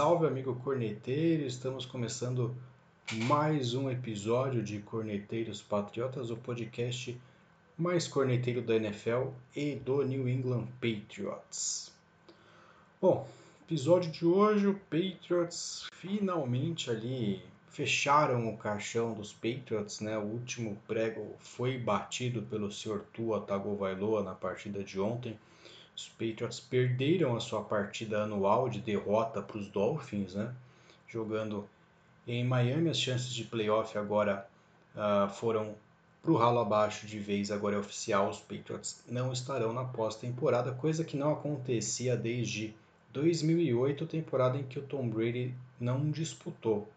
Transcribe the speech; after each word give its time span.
Salve, 0.00 0.26
amigo 0.26 0.54
corneteiro! 0.64 1.42
Estamos 1.42 1.84
começando 1.84 2.56
mais 3.12 3.74
um 3.74 3.90
episódio 3.90 4.62
de 4.62 4.78
Corneteiros 4.78 5.60
Patriotas, 5.60 6.30
o 6.30 6.38
podcast 6.38 7.20
mais 7.76 8.08
corneteiro 8.08 8.62
da 8.62 8.76
NFL 8.76 9.28
e 9.54 9.74
do 9.74 10.02
New 10.02 10.26
England 10.26 10.68
Patriots. 10.80 11.92
Bom, 12.98 13.28
episódio 13.66 14.10
de 14.10 14.24
hoje, 14.24 14.68
o 14.68 14.80
Patriots 14.88 15.86
finalmente 15.92 16.90
ali 16.90 17.42
fecharam 17.68 18.48
o 18.48 18.56
caixão 18.56 19.12
dos 19.12 19.34
Patriots, 19.34 20.00
né? 20.00 20.16
O 20.16 20.22
último 20.22 20.78
prego 20.88 21.36
foi 21.40 21.76
batido 21.76 22.40
pelo 22.40 22.72
Sr. 22.72 23.02
Tua 23.12 23.42
Tagovailoa 23.42 24.22
na 24.22 24.34
partida 24.34 24.82
de 24.82 24.98
ontem. 24.98 25.38
Os 26.00 26.08
Patriots 26.08 26.58
perderam 26.58 27.36
a 27.36 27.40
sua 27.40 27.62
partida 27.62 28.22
anual 28.22 28.70
de 28.70 28.80
derrota 28.80 29.42
para 29.42 29.58
os 29.58 29.68
Dolphins, 29.68 30.34
né? 30.34 30.54
Jogando 31.06 31.68
em 32.26 32.42
Miami, 32.42 32.88
as 32.88 32.98
chances 32.98 33.34
de 33.34 33.44
playoff 33.44 33.98
agora 33.98 34.48
uh, 34.96 35.28
foram 35.28 35.74
para 36.22 36.32
o 36.32 36.36
ralo 36.36 36.58
abaixo 36.58 37.06
de 37.06 37.18
vez, 37.18 37.50
agora 37.50 37.76
é 37.76 37.78
oficial, 37.78 38.30
os 38.30 38.38
Patriots 38.38 39.04
não 39.06 39.30
estarão 39.30 39.74
na 39.74 39.84
pós-temporada, 39.84 40.72
coisa 40.72 41.04
que 41.04 41.18
não 41.18 41.32
acontecia 41.32 42.16
desde 42.16 42.74
2008, 43.12 44.06
temporada 44.06 44.56
em 44.56 44.62
que 44.62 44.78
o 44.78 44.82
Tom 44.82 45.06
Brady 45.06 45.54
não 45.78 46.10
disputou. 46.10 46.88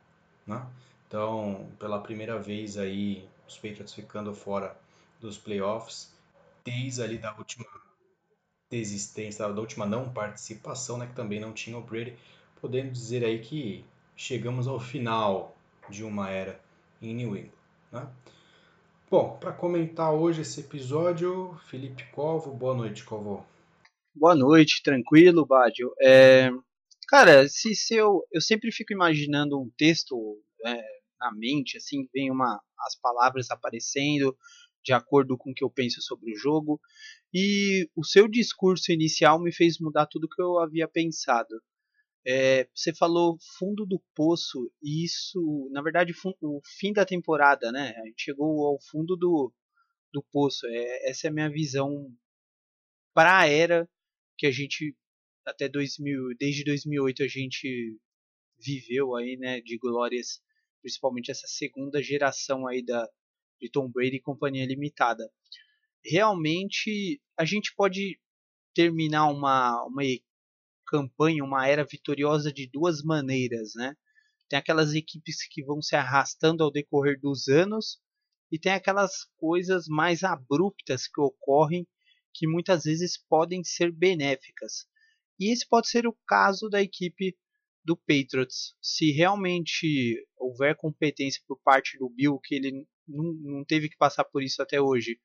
Né? 0.47 0.65
Então, 1.09 1.67
pela 1.77 1.99
primeira 1.99 2.39
vez 2.39 2.77
aí, 2.77 3.27
os 3.45 3.55
Patriots 3.57 3.93
ficando 3.93 4.33
fora 4.33 4.77
dos 5.19 5.37
playoffs, 5.37 6.09
desde 6.63 7.01
ali 7.01 7.17
da 7.17 7.33
última 7.35 7.65
desistência, 8.69 9.47
da 9.47 9.61
última 9.61 9.85
não 9.85 10.11
participação, 10.11 10.97
né, 10.97 11.07
que 11.07 11.13
também 11.13 11.39
não 11.39 11.53
tinha 11.53 11.77
o 11.77 11.81
Brady, 11.81 12.17
podendo 12.59 12.91
dizer 12.91 13.23
aí 13.23 13.39
que 13.39 13.85
chegamos 14.15 14.67
ao 14.67 14.79
final 14.79 15.55
de 15.89 16.03
uma 16.03 16.29
era 16.29 16.59
em 17.01 17.13
New 17.13 17.35
England. 17.35 17.51
Né? 17.91 18.07
Bom, 19.09 19.37
para 19.37 19.51
comentar 19.51 20.11
hoje 20.13 20.41
esse 20.41 20.61
episódio, 20.61 21.55
Felipe 21.67 22.03
Covo, 22.11 22.51
boa 22.51 22.73
noite, 22.73 23.03
Covo. 23.03 23.45
Boa 24.15 24.35
noite, 24.35 24.81
tranquilo, 24.83 25.45
Badio. 25.45 25.93
É, 26.01 26.49
cara, 27.07 27.47
se, 27.47 27.75
se 27.75 27.95
eu, 27.95 28.23
eu 28.31 28.41
sempre 28.41 28.71
fico 28.71 28.93
imaginando 28.93 29.59
um 29.59 29.69
texto 29.77 30.39
é, 30.65 30.83
na 31.19 31.31
mente, 31.31 31.77
assim, 31.77 32.07
vem 32.13 32.31
uma, 32.31 32.59
as 32.79 32.95
palavras 32.99 33.51
aparecendo 33.51 34.35
de 34.83 34.93
acordo 34.93 35.37
com 35.37 35.51
o 35.51 35.53
que 35.53 35.63
eu 35.63 35.69
penso 35.69 36.01
sobre 36.01 36.33
o 36.33 36.37
jogo, 36.37 36.79
e 37.33 37.89
o 37.95 38.03
seu 38.03 38.27
discurso 38.27 38.91
inicial 38.91 39.41
me 39.41 39.53
fez 39.53 39.79
mudar 39.79 40.07
tudo 40.07 40.27
que 40.27 40.41
eu 40.41 40.59
havia 40.59 40.87
pensado. 40.87 41.61
É, 42.25 42.67
você 42.73 42.93
falou 42.93 43.37
fundo 43.57 43.85
do 43.85 44.01
poço, 44.15 44.71
e 44.81 45.03
isso, 45.03 45.69
na 45.71 45.81
verdade, 45.81 46.13
o 46.41 46.61
fim 46.79 46.93
da 46.93 47.05
temporada, 47.05 47.71
né? 47.71 47.93
A 47.97 48.05
gente 48.05 48.23
chegou 48.23 48.65
ao 48.65 48.79
fundo 48.81 49.15
do, 49.15 49.53
do 50.11 50.23
poço. 50.31 50.65
É, 50.67 51.09
essa 51.09 51.27
é 51.27 51.29
a 51.29 51.33
minha 51.33 51.49
visão 51.49 52.09
para 53.13 53.39
a 53.39 53.47
era 53.47 53.89
que 54.37 54.47
a 54.47 54.51
gente 54.51 54.95
até 55.45 55.67
2000, 55.67 56.35
desde 56.39 56.63
2008 56.63 57.23
a 57.23 57.27
gente 57.27 57.97
viveu 58.57 59.15
aí, 59.15 59.35
né, 59.37 59.59
de 59.59 59.77
glórias, 59.77 60.41
principalmente 60.81 61.31
essa 61.31 61.47
segunda 61.47 62.01
geração 62.01 62.65
aí 62.65 62.83
da 62.83 63.07
de 63.63 63.69
Tom 63.69 63.89
Brady 63.89 64.17
e 64.17 64.21
companhia 64.21 64.65
limitada. 64.65 65.31
Realmente 66.05 67.21
a 67.37 67.45
gente 67.45 67.73
pode 67.75 68.19
terminar 68.75 69.27
uma, 69.27 69.81
uma 69.85 70.03
campanha, 70.85 71.43
uma 71.43 71.65
era 71.65 71.85
vitoriosa 71.85 72.51
de 72.51 72.67
duas 72.67 73.01
maneiras, 73.01 73.71
né? 73.75 73.95
Tem 74.49 74.59
aquelas 74.59 74.93
equipes 74.93 75.47
que 75.47 75.63
vão 75.63 75.81
se 75.81 75.95
arrastando 75.95 76.63
ao 76.63 76.71
decorrer 76.71 77.19
dos 77.19 77.47
anos 77.47 77.99
e 78.51 78.59
tem 78.59 78.73
aquelas 78.73 79.25
coisas 79.37 79.87
mais 79.87 80.23
abruptas 80.23 81.07
que 81.07 81.21
ocorrem 81.21 81.87
que 82.33 82.47
muitas 82.47 82.83
vezes 82.83 83.17
podem 83.17 83.63
ser 83.63 83.91
benéficas. 83.91 84.85
E 85.39 85.51
esse 85.51 85.67
pode 85.67 85.87
ser 85.87 86.05
o 86.05 86.17
caso 86.27 86.69
da 86.69 86.81
equipe 86.81 87.35
do 87.83 87.95
Patriots. 87.95 88.75
Se 88.81 89.11
realmente 89.11 90.25
houver 90.37 90.75
competência 90.75 91.41
por 91.47 91.59
parte 91.63 91.97
do 91.97 92.09
Bill, 92.09 92.39
que 92.39 92.55
ele 92.55 92.87
não, 93.07 93.33
não 93.33 93.65
teve 93.65 93.89
que 93.89 93.97
passar 93.97 94.23
por 94.23 94.43
isso 94.43 94.61
até 94.61 94.81
hoje, 94.81 95.19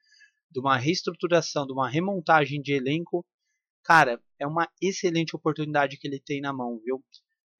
de 0.50 0.60
uma 0.60 0.76
reestruturação, 0.76 1.66
de 1.66 1.72
uma 1.72 1.88
remontagem 1.88 2.60
de 2.60 2.72
elenco, 2.72 3.24
cara, 3.82 4.20
é 4.38 4.46
uma 4.46 4.68
excelente 4.80 5.34
oportunidade 5.36 5.96
que 5.98 6.06
ele 6.06 6.20
tem 6.20 6.40
na 6.40 6.52
mão, 6.52 6.80
viu? 6.84 7.02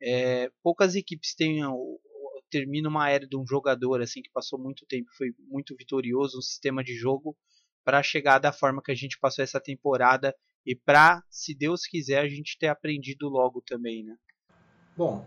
É, 0.01 0.51
poucas 0.63 0.95
equipes 0.95 1.35
têm, 1.35 1.61
terminam 2.51 2.91
uma 2.91 3.11
era 3.11 3.27
de 3.27 3.37
um 3.37 3.47
jogador 3.47 4.01
assim 4.01 4.23
que 4.23 4.31
passou 4.31 4.59
muito 4.59 4.87
tempo, 4.87 5.11
foi 5.17 5.35
muito 5.39 5.77
vitorioso 5.77 6.37
no 6.37 6.43
sistema 6.43 6.83
de 6.83 6.95
jogo 6.95 7.37
para 7.85 8.03
chegar 8.03 8.39
da 8.39 8.53
forma 8.53 8.83
que 8.83 8.93
a 8.93 8.95
gente 8.95 9.19
passou 9.19 9.43
essa 9.43 9.61
temporada 9.61 10.35
e 10.65 10.75
para, 10.75 11.23
se 11.31 11.55
Deus 11.55 11.87
quiser, 11.87 12.21
a 12.21 12.29
gente 12.29 12.59
ter 12.59 12.69
aprendido 12.69 13.29
logo 13.29 13.63
também, 13.63 14.05
né? 14.05 14.17
Bom, 14.97 15.27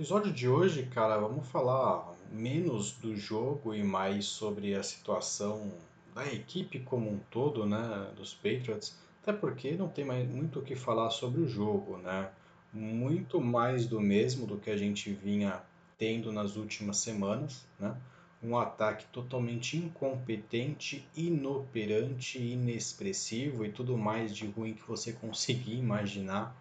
episódio 0.00 0.32
de 0.32 0.48
hoje, 0.48 0.86
cara, 0.86 1.18
vamos 1.18 1.46
falar 1.48 2.14
menos 2.32 2.92
do 2.92 3.14
jogo 3.14 3.74
e 3.74 3.84
mais 3.84 4.24
sobre 4.24 4.74
a 4.74 4.82
situação 4.82 5.74
da 6.14 6.24
equipe 6.24 6.80
como 6.80 7.10
um 7.10 7.18
todo, 7.30 7.66
né, 7.66 8.10
dos 8.16 8.32
Patriots 8.32 8.96
até 9.22 9.30
porque 9.30 9.72
não 9.72 9.88
tem 9.88 10.02
mais 10.02 10.26
muito 10.26 10.60
o 10.60 10.62
que 10.62 10.74
falar 10.74 11.10
sobre 11.10 11.42
o 11.42 11.46
jogo, 11.46 11.98
né? 11.98 12.30
Muito 12.72 13.42
mais 13.42 13.86
do 13.86 14.00
mesmo 14.00 14.46
do 14.46 14.56
que 14.56 14.70
a 14.70 14.76
gente 14.78 15.12
vinha 15.12 15.60
tendo 15.98 16.32
nas 16.32 16.56
últimas 16.56 16.96
semanas, 16.96 17.66
né? 17.78 17.94
Um 18.42 18.56
ataque 18.56 19.04
totalmente 19.12 19.76
incompetente, 19.76 21.06
inoperante, 21.14 22.38
inexpressivo 22.38 23.66
e 23.66 23.70
tudo 23.70 23.98
mais 23.98 24.34
de 24.34 24.46
ruim 24.46 24.72
que 24.72 24.88
você 24.88 25.12
conseguir 25.20 25.74
imaginar 25.74 26.56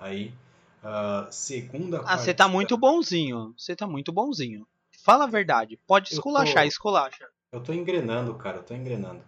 aí. 0.00 0.34
Uh, 0.82 1.30
segunda 1.30 2.02
Ah, 2.04 2.18
você 2.18 2.34
tá 2.34 2.48
muito 2.48 2.76
bonzinho. 2.76 3.54
Você 3.56 3.76
tá 3.76 3.86
muito 3.86 4.12
bonzinho. 4.12 4.66
Fala 5.04 5.24
a 5.24 5.28
verdade. 5.28 5.78
Pode 5.86 6.12
esculachar, 6.12 6.62
tô... 6.62 6.68
esculacha. 6.68 7.28
Eu 7.52 7.62
tô 7.62 7.72
engrenando, 7.72 8.34
cara. 8.34 8.58
Eu 8.58 8.62
tô 8.62 8.74
engrenando. 8.74 9.22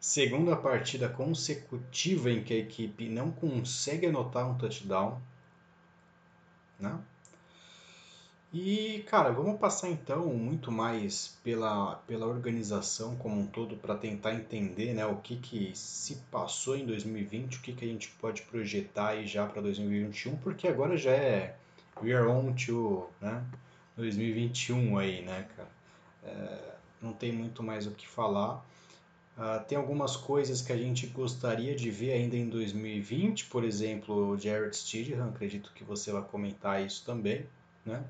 Segunda 0.00 0.56
partida 0.56 1.08
consecutiva 1.08 2.30
em 2.30 2.42
que 2.42 2.52
a 2.54 2.58
equipe 2.58 3.08
não 3.08 3.30
consegue 3.30 4.06
anotar 4.06 4.48
um 4.50 4.56
touchdown. 4.58 5.20
Né? 6.78 6.98
E, 8.54 9.02
cara, 9.06 9.30
vamos 9.30 9.58
passar 9.58 9.88
então 9.88 10.26
muito 10.26 10.70
mais 10.70 11.38
pela, 11.42 11.96
pela 12.06 12.26
organização 12.26 13.16
como 13.16 13.40
um 13.40 13.46
todo 13.46 13.76
para 13.76 13.96
tentar 13.96 14.34
entender 14.34 14.92
né, 14.92 15.06
o 15.06 15.16
que, 15.16 15.36
que 15.36 15.72
se 15.74 16.16
passou 16.30 16.76
em 16.76 16.84
2020, 16.84 17.56
o 17.56 17.62
que, 17.62 17.72
que 17.72 17.82
a 17.82 17.88
gente 17.88 18.10
pode 18.20 18.42
projetar 18.42 19.08
aí 19.08 19.26
já 19.26 19.46
para 19.46 19.62
2021, 19.62 20.36
porque 20.36 20.68
agora 20.68 20.98
já 20.98 21.12
é 21.12 21.56
we 22.02 22.12
are 22.12 22.26
on 22.26 22.52
to 22.52 23.08
né, 23.22 23.42
2021 23.96 24.98
aí, 24.98 25.22
né, 25.22 25.48
cara? 25.56 25.68
É, 26.24 26.74
não 27.00 27.14
tem 27.14 27.32
muito 27.32 27.62
mais 27.62 27.86
o 27.86 27.92
que 27.92 28.06
falar. 28.06 28.56
Uh, 29.36 29.64
tem 29.66 29.78
algumas 29.78 30.14
coisas 30.14 30.60
que 30.60 30.72
a 30.72 30.76
gente 30.76 31.06
gostaria 31.06 31.74
de 31.74 31.90
ver 31.90 32.12
ainda 32.12 32.36
em 32.36 32.50
2020, 32.50 33.46
por 33.46 33.64
exemplo, 33.64 34.32
o 34.32 34.38
Jared 34.38 34.76
Stidham, 34.76 35.30
acredito 35.30 35.72
que 35.74 35.82
você 35.82 36.12
vai 36.12 36.22
comentar 36.22 36.84
isso 36.84 37.02
também, 37.06 37.46
né? 37.84 38.04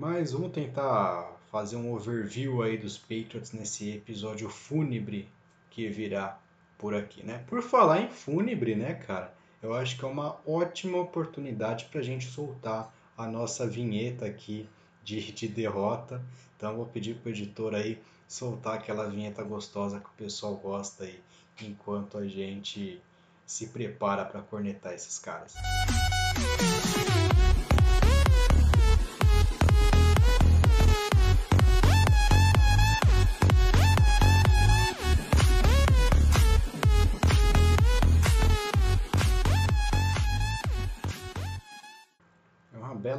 Mas 0.00 0.32
vamos 0.32 0.52
tentar 0.52 1.30
fazer 1.50 1.76
um 1.76 1.92
overview 1.92 2.62
aí 2.62 2.78
dos 2.78 2.96
Patriots 2.96 3.52
nesse 3.52 3.96
episódio 3.96 4.48
fúnebre 4.48 5.28
que 5.68 5.90
virá 5.90 6.38
por 6.78 6.94
aqui, 6.94 7.22
né? 7.22 7.44
Por 7.46 7.60
falar 7.60 8.00
em 8.00 8.08
fúnebre, 8.08 8.74
né, 8.74 8.94
cara? 8.94 9.34
Eu 9.62 9.74
acho 9.74 9.98
que 9.98 10.04
é 10.06 10.08
uma 10.08 10.40
ótima 10.46 10.96
oportunidade 10.96 11.84
para 11.90 12.00
a 12.00 12.02
gente 12.02 12.24
soltar 12.24 12.90
a 13.14 13.26
nossa 13.26 13.66
vinheta 13.66 14.24
aqui 14.24 14.66
de, 15.04 15.32
de 15.32 15.46
derrota. 15.46 16.24
Então 16.56 16.76
vou 16.76 16.86
pedir 16.86 17.16
para 17.16 17.28
o 17.28 17.32
editor 17.32 17.74
aí 17.74 18.00
soltar 18.26 18.76
aquela 18.76 19.06
vinheta 19.06 19.42
gostosa 19.42 20.00
que 20.00 20.08
o 20.08 20.12
pessoal 20.16 20.56
gosta 20.56 21.04
aí, 21.04 21.20
enquanto 21.60 22.16
a 22.16 22.26
gente 22.26 23.02
se 23.44 23.66
prepara 23.66 24.24
para 24.24 24.40
cornetar 24.40 24.94
esses 24.94 25.18
caras. 25.18 25.54
É 25.56 26.79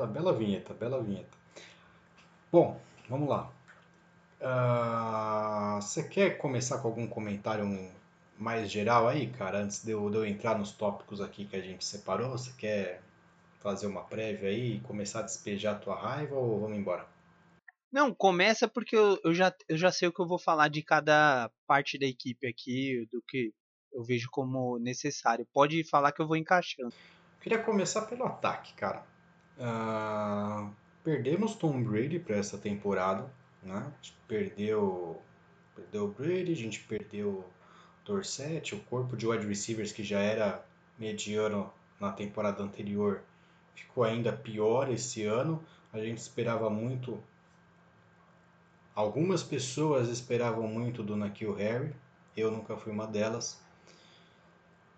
bela, 0.01 0.07
bela 0.07 0.33
vinheta, 0.33 0.73
bela 0.73 1.01
vinheta. 1.01 1.37
Bom, 2.51 2.79
vamos 3.09 3.29
lá. 3.29 3.51
Uh, 4.39 5.81
você 5.81 6.03
quer 6.03 6.37
começar 6.37 6.79
com 6.79 6.87
algum 6.87 7.07
comentário 7.07 7.91
mais 8.37 8.71
geral 8.71 9.07
aí, 9.07 9.27
cara, 9.27 9.59
antes 9.59 9.83
de 9.83 9.91
eu, 9.91 10.09
de 10.09 10.17
eu 10.17 10.25
entrar 10.25 10.57
nos 10.57 10.71
tópicos 10.71 11.21
aqui 11.21 11.45
que 11.45 11.55
a 11.55 11.61
gente 11.61 11.85
separou? 11.85 12.31
Você 12.31 12.51
quer 12.57 13.01
fazer 13.59 13.85
uma 13.85 14.03
prévia 14.03 14.49
aí, 14.49 14.79
começar 14.81 15.19
a 15.19 15.23
despejar 15.23 15.75
a 15.75 15.79
tua 15.79 15.95
raiva 15.95 16.35
ou 16.35 16.59
vamos 16.59 16.77
embora? 16.77 17.05
Não, 17.91 18.13
começa 18.13 18.67
porque 18.67 18.95
eu, 18.95 19.19
eu, 19.23 19.33
já, 19.33 19.53
eu 19.69 19.77
já 19.77 19.91
sei 19.91 20.07
o 20.07 20.13
que 20.13 20.21
eu 20.21 20.27
vou 20.27 20.39
falar 20.39 20.69
de 20.69 20.81
cada 20.81 21.51
parte 21.67 21.99
da 21.99 22.05
equipe 22.05 22.47
aqui, 22.47 23.07
do 23.11 23.21
que 23.27 23.53
eu 23.93 24.03
vejo 24.03 24.29
como 24.31 24.79
necessário. 24.79 25.45
Pode 25.53 25.83
falar 25.83 26.11
que 26.11 26.21
eu 26.21 26.27
vou 26.27 26.37
encaixando. 26.37 26.93
Queria 27.41 27.61
começar 27.61 28.03
pelo 28.03 28.25
ataque, 28.25 28.73
cara. 28.73 29.10
Uh, 29.61 30.71
perdemos 31.03 31.55
Tom 31.55 31.83
Brady 31.83 32.17
para 32.17 32.35
essa 32.35 32.57
temporada, 32.57 33.31
né? 33.61 33.77
A 33.77 34.03
gente 34.03 34.17
perdeu, 34.27 35.21
perdeu 35.75 36.05
o 36.05 36.07
Brady, 36.07 36.51
a 36.51 36.55
gente 36.55 36.79
perdeu 36.79 37.29
o 37.29 37.45
Dorset, 38.03 38.73
o 38.73 38.79
corpo 38.79 39.15
de 39.15 39.27
wide 39.27 39.45
receivers 39.45 39.91
que 39.91 40.03
já 40.03 40.19
era 40.19 40.65
mediano 40.97 41.71
na 41.99 42.11
temporada 42.11 42.63
anterior 42.63 43.21
ficou 43.75 44.03
ainda 44.03 44.33
pior 44.33 44.91
esse 44.91 45.23
ano. 45.25 45.63
A 45.93 45.99
gente 45.99 46.17
esperava 46.17 46.69
muito 46.69 47.21
Algumas 48.93 49.41
pessoas 49.41 50.09
esperavam 50.09 50.67
muito 50.67 51.01
do 51.01 51.15
Nakil 51.15 51.53
Harry, 51.53 51.95
eu 52.35 52.51
nunca 52.51 52.75
fui 52.75 52.91
uma 52.91 53.07
delas. 53.07 53.61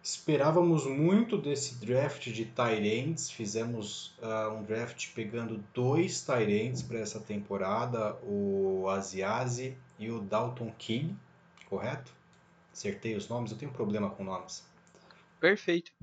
Esperávamos 0.04 0.86
muito 0.86 1.38
desse 1.38 1.76
draft 1.76 2.30
de 2.30 2.44
Tyrants, 2.44 3.32
fizemos 3.32 4.14
uh, 4.22 4.54
um 4.54 4.62
draft 4.62 5.14
pegando 5.14 5.64
dois 5.74 6.22
Tyrants 6.22 6.82
para 6.82 7.00
essa 7.00 7.22
temporada, 7.22 8.14
o 8.22 8.90
Asiasi 8.90 9.78
e 9.98 10.12
o 10.12 10.20
Dalton 10.20 10.74
King, 10.78 11.16
correto? 11.70 12.12
Acertei 12.74 13.16
os 13.16 13.30
nomes, 13.30 13.54
eu 13.54 13.58
tenho 13.58 13.72
problema 13.72 14.10
com 14.10 14.26
nomes. 14.26 14.66
Perfeito. 15.40 15.94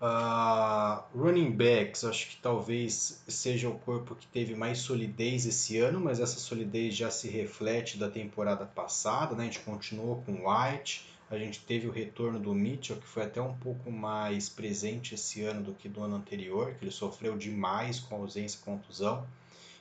Uh, 0.00 1.02
running 1.12 1.50
backs, 1.50 2.04
acho 2.04 2.28
que 2.28 2.36
talvez 2.36 3.20
seja 3.26 3.68
o 3.68 3.80
corpo 3.80 4.14
que 4.14 4.28
teve 4.28 4.54
mais 4.54 4.78
solidez 4.78 5.44
esse 5.44 5.76
ano, 5.78 5.98
mas 5.98 6.20
essa 6.20 6.38
solidez 6.38 6.94
já 6.94 7.10
se 7.10 7.28
reflete 7.28 7.98
da 7.98 8.08
temporada 8.08 8.64
passada. 8.64 9.34
Né? 9.34 9.42
A 9.42 9.46
gente 9.46 9.58
continuou 9.60 10.22
com 10.22 10.48
White, 10.48 11.04
a 11.30 11.38
gente 11.38 11.60
teve 11.60 11.86
o 11.86 11.90
retorno 11.90 12.38
do 12.38 12.54
Mitchell, 12.54 12.96
que 12.96 13.06
foi 13.06 13.24
até 13.24 13.40
um 13.40 13.54
pouco 13.54 13.90
mais 13.90 14.48
presente 14.48 15.14
esse 15.14 15.42
ano 15.42 15.62
do 15.62 15.74
que 15.74 15.88
do 15.88 16.02
ano 16.02 16.16
anterior, 16.16 16.74
que 16.74 16.84
ele 16.84 16.90
sofreu 16.90 17.36
demais 17.36 18.00
com 18.00 18.14
a 18.14 18.18
ausência 18.18 18.58
e 18.58 18.64
contusão, 18.64 19.26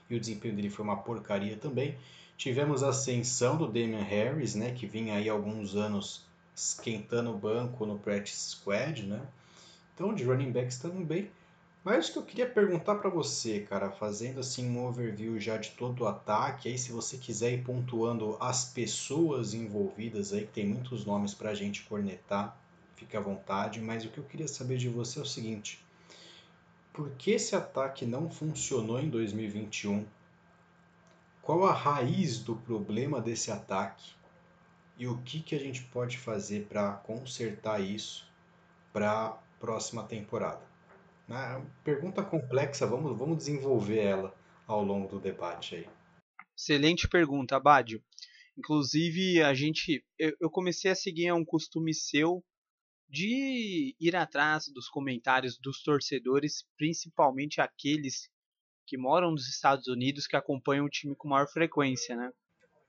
e 0.10 0.16
o 0.16 0.20
desempenho 0.20 0.56
dele 0.56 0.70
foi 0.70 0.84
uma 0.84 0.98
porcaria 0.98 1.56
também. 1.56 1.98
Tivemos 2.38 2.84
a 2.84 2.90
ascensão 2.90 3.58
do 3.58 3.66
Damian 3.68 4.04
Harris, 4.04 4.56
né, 4.56 4.74
que 4.74 4.86
vinha 4.86 5.16
aí 5.16 5.30
alguns 5.30 5.76
anos 5.76 6.26
esquentando 6.56 7.32
o 7.32 7.38
banco 7.38 7.86
no 7.86 7.98
practice 8.00 8.52
squad, 8.52 9.04
né? 9.04 9.22
Então, 9.94 10.14
de 10.14 10.24
running 10.24 10.52
backs 10.52 10.78
também. 10.78 11.30
Mas 11.90 12.10
o 12.10 12.12
que 12.12 12.20
eu 12.20 12.24
queria 12.24 12.50
perguntar 12.50 12.96
para 12.96 13.10
você, 13.10 13.62
cara, 13.62 13.90
fazendo 13.90 14.42
assim 14.42 14.70
um 14.70 14.86
overview 14.86 15.40
já 15.40 15.56
de 15.56 15.70
todo 15.70 16.04
o 16.04 16.06
ataque, 16.06 16.68
aí 16.68 16.78
se 16.78 16.92
você 16.92 17.18
quiser 17.18 17.54
ir 17.54 17.64
pontuando 17.64 18.36
as 18.42 18.66
pessoas 18.66 19.54
envolvidas 19.54 20.34
aí, 20.34 20.46
que 20.46 20.52
tem 20.52 20.68
muitos 20.68 21.06
nomes 21.06 21.34
para 21.34 21.52
a 21.52 21.54
gente 21.54 21.84
cornetar, 21.84 22.60
fique 22.98 23.16
à 23.16 23.22
vontade, 23.22 23.80
mas 23.80 24.04
o 24.04 24.10
que 24.10 24.18
eu 24.18 24.26
queria 24.26 24.50
saber 24.50 24.78
de 24.78 24.90
você 24.90 25.18
é 25.18 25.22
o 25.22 25.26
seguinte, 25.26 25.82
por 26.92 27.10
que 27.12 27.32
esse 27.32 27.56
ataque 27.56 28.06
não 28.06 28.30
funcionou 28.30 29.00
em 29.00 29.10
2021? 29.10 30.06
Qual 31.42 31.66
a 31.66 31.72
raiz 31.72 32.40
do 32.40 32.58
problema 32.58 33.22
desse 33.22 33.50
ataque? 33.50 34.12
E 34.98 35.08
o 35.08 35.20
que, 35.20 35.40
que 35.40 35.56
a 35.56 35.60
gente 35.60 35.84
pode 35.84 36.18
fazer 36.18 36.66
para 36.68 36.92
consertar 36.92 37.80
isso, 37.80 38.30
para 38.92 39.38
próxima 39.58 40.04
temporada? 40.04 40.67
Né? 41.28 41.66
Pergunta 41.84 42.24
complexa, 42.24 42.88
vamos, 42.88 43.18
vamos 43.18 43.38
desenvolver 43.38 44.00
ela 44.00 44.36
ao 44.66 44.84
longo 44.84 45.08
do 45.08 45.20
debate 45.20 45.76
aí. 45.76 45.90
Excelente 46.58 47.08
pergunta, 47.08 47.56
Abádio. 47.56 48.04
Inclusive, 48.58 49.44
a 49.44 49.54
gente, 49.54 50.04
eu, 50.18 50.36
eu 50.40 50.50
comecei 50.50 50.90
a 50.90 50.96
seguir 50.96 51.32
um 51.32 51.46
costume 51.46 51.94
seu 51.94 52.44
de 53.10 53.96
ir 54.00 54.16
atrás 54.16 54.68
dos 54.74 54.90
comentários 54.90 55.58
dos 55.58 55.82
torcedores, 55.82 56.66
principalmente 56.78 57.62
aqueles 57.62 58.30
que 58.86 58.98
moram 58.98 59.32
nos 59.32 59.48
Estados 59.48 59.88
Unidos, 59.88 60.28
que 60.28 60.36
acompanham 60.36 60.86
o 60.86 60.90
time 60.90 61.16
com 61.16 61.28
maior 61.28 61.48
frequência, 61.48 62.16
né? 62.16 62.32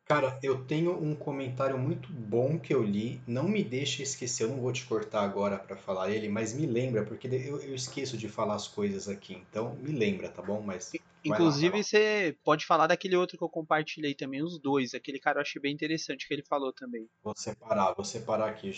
Cara, 0.08 0.40
eu 0.42 0.64
tenho 0.64 0.92
um 1.04 1.14
comentário 1.14 1.76
muito 1.76 2.10
bom 2.10 2.58
que 2.58 2.72
eu 2.72 2.82
li. 2.82 3.20
Não 3.26 3.46
me 3.46 3.62
deixe 3.62 4.02
esquecer, 4.02 4.44
eu 4.44 4.48
não 4.48 4.60
vou 4.62 4.72
te 4.72 4.86
cortar 4.86 5.22
agora 5.22 5.58
para 5.58 5.76
falar 5.76 6.10
ele, 6.10 6.30
mas 6.30 6.54
me 6.54 6.66
lembra, 6.66 7.04
porque 7.04 7.26
eu, 7.26 7.60
eu, 7.60 7.74
esqueço 7.74 8.16
de 8.16 8.26
falar 8.26 8.54
as 8.54 8.66
coisas 8.66 9.06
aqui. 9.06 9.34
Então, 9.34 9.76
me 9.76 9.92
lembra, 9.92 10.30
tá 10.30 10.40
bom? 10.40 10.62
Mas 10.62 10.92
Inclusive, 11.22 11.76
lá, 11.76 11.82
você 11.82 12.38
pode 12.42 12.64
falar 12.64 12.86
daquele 12.86 13.16
outro 13.16 13.36
que 13.36 13.44
eu 13.44 13.50
compartilhei 13.50 14.14
também, 14.14 14.42
os 14.42 14.58
dois. 14.58 14.94
Aquele 14.94 15.20
cara 15.20 15.40
eu 15.40 15.42
achei 15.42 15.60
bem 15.60 15.74
interessante 15.74 16.26
que 16.26 16.32
ele 16.32 16.42
falou 16.42 16.72
também. 16.72 17.06
Vou 17.22 17.34
separar, 17.36 17.92
vou 17.92 18.04
separar 18.04 18.48
aqui. 18.48 18.76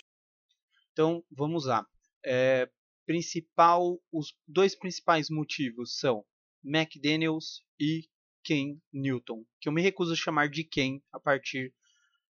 Então, 0.92 1.22
vamos 1.30 1.64
lá. 1.64 1.86
É, 2.24 2.68
principal, 3.06 4.02
os 4.12 4.34
dois 4.48 4.74
principais 4.74 5.30
motivos 5.30 5.96
são 5.96 6.24
McDaniels 6.64 7.62
e 7.78 8.08
Ken 8.50 8.76
Newton, 8.92 9.44
que 9.60 9.68
eu 9.68 9.72
me 9.72 9.80
recuso 9.80 10.12
a 10.12 10.16
chamar 10.16 10.48
de 10.48 10.64
Ken 10.64 11.00
a 11.12 11.20
partir 11.20 11.72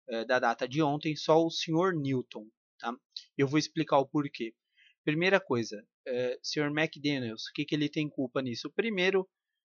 é, 0.09 0.25
da 0.25 0.39
data 0.39 0.69
de 0.69 0.81
ontem, 0.81 1.17
só 1.17 1.45
o 1.45 1.51
Sr. 1.51 1.93
Newton. 1.93 2.47
Tá? 2.79 2.95
Eu 3.37 3.49
vou 3.49 3.59
explicar 3.59 3.99
o 3.99 4.07
porquê. 4.07 4.55
Primeira 5.03 5.41
coisa, 5.41 5.85
é, 6.07 6.39
Sr. 6.41 6.71
McDaniels, 6.71 7.49
o 7.49 7.53
que, 7.53 7.65
que 7.65 7.75
ele 7.75 7.89
tem 7.89 8.09
culpa 8.09 8.41
nisso? 8.41 8.71
Primeiro, 8.71 9.29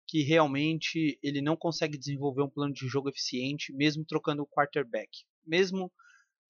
que 0.07 0.23
realmente 0.23 1.19
ele 1.25 1.43
não 1.43 1.57
consegue 1.57 1.99
desenvolver 1.99 2.43
um 2.43 2.51
plano 2.51 2.73
de 2.73 2.87
jogo 2.87 3.09
eficiente, 3.09 3.73
mesmo 3.73 4.05
trocando 4.05 4.43
o 4.43 4.47
quarterback. 4.47 5.11
Mesmo 5.45 5.93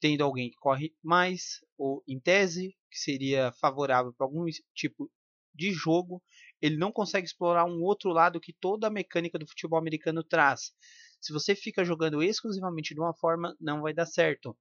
tendo 0.00 0.22
alguém 0.22 0.50
que 0.50 0.56
corre 0.56 0.94
mais, 1.02 1.64
ou 1.78 2.04
em 2.06 2.20
tese, 2.20 2.76
que 2.90 2.98
seria 2.98 3.52
favorável 3.52 4.12
para 4.12 4.26
algum 4.26 4.44
tipo 4.74 5.10
de 5.54 5.72
jogo, 5.72 6.22
ele 6.60 6.76
não 6.76 6.92
consegue 6.92 7.26
explorar 7.26 7.64
um 7.64 7.82
outro 7.82 8.10
lado 8.10 8.40
que 8.40 8.52
toda 8.52 8.86
a 8.86 8.90
mecânica 8.90 9.38
do 9.38 9.46
futebol 9.46 9.78
americano 9.78 10.22
traz. 10.22 10.72
Se 11.20 11.32
você 11.32 11.54
fica 11.54 11.84
jogando 11.84 12.22
exclusivamente 12.22 12.94
de 12.94 13.00
uma 13.00 13.14
forma, 13.14 13.56
não 13.60 13.82
vai 13.82 13.92
dar 13.92 14.06
certo. 14.06 14.56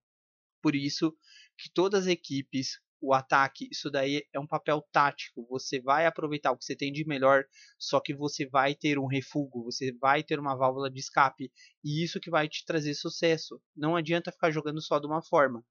Por 0.61 0.75
isso 0.75 1.15
que 1.57 1.71
todas 1.71 2.03
as 2.03 2.07
equipes, 2.07 2.79
o 2.99 3.13
ataque, 3.13 3.67
isso 3.71 3.89
daí 3.91 4.23
é 4.33 4.39
um 4.39 4.47
papel 4.47 4.81
tático. 4.91 5.45
Você 5.49 5.79
vai 5.79 6.05
aproveitar 6.05 6.51
o 6.51 6.57
que 6.57 6.65
você 6.65 6.75
tem 6.75 6.91
de 6.91 7.05
melhor, 7.05 7.45
só 7.77 7.99
que 7.99 8.13
você 8.13 8.47
vai 8.47 8.73
ter 8.73 8.97
um 8.97 9.05
refúgio, 9.05 9.63
você 9.63 9.91
vai 9.93 10.23
ter 10.23 10.39
uma 10.39 10.55
válvula 10.55 10.89
de 10.89 10.99
escape, 10.99 11.51
e 11.83 12.03
isso 12.03 12.19
que 12.19 12.29
vai 12.29 12.47
te 12.47 12.65
trazer 12.65 12.93
sucesso. 12.95 13.61
Não 13.75 13.95
adianta 13.95 14.31
ficar 14.31 14.51
jogando 14.51 14.81
só 14.81 14.99
de 14.99 15.05
uma 15.05 15.21
forma. 15.21 15.63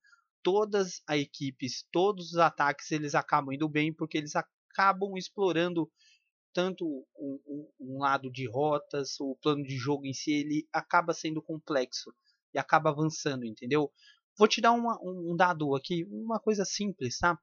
Todas 0.42 1.02
as 1.06 1.18
equipes, 1.18 1.84
todos 1.90 2.32
os 2.32 2.38
ataques, 2.38 2.92
eles 2.92 3.14
acabam 3.16 3.52
indo 3.52 3.68
bem 3.68 3.92
porque 3.92 4.16
eles 4.16 4.34
acabam 4.36 5.16
explorando 5.16 5.90
tanto 6.56 6.86
um, 7.18 7.38
um, 7.46 7.68
um, 7.78 7.98
lado 7.98 8.32
de 8.32 8.48
rotas, 8.48 9.20
o 9.20 9.36
plano 9.42 9.62
de 9.62 9.76
jogo 9.76 10.06
em 10.06 10.14
si, 10.14 10.32
ele 10.32 10.66
acaba 10.72 11.12
sendo 11.12 11.42
complexo 11.42 12.10
e 12.54 12.58
acaba 12.58 12.88
avançando, 12.88 13.44
entendeu? 13.44 13.92
Vou 14.38 14.48
te 14.48 14.62
dar 14.62 14.72
uma, 14.72 14.98
um 15.02 15.36
dado 15.36 15.74
aqui, 15.74 16.04
uma 16.04 16.40
coisa 16.40 16.64
simples, 16.64 17.18
tá? 17.18 17.38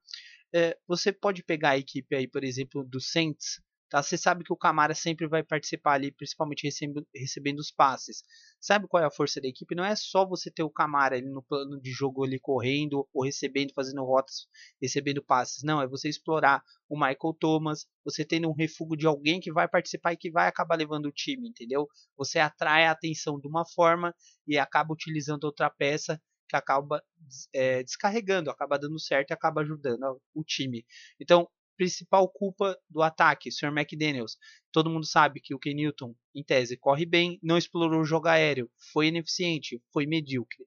É, 0.52 0.76
você 0.84 1.12
pode 1.12 1.44
pegar 1.44 1.70
a 1.70 1.78
equipe 1.78 2.16
aí, 2.16 2.26
por 2.26 2.42
exemplo, 2.42 2.82
do 2.82 3.00
Saints, 3.00 3.62
Tá? 3.94 4.02
Você 4.02 4.18
sabe 4.18 4.42
que 4.42 4.52
o 4.52 4.56
Camara 4.56 4.92
sempre 4.92 5.28
vai 5.28 5.44
participar 5.44 5.92
ali, 5.92 6.10
principalmente 6.10 6.64
recebendo, 6.64 7.06
recebendo 7.14 7.60
os 7.60 7.70
passes. 7.70 8.24
Sabe 8.60 8.88
qual 8.88 9.00
é 9.00 9.06
a 9.06 9.10
força 9.10 9.40
da 9.40 9.46
equipe? 9.46 9.72
Não 9.72 9.84
é 9.84 9.94
só 9.94 10.26
você 10.26 10.50
ter 10.50 10.64
o 10.64 10.70
Camara 10.70 11.14
ali 11.14 11.30
no 11.30 11.44
plano 11.44 11.80
de 11.80 11.92
jogo 11.92 12.24
ali 12.24 12.40
correndo 12.40 13.08
ou 13.14 13.22
recebendo, 13.22 13.72
fazendo 13.72 14.02
rotas, 14.02 14.48
recebendo 14.82 15.22
passes. 15.22 15.62
Não, 15.62 15.80
é 15.80 15.86
você 15.86 16.08
explorar 16.08 16.60
o 16.88 16.96
Michael 16.96 17.36
Thomas, 17.38 17.86
você 18.04 18.24
tendo 18.24 18.48
um 18.48 18.52
refúgio 18.52 18.96
de 18.96 19.06
alguém 19.06 19.38
que 19.38 19.52
vai 19.52 19.68
participar 19.68 20.12
e 20.12 20.16
que 20.16 20.28
vai 20.28 20.48
acabar 20.48 20.76
levando 20.76 21.06
o 21.06 21.12
time, 21.12 21.48
entendeu? 21.48 21.86
Você 22.16 22.40
atrai 22.40 22.86
a 22.86 22.90
atenção 22.90 23.38
de 23.38 23.46
uma 23.46 23.64
forma 23.64 24.12
e 24.44 24.58
acaba 24.58 24.92
utilizando 24.92 25.44
outra 25.44 25.70
peça 25.70 26.20
que 26.48 26.56
acaba 26.56 27.00
é, 27.54 27.84
descarregando, 27.84 28.50
acaba 28.50 28.76
dando 28.76 28.98
certo 28.98 29.30
e 29.30 29.34
acaba 29.34 29.60
ajudando 29.60 30.20
o 30.34 30.42
time. 30.42 30.84
Então, 31.20 31.48
principal 31.76 32.28
culpa 32.28 32.78
do 32.88 33.02
ataque, 33.02 33.50
Sr. 33.50 33.68
McDaniels. 33.68 34.36
Todo 34.72 34.90
mundo 34.90 35.06
sabe 35.06 35.40
que 35.40 35.54
o 35.54 35.58
Ken 35.58 35.74
Newton, 35.74 36.14
em 36.34 36.42
tese, 36.42 36.76
corre 36.76 37.06
bem, 37.06 37.38
não 37.42 37.58
explorou 37.58 38.00
o 38.00 38.04
jogo 38.04 38.28
aéreo, 38.28 38.70
foi 38.92 39.08
ineficiente, 39.08 39.82
foi 39.92 40.06
medíocre. 40.06 40.66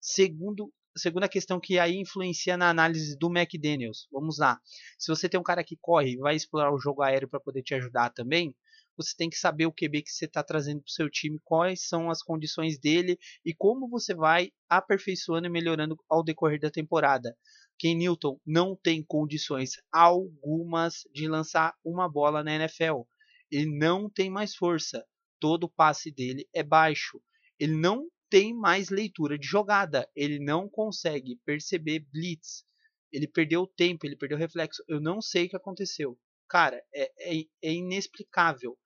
Segundo, 0.00 0.72
segunda 0.96 1.28
questão 1.28 1.60
que 1.60 1.78
aí 1.78 1.96
influencia 1.96 2.56
na 2.56 2.68
análise 2.68 3.16
do 3.18 3.28
McDaniels. 3.28 4.06
Vamos 4.12 4.38
lá. 4.38 4.60
Se 4.98 5.08
você 5.08 5.28
tem 5.28 5.38
um 5.38 5.44
cara 5.44 5.64
que 5.64 5.76
corre 5.80 6.12
e 6.12 6.18
vai 6.18 6.36
explorar 6.36 6.72
o 6.72 6.78
jogo 6.78 7.02
aéreo 7.02 7.28
para 7.28 7.40
poder 7.40 7.62
te 7.62 7.74
ajudar 7.74 8.10
também, 8.10 8.54
você 8.96 9.14
tem 9.16 9.28
que 9.28 9.36
saber 9.36 9.66
o 9.66 9.72
QB 9.72 10.02
que 10.02 10.10
você 10.10 10.24
está 10.24 10.42
trazendo 10.42 10.80
para 10.80 10.88
o 10.88 10.92
seu 10.92 11.10
time, 11.10 11.40
quais 11.44 11.86
são 11.86 12.10
as 12.10 12.22
condições 12.22 12.78
dele 12.78 13.18
e 13.44 13.54
como 13.54 13.88
você 13.88 14.14
vai 14.14 14.50
aperfeiçoando 14.68 15.46
e 15.46 15.50
melhorando 15.50 15.96
ao 16.08 16.22
decorrer 16.22 16.60
da 16.60 16.70
temporada. 16.70 17.36
Ken 17.78 17.96
Newton 17.96 18.40
não 18.46 18.76
tem 18.76 19.02
condições 19.02 19.72
algumas 19.90 21.06
de 21.12 21.26
lançar 21.26 21.74
uma 21.84 22.08
bola 22.08 22.42
na 22.42 22.54
NFL. 22.54 23.02
Ele 23.50 23.76
não 23.76 24.08
tem 24.08 24.30
mais 24.30 24.54
força. 24.54 25.04
Todo 25.40 25.68
passe 25.68 26.10
dele 26.10 26.48
é 26.54 26.62
baixo. 26.62 27.20
Ele 27.58 27.74
não 27.74 28.08
tem 28.30 28.54
mais 28.54 28.90
leitura 28.90 29.38
de 29.38 29.46
jogada. 29.46 30.08
Ele 30.14 30.38
não 30.38 30.68
consegue 30.68 31.36
perceber 31.44 32.00
blitz. 32.12 32.64
Ele 33.12 33.28
perdeu 33.28 33.66
tempo, 33.66 34.06
ele 34.06 34.16
perdeu 34.16 34.38
reflexo. 34.38 34.82
Eu 34.88 35.00
não 35.00 35.20
sei 35.20 35.46
o 35.46 35.48
que 35.50 35.56
aconteceu. 35.56 36.18
Cara, 36.48 36.82
é, 36.94 37.12
é, 37.18 37.44
é 37.62 37.72
inexplicável. 37.72 38.76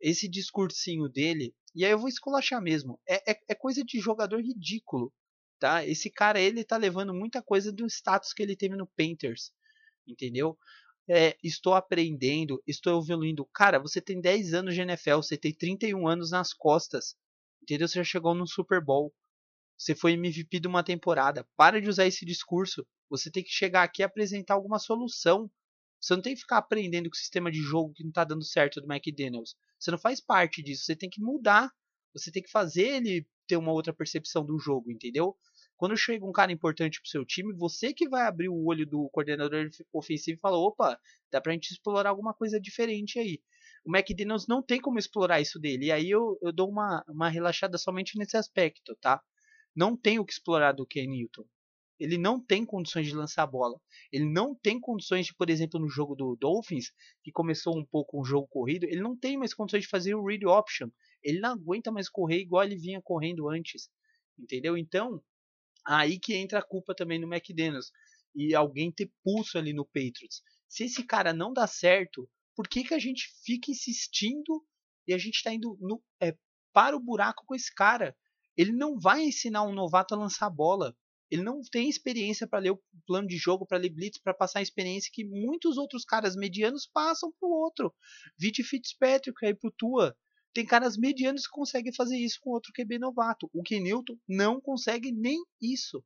Esse 0.00 0.28
discursinho 0.28 1.08
dele, 1.08 1.54
e 1.74 1.84
aí 1.84 1.90
eu 1.90 1.98
vou 1.98 2.08
esculachar 2.08 2.62
mesmo, 2.62 3.00
é, 3.06 3.32
é, 3.32 3.40
é 3.48 3.54
coisa 3.54 3.84
de 3.84 4.00
jogador 4.00 4.40
ridículo 4.40 5.12
tá? 5.60 5.84
Esse 5.86 6.10
cara, 6.10 6.40
ele 6.40 6.64
tá 6.64 6.76
levando 6.76 7.14
muita 7.14 7.42
coisa 7.42 7.70
do 7.70 7.86
status 7.86 8.32
que 8.32 8.42
ele 8.42 8.56
teve 8.56 8.74
no 8.74 8.86
Painters, 8.86 9.52
entendeu? 10.06 10.58
É, 11.08 11.36
estou 11.44 11.74
aprendendo, 11.74 12.62
estou 12.66 13.00
evoluindo. 13.02 13.46
Cara, 13.52 13.78
você 13.78 14.00
tem 14.00 14.20
10 14.20 14.54
anos 14.54 14.74
de 14.74 14.80
NFL, 14.80 15.16
você 15.16 15.36
tem 15.36 15.54
31 15.54 16.08
anos 16.08 16.30
nas 16.30 16.52
costas, 16.52 17.14
entendeu? 17.62 17.86
Você 17.86 17.96
já 17.96 18.04
chegou 18.04 18.34
no 18.34 18.46
Super 18.46 18.82
Bowl, 18.82 19.12
você 19.76 19.94
foi 19.94 20.12
MVP 20.12 20.60
de 20.60 20.68
uma 20.68 20.82
temporada. 20.82 21.46
Para 21.56 21.80
de 21.80 21.88
usar 21.88 22.06
esse 22.06 22.24
discurso. 22.24 22.86
Você 23.08 23.30
tem 23.30 23.42
que 23.42 23.50
chegar 23.50 23.82
aqui 23.82 24.02
e 24.02 24.04
apresentar 24.04 24.54
alguma 24.54 24.78
solução. 24.78 25.50
Você 26.00 26.14
não 26.14 26.22
tem 26.22 26.34
que 26.34 26.40
ficar 26.40 26.58
aprendendo 26.58 27.10
com 27.10 27.14
o 27.14 27.18
sistema 27.18 27.50
de 27.50 27.58
jogo 27.58 27.92
que 27.92 28.02
não 28.02 28.10
está 28.10 28.24
dando 28.24 28.44
certo 28.44 28.80
do 28.80 28.90
McDaniels. 28.90 29.54
Você 29.78 29.90
não 29.90 29.98
faz 29.98 30.20
parte 30.20 30.62
disso. 30.62 30.84
Você 30.84 30.96
tem 30.96 31.10
que 31.10 31.20
mudar. 31.20 31.70
Você 32.14 32.32
tem 32.32 32.42
que 32.42 32.50
fazer 32.50 32.96
ele 32.96 33.26
ter 33.46 33.56
uma 33.56 33.72
outra 33.72 33.92
percepção 33.92 34.44
do 34.44 34.58
jogo, 34.58 34.90
entendeu? 34.90 35.36
Quando 35.76 35.96
chega 35.96 36.26
um 36.26 36.32
cara 36.32 36.52
importante 36.52 37.00
pro 37.00 37.10
seu 37.10 37.24
time, 37.24 37.54
você 37.54 37.92
que 37.92 38.08
vai 38.08 38.26
abrir 38.26 38.48
o 38.48 38.64
olho 38.66 38.86
do 38.86 39.08
coordenador 39.10 39.68
ofensivo 39.92 40.36
e 40.38 40.40
falar: 40.40 40.58
opa, 40.58 40.98
dá 41.30 41.40
pra 41.40 41.52
gente 41.52 41.70
explorar 41.70 42.10
alguma 42.10 42.34
coisa 42.34 42.60
diferente 42.60 43.18
aí. 43.18 43.40
O 43.84 43.96
McDaniels 43.96 44.46
não 44.46 44.62
tem 44.62 44.80
como 44.80 44.98
explorar 44.98 45.40
isso 45.40 45.58
dele. 45.58 45.86
E 45.86 45.92
aí 45.92 46.10
eu, 46.10 46.38
eu 46.42 46.52
dou 46.52 46.68
uma, 46.68 47.04
uma 47.08 47.28
relaxada 47.28 47.78
somente 47.78 48.18
nesse 48.18 48.36
aspecto, 48.36 48.94
tá? 49.00 49.22
Não 49.74 49.96
tem 49.96 50.18
o 50.18 50.24
que 50.24 50.32
explorar 50.32 50.72
do 50.72 50.86
Ken 50.86 51.06
Newton. 51.06 51.46
Ele 52.00 52.16
não 52.16 52.40
tem 52.40 52.64
condições 52.64 53.06
de 53.06 53.14
lançar 53.14 53.42
a 53.42 53.46
bola. 53.46 53.78
Ele 54.10 54.24
não 54.24 54.54
tem 54.54 54.80
condições 54.80 55.26
de, 55.26 55.34
por 55.34 55.50
exemplo, 55.50 55.78
no 55.78 55.88
jogo 55.88 56.16
do 56.16 56.34
Dolphins, 56.34 56.90
que 57.22 57.30
começou 57.30 57.78
um 57.78 57.84
pouco 57.84 58.20
um 58.20 58.24
jogo 58.24 58.48
corrido, 58.48 58.84
ele 58.84 59.00
não 59.00 59.16
tem 59.16 59.36
mais 59.36 59.54
condições 59.54 59.82
de 59.82 59.88
fazer 59.88 60.14
o 60.14 60.24
read 60.24 60.46
option. 60.46 60.88
Ele 61.22 61.38
não 61.38 61.52
aguenta 61.52 61.92
mais 61.92 62.08
correr 62.08 62.40
igual 62.40 62.64
ele 62.64 62.76
vinha 62.76 63.00
correndo 63.02 63.48
antes. 63.48 63.90
Entendeu? 64.38 64.76
Então, 64.76 65.22
Aí 65.86 66.18
que 66.18 66.34
entra 66.34 66.58
a 66.58 66.66
culpa 66.66 66.94
também 66.94 67.18
no 67.18 67.32
McDaniels 67.32 67.90
e 68.34 68.54
alguém 68.54 68.92
ter 68.92 69.10
pulso 69.24 69.58
ali 69.58 69.72
no 69.72 69.84
Patriots. 69.84 70.42
Se 70.68 70.84
esse 70.84 71.02
cara 71.04 71.32
não 71.32 71.52
dá 71.52 71.66
certo, 71.66 72.28
por 72.54 72.68
que, 72.68 72.84
que 72.84 72.94
a 72.94 72.98
gente 72.98 73.28
fica 73.44 73.70
insistindo 73.70 74.64
e 75.06 75.14
a 75.14 75.18
gente 75.18 75.36
está 75.36 75.52
indo 75.52 75.76
no, 75.80 76.02
é, 76.20 76.36
para 76.72 76.96
o 76.96 77.00
buraco 77.00 77.44
com 77.44 77.54
esse 77.54 77.74
cara? 77.74 78.16
Ele 78.56 78.72
não 78.72 78.98
vai 78.98 79.22
ensinar 79.22 79.64
um 79.64 79.72
novato 79.72 80.14
a 80.14 80.18
lançar 80.18 80.50
bola. 80.50 80.96
Ele 81.30 81.42
não 81.42 81.60
tem 81.70 81.88
experiência 81.88 82.46
para 82.46 82.58
ler 82.58 82.72
o 82.72 82.82
plano 83.06 83.28
de 83.28 83.36
jogo, 83.36 83.66
para 83.66 83.78
ler 83.78 83.90
blitz, 83.90 84.18
para 84.18 84.34
passar 84.34 84.58
a 84.58 84.62
experiência 84.62 85.10
que 85.12 85.24
muitos 85.24 85.76
outros 85.76 86.04
caras 86.04 86.34
medianos 86.34 86.88
passam 86.92 87.32
para 87.38 87.48
o 87.48 87.52
outro. 87.52 87.94
Vite 88.38 88.64
Fitzpatrick 88.64 89.46
aí 89.46 89.54
pro 89.54 89.70
Tua. 89.70 90.16
Tem 90.52 90.66
caras 90.66 90.96
medianos 90.96 91.46
que 91.46 91.52
conseguem 91.52 91.94
fazer 91.94 92.18
isso 92.18 92.38
com 92.40 92.50
outro 92.50 92.72
QB 92.74 92.98
novato. 92.98 93.48
O 93.52 93.62
Kenilton 93.62 94.18
não 94.28 94.60
consegue 94.60 95.12
nem 95.12 95.40
isso. 95.62 96.04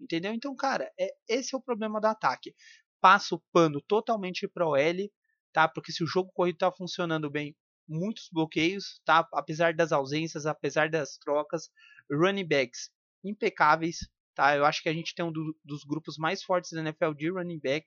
Entendeu? 0.00 0.32
Então, 0.32 0.56
cara, 0.56 0.90
é, 0.98 1.14
esse 1.28 1.54
é 1.54 1.58
o 1.58 1.62
problema 1.62 2.00
do 2.00 2.06
ataque. 2.06 2.52
Passa 3.00 3.36
o 3.36 3.42
pano 3.52 3.80
totalmente 3.80 4.48
para 4.48 4.66
o 4.66 4.76
L, 4.76 5.12
tá? 5.52 5.68
Porque 5.68 5.92
se 5.92 6.02
o 6.02 6.06
jogo 6.06 6.32
corrido 6.34 6.58
tá 6.58 6.72
funcionando 6.72 7.30
bem, 7.30 7.54
muitos 7.88 8.28
bloqueios, 8.32 9.00
tá? 9.04 9.26
Apesar 9.32 9.74
das 9.74 9.92
ausências, 9.92 10.46
apesar 10.46 10.90
das 10.90 11.16
trocas, 11.16 11.70
running 12.10 12.46
backs 12.46 12.90
impecáveis, 13.22 13.98
tá? 14.34 14.56
Eu 14.56 14.64
acho 14.64 14.82
que 14.82 14.88
a 14.88 14.92
gente 14.92 15.14
tem 15.14 15.24
um 15.24 15.32
do, 15.32 15.56
dos 15.64 15.84
grupos 15.84 16.16
mais 16.16 16.42
fortes 16.42 16.72
da 16.72 16.80
NFL 16.80 17.12
de 17.14 17.30
running 17.30 17.60
back, 17.60 17.86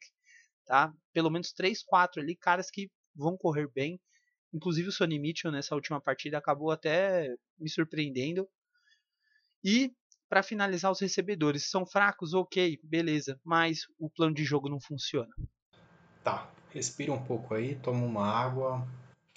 tá? 0.66 0.94
Pelo 1.14 1.30
menos 1.30 1.52
3, 1.52 1.84
4 1.84 2.22
ali, 2.22 2.36
caras 2.36 2.70
que 2.72 2.90
vão 3.16 3.38
correr 3.38 3.70
bem. 3.74 4.00
Inclusive 4.54 4.90
o 4.90 4.92
Sonny 4.92 5.20
Mitchell 5.20 5.52
nessa 5.52 5.76
última 5.76 6.00
partida 6.00 6.38
acabou 6.38 6.72
até 6.72 7.34
me 7.60 7.70
surpreendendo. 7.70 8.48
E 9.64 9.92
para 10.30 10.44
finalizar 10.44 10.92
os 10.92 11.00
recebedores, 11.00 11.70
são 11.70 11.86
fracos, 11.86 12.34
ok, 12.34 12.80
beleza, 12.84 13.40
mas 13.44 13.82
o 13.98 14.10
plano 14.10 14.34
de 14.34 14.44
jogo 14.44 14.70
não 14.70 14.80
funciona. 14.80 15.34
Tá, 16.24 16.50
respira 16.74 17.14
um 17.14 17.24
pouco 17.24 17.54
aí, 17.54 17.76
toma 17.76 18.06
uma 18.06 18.28
água, 18.28 18.86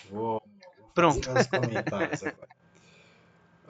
vou 0.09 0.43
Pronto. 0.95 1.31
os 1.31 1.47
comentários 1.47 2.23
agora. 2.23 2.60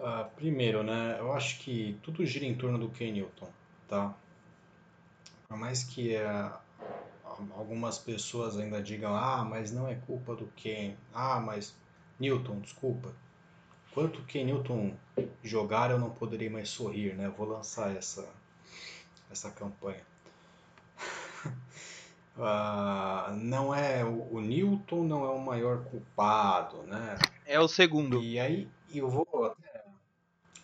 Uh, 0.01 0.25
primeiro, 0.35 0.83
né, 0.83 1.17
eu 1.19 1.31
acho 1.31 1.59
que 1.59 1.99
tudo 2.03 2.25
gira 2.25 2.47
em 2.47 2.55
torno 2.55 2.79
do 2.79 2.89
Ken 2.89 3.13
Newton, 3.13 3.49
tá? 3.87 4.15
Por 5.47 5.59
mais 5.59 5.85
que 5.85 6.17
uh, 6.17 6.59
algumas 7.55 7.99
pessoas 7.99 8.59
ainda 8.59 8.83
digam, 8.83 9.15
ah, 9.15 9.45
mas 9.45 9.71
não 9.71 9.87
é 9.87 9.95
culpa 10.07 10.35
do 10.35 10.47
Ken, 10.57 10.95
ah, 11.13 11.39
mas 11.39 11.75
Newton, 12.19 12.61
desculpa. 12.61 13.13
Quanto 13.93 14.23
Ken 14.23 14.45
Newton 14.45 14.95
jogar, 15.43 15.91
eu 15.91 15.99
não 15.99 16.09
poderei 16.09 16.49
mais 16.49 16.71
sorrir, 16.71 17.15
né? 17.15 17.27
Eu 17.27 17.33
vou 17.33 17.47
lançar 17.47 17.95
essa, 17.95 18.27
essa 19.31 19.51
campanha. 19.51 20.01
uh, 22.39 23.35
não 23.37 23.75
é 23.75 24.03
o, 24.03 24.35
o, 24.35 24.41
Newton 24.41 25.05
não 25.05 25.27
é 25.27 25.29
o 25.29 25.39
maior 25.39 25.85
culpado, 25.85 26.85
né? 26.85 27.19
É 27.45 27.61
o 27.61 27.69
segundo. 27.69 28.23
E 28.23 28.41
aí 28.41 28.67
eu 28.95 29.11
vou 29.11 29.55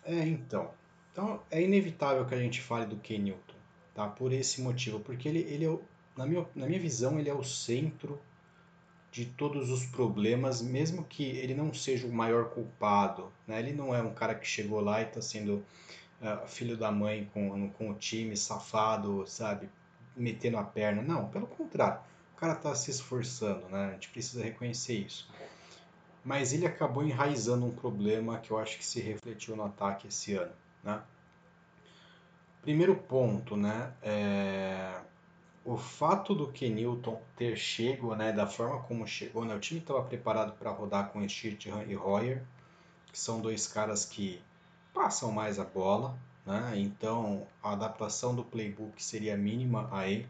é 0.06 0.26
então 0.26 0.70
então 1.12 1.40
é 1.50 1.62
inevitável 1.62 2.26
que 2.26 2.34
a 2.34 2.38
gente 2.38 2.60
fale 2.60 2.84
do 2.84 2.96
Ken 2.96 3.18
Newton, 3.18 3.54
tá? 3.94 4.06
Por 4.06 4.34
esse 4.34 4.60
motivo, 4.60 5.00
porque 5.00 5.26
ele, 5.26 5.38
ele 5.38 5.64
é 5.64 5.78
na 6.14 6.26
minha, 6.26 6.46
na 6.54 6.66
minha 6.66 6.78
visão, 6.78 7.18
ele 7.18 7.30
é 7.30 7.34
o 7.34 7.42
centro 7.42 8.20
de 9.10 9.24
todos 9.24 9.70
os 9.70 9.86
problemas, 9.86 10.60
mesmo 10.60 11.04
que 11.04 11.24
ele 11.24 11.54
não 11.54 11.72
seja 11.72 12.06
o 12.06 12.12
maior 12.12 12.50
culpado. 12.50 13.32
Né? 13.46 13.58
Ele 13.60 13.72
não 13.72 13.94
é 13.94 14.02
um 14.02 14.12
cara 14.12 14.34
que 14.34 14.46
chegou 14.46 14.80
lá 14.80 15.00
e 15.00 15.04
está 15.04 15.22
sendo 15.22 15.64
uh, 16.20 16.46
filho 16.46 16.76
da 16.76 16.92
mãe 16.92 17.30
com, 17.32 17.70
com 17.70 17.90
o 17.90 17.94
time, 17.94 18.36
safado, 18.36 19.26
sabe? 19.26 19.70
Metendo 20.14 20.58
a 20.58 20.64
perna. 20.64 21.00
Não, 21.00 21.28
pelo 21.28 21.46
contrário. 21.46 22.00
O 22.34 22.38
cara 22.38 22.52
está 22.52 22.74
se 22.74 22.90
esforçando, 22.90 23.66
né? 23.70 23.88
A 23.88 23.92
gente 23.92 24.10
precisa 24.10 24.44
reconhecer 24.44 24.98
isso. 24.98 25.26
Mas 26.26 26.52
ele 26.52 26.66
acabou 26.66 27.02
enraizando 27.02 27.64
um 27.64 27.74
problema 27.74 28.38
que 28.38 28.50
eu 28.50 28.58
acho 28.58 28.76
que 28.76 28.84
se 28.84 29.00
refletiu 29.00 29.56
no 29.56 29.64
ataque 29.64 30.08
esse 30.08 30.34
ano, 30.34 30.52
né? 30.84 31.00
Primeiro 32.60 32.96
ponto, 32.96 33.56
né? 33.56 33.94
É 34.02 35.00
o 35.66 35.76
fato 35.76 36.32
do 36.32 36.46
Kenilton 36.46 37.20
ter 37.36 37.56
chego, 37.56 38.14
né, 38.14 38.32
da 38.32 38.46
forma 38.46 38.80
como 38.84 39.04
chegou, 39.04 39.44
né, 39.44 39.52
o 39.52 39.58
time 39.58 39.80
estava 39.80 40.00
preparado 40.00 40.52
para 40.52 40.70
rodar 40.70 41.08
com 41.08 41.28
Stirthan 41.28 41.82
e 41.88 41.94
Royer, 41.94 42.44
que 43.12 43.18
são 43.18 43.40
dois 43.40 43.66
caras 43.66 44.04
que 44.04 44.40
passam 44.94 45.32
mais 45.32 45.58
a 45.58 45.64
bola, 45.64 46.16
né, 46.46 46.74
então 46.76 47.48
a 47.60 47.72
adaptação 47.72 48.32
do 48.32 48.44
playbook 48.44 49.02
seria 49.02 49.36
mínima 49.36 49.88
aí, 49.90 50.24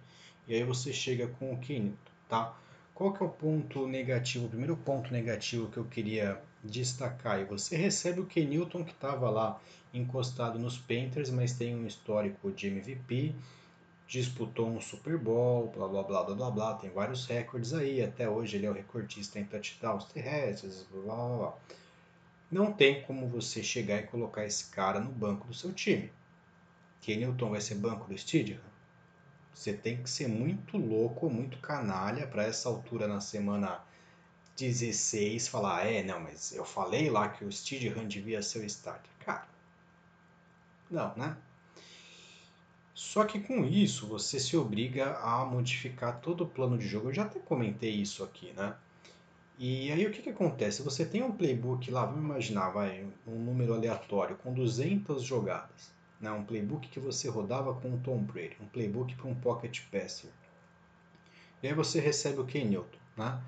e 0.49 0.55
aí 0.55 0.65
você 0.65 0.91
chega 0.91 1.29
com 1.38 1.53
o 1.53 1.59
Kenilton, 1.59 1.99
tá? 2.31 2.55
Qual 2.97 3.12
que 3.12 3.23
é 3.23 3.26
o 3.26 3.29
ponto 3.29 3.87
negativo, 3.87 4.47
o 4.47 4.49
primeiro 4.49 4.75
ponto 4.75 5.12
negativo 5.12 5.69
que 5.69 5.76
eu 5.76 5.85
queria 5.85 6.41
destacar? 6.65 7.38
E 7.38 7.45
você 7.45 7.76
recebe 7.76 8.21
o 8.21 8.25
Kenilton 8.25 8.83
que 8.83 8.93
estava 8.93 9.29
lá 9.29 9.61
encostado 9.93 10.59
nos 10.59 10.79
Panthers, 10.79 11.29
mas 11.29 11.53
tem 11.53 11.76
um 11.76 11.87
histórico 11.87 12.50
de 12.50 12.69
MVP, 12.69 13.35
disputou 14.09 14.67
um 14.67 14.81
Super 14.81 15.19
Bowl, 15.19 15.71
blá 15.76 15.87
blá 15.87 16.03
blá 16.05 16.25
blá 16.25 16.35
blá 16.35 16.50
blá, 16.50 16.75
tem 16.76 16.88
vários 16.88 17.26
recordes 17.26 17.75
aí, 17.75 18.03
até 18.03 18.31
hoje 18.31 18.57
ele 18.57 18.65
é 18.65 18.71
o 18.71 18.73
recordista 18.73 19.38
em 19.38 19.45
touchdowns 19.45 20.07
terrestres, 20.07 20.87
blá 20.91 21.03
blá 21.03 21.37
blá. 21.37 21.55
Não 22.50 22.73
tem 22.73 23.03
como 23.03 23.29
você 23.29 23.62
chegar 23.62 23.99
e 23.99 24.07
colocar 24.07 24.47
esse 24.47 24.71
cara 24.71 25.00
no 25.00 25.12
banco 25.12 25.47
do 25.47 25.53
seu 25.53 25.71
time. 25.75 26.11
Que 27.03 27.15
Newton 27.15 27.50
vai 27.50 27.61
ser 27.61 27.75
banco 27.75 28.09
do 28.09 28.17
Stidham? 28.17 28.59
Você 29.57 29.73
tem 29.73 30.03
que 30.03 30.11
ser 30.11 30.29
muito 30.29 30.77
louco, 30.77 31.31
muito 31.31 31.57
canalha 31.61 32.27
para 32.27 32.45
essa 32.45 32.69
altura 32.69 33.09
na 33.09 33.23
semana 33.23 33.83
16 34.55 35.49
falar, 35.49 35.87
é, 35.87 36.03
não, 36.03 36.21
mas 36.21 36.53
eu 36.53 36.63
falei 36.63 37.09
lá 37.09 37.31
que 37.31 37.43
o 37.43 37.51
Stidham 37.51 38.07
devia 38.07 38.43
ser 38.43 38.59
o 38.59 38.65
starter. 38.67 39.11
Cara, 39.19 39.49
não, 40.91 41.17
né? 41.17 41.35
Só 42.95 43.25
que 43.25 43.41
com 43.41 43.65
isso 43.65 44.07
você 44.07 44.39
se 44.39 44.59
obriga 44.59 45.17
a 45.21 45.43
modificar 45.47 46.21
todo 46.21 46.45
o 46.45 46.49
plano 46.49 46.77
de 46.77 46.87
jogo. 46.87 47.09
Eu 47.09 47.15
já 47.15 47.23
até 47.23 47.41
comentei 47.41 47.93
isso 47.93 48.23
aqui, 48.23 48.53
né? 48.53 48.77
E 49.59 49.91
aí 49.91 50.07
o 50.07 50.11
que, 50.11 50.21
que 50.21 50.31
acontece? 50.31 50.83
Você 50.83 51.07
tem 51.07 51.23
um 51.23 51.33
playbook 51.33 51.91
lá, 51.91 52.05
vamos 52.05 52.23
imaginar, 52.23 52.69
vai, 52.69 53.07
um 53.27 53.39
número 53.39 53.73
aleatório 53.73 54.37
com 54.37 54.53
200 54.53 55.23
jogadas. 55.23 55.96
Né? 56.21 56.31
Um 56.31 56.45
playbook 56.45 56.89
que 56.89 57.01
você 57.01 57.29
rodava 57.29 57.75
com 57.75 57.95
o 57.95 57.99
Tom 57.99 58.19
Brady, 58.19 58.57
um 58.61 58.67
playbook 58.67 59.15
para 59.15 59.27
um 59.27 59.35
pocket 59.35 59.83
passer. 59.91 60.31
E 61.63 61.69
aí 61.69 61.75
você 61.75 62.01
recebe 62.01 62.41
o 62.41 62.47
Ken 62.47 62.65
Newton. 62.65 62.99
Né? 63.17 63.41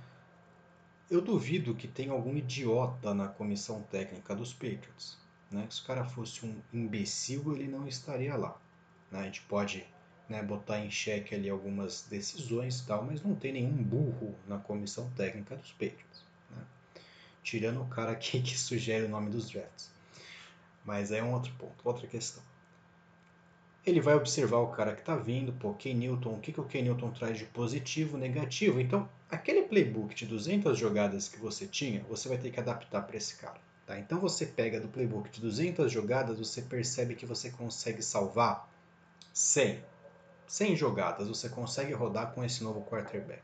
Eu 1.11 1.21
duvido 1.21 1.75
que 1.75 1.89
tenha 1.89 2.13
algum 2.13 2.37
idiota 2.37 3.15
na 3.15 3.29
comissão 3.29 3.83
técnica 3.83 4.35
dos 4.35 4.53
Patriots. 4.53 5.17
Né? 5.51 5.67
Se 5.71 5.83
o 5.83 5.85
cara 5.85 6.05
fosse 6.05 6.45
um 6.45 6.61
imbecil, 6.73 7.55
ele 7.55 7.69
não 7.69 7.87
estaria 7.87 8.37
lá. 8.37 8.59
Né? 9.11 9.21
A 9.21 9.25
gente 9.25 9.43
pode 9.43 9.87
né, 10.29 10.43
botar 10.43 10.81
em 10.81 10.91
xeque 10.91 11.35
ali 11.35 11.49
algumas 11.49 12.03
decisões 12.03 12.81
e 12.81 12.87
tal, 12.87 13.05
mas 13.05 13.23
não 13.23 13.35
tem 13.35 13.53
nenhum 13.53 13.83
burro 13.83 14.35
na 14.47 14.59
comissão 14.59 15.11
técnica 15.11 15.57
dos 15.57 15.73
Patriots. 15.73 16.25
Né? 16.51 16.63
Tirando 17.43 17.81
o 17.81 17.87
cara 17.87 18.13
aqui 18.13 18.43
que 18.43 18.59
sugere 18.59 19.07
o 19.07 19.09
nome 19.09 19.31
dos 19.31 19.51
drafts. 19.51 19.91
Mas 20.85 21.11
é 21.13 21.23
um 21.23 21.33
outro 21.33 21.53
ponto, 21.55 21.77
outra 21.85 22.07
questão. 22.07 22.43
Ele 23.89 24.01
vai 24.01 24.15
observar 24.15 24.59
o 24.59 24.69
cara 24.69 24.95
que 24.95 25.01
está 25.01 25.17
vindo, 25.17 25.53
pô, 25.53 25.73
Ken 25.73 25.95
Newton, 25.95 26.35
o 26.35 26.41
que, 26.41 26.53
que 26.53 26.61
o 26.61 26.65
Ken 26.65 26.83
Newton 26.83 27.11
traz 27.11 27.39
de 27.39 27.47
positivo, 27.47 28.19
negativo. 28.19 28.81
Então, 28.81 29.09
aquele 29.31 29.63
playbook 29.63 30.15
de 30.15 30.27
200 30.27 30.77
jogadas 30.79 31.29
que 31.29 31.39
você 31.39 31.67
tinha, 31.67 32.05
você 32.09 32.29
vai 32.29 32.37
ter 32.37 32.51
que 32.51 32.61
adaptar 32.61 33.03
para 33.03 33.17
esse 33.17 33.37
cara. 33.37 33.59
Tá? 33.87 33.99
Então, 33.99 34.21
você 34.21 34.45
pega 34.45 34.79
do 34.79 34.89
playbook 34.89 35.31
de 35.31 35.41
200 35.41 35.91
jogadas, 35.91 36.39
você 36.39 36.61
percebe 36.61 37.15
que 37.15 37.25
você 37.25 37.51
consegue 37.51 38.03
salvar 38.03 38.69
100, 39.33 39.83
100 40.49 40.77
jogadas 40.77 41.29
você 41.29 41.49
consegue 41.49 41.93
rodar 41.93 42.33
com 42.33 42.43
esse 42.43 42.65
novo 42.65 42.83
quarterback. 42.83 43.43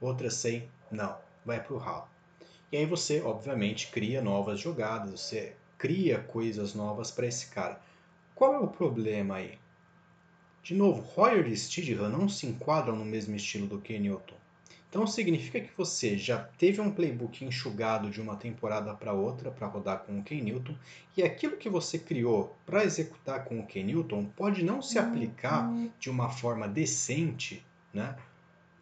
Outras 0.00 0.34
100, 0.34 0.68
não, 0.90 1.16
vai 1.44 1.62
para 1.62 1.74
o 1.74 1.78
ralo. 1.78 2.08
E 2.72 2.76
aí 2.76 2.86
você, 2.86 3.20
obviamente, 3.20 3.90
cria 3.90 4.20
novas 4.20 4.58
jogadas, 4.60 5.20
você 5.20 5.54
cria 5.76 6.18
coisas 6.18 6.74
novas 6.74 7.10
para 7.10 7.26
esse 7.26 7.46
cara. 7.46 7.80
Qual 8.38 8.54
é 8.54 8.58
o 8.60 8.68
problema 8.68 9.34
aí? 9.34 9.58
De 10.62 10.72
novo, 10.72 11.04
Hoyer 11.16 11.48
e 11.48 11.56
Stidham 11.56 12.08
não 12.08 12.28
se 12.28 12.46
enquadram 12.46 12.94
no 12.94 13.04
mesmo 13.04 13.34
estilo 13.34 13.66
do 13.66 13.80
Ken 13.80 13.98
Newton. 13.98 14.36
Então 14.88 15.04
significa 15.08 15.60
que 15.60 15.76
você 15.76 16.16
já 16.16 16.38
teve 16.56 16.80
um 16.80 16.92
playbook 16.92 17.44
enxugado 17.44 18.08
de 18.08 18.20
uma 18.20 18.36
temporada 18.36 18.94
para 18.94 19.12
outra 19.12 19.50
para 19.50 19.66
rodar 19.66 20.04
com 20.04 20.20
o 20.20 20.22
Ken 20.22 20.40
Newton 20.40 20.76
e 21.16 21.24
aquilo 21.24 21.56
que 21.56 21.68
você 21.68 21.98
criou 21.98 22.56
para 22.64 22.84
executar 22.84 23.44
com 23.44 23.58
o 23.58 23.66
Ken 23.66 23.82
Newton 23.82 24.26
pode 24.26 24.64
não 24.64 24.80
se 24.80 25.00
aplicar 25.00 25.68
de 25.98 26.08
uma 26.08 26.28
forma 26.28 26.68
decente, 26.68 27.66
né, 27.92 28.16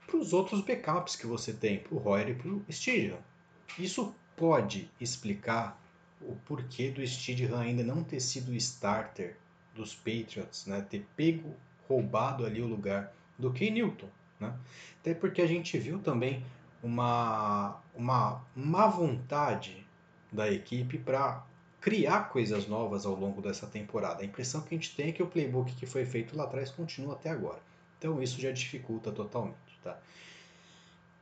para 0.06 0.18
os 0.18 0.34
outros 0.34 0.60
backups 0.60 1.16
que 1.16 1.26
você 1.26 1.54
tem, 1.54 1.78
para 1.78 1.94
o 1.94 1.98
Royer 1.98 2.28
e 2.28 2.34
para 2.34 2.50
o 2.50 2.62
Stidham. 2.70 3.20
Isso 3.78 4.14
pode 4.36 4.90
explicar 5.00 5.80
o 6.20 6.36
porquê 6.44 6.90
do 6.90 7.00
Stidham 7.06 7.58
ainda 7.58 7.82
não 7.82 8.04
ter 8.04 8.20
sido 8.20 8.54
starter 8.54 9.34
dos 9.76 9.94
Patriots, 9.94 10.66
né, 10.66 10.84
ter 10.88 11.06
pego, 11.16 11.54
roubado 11.88 12.44
ali 12.44 12.60
o 12.60 12.66
lugar 12.66 13.12
do 13.38 13.52
Ken 13.52 13.70
Newton. 13.70 14.08
Né? 14.40 14.52
Até 15.00 15.14
porque 15.14 15.40
a 15.40 15.46
gente 15.46 15.78
viu 15.78 15.98
também 15.98 16.44
uma, 16.82 17.80
uma 17.94 18.42
má 18.54 18.86
vontade 18.86 19.86
da 20.32 20.50
equipe 20.50 20.98
para 20.98 21.44
criar 21.80 22.28
coisas 22.30 22.66
novas 22.66 23.06
ao 23.06 23.14
longo 23.14 23.40
dessa 23.40 23.66
temporada. 23.66 24.22
A 24.22 24.24
impressão 24.24 24.60
que 24.60 24.74
a 24.74 24.78
gente 24.78 24.94
tem 24.94 25.08
é 25.08 25.12
que 25.12 25.22
o 25.22 25.26
playbook 25.26 25.72
que 25.74 25.86
foi 25.86 26.04
feito 26.04 26.36
lá 26.36 26.44
atrás 26.44 26.70
continua 26.70 27.14
até 27.14 27.30
agora. 27.30 27.60
Então 27.98 28.20
isso 28.22 28.40
já 28.40 28.50
dificulta 28.50 29.12
totalmente. 29.12 29.56
Tá? 29.82 29.96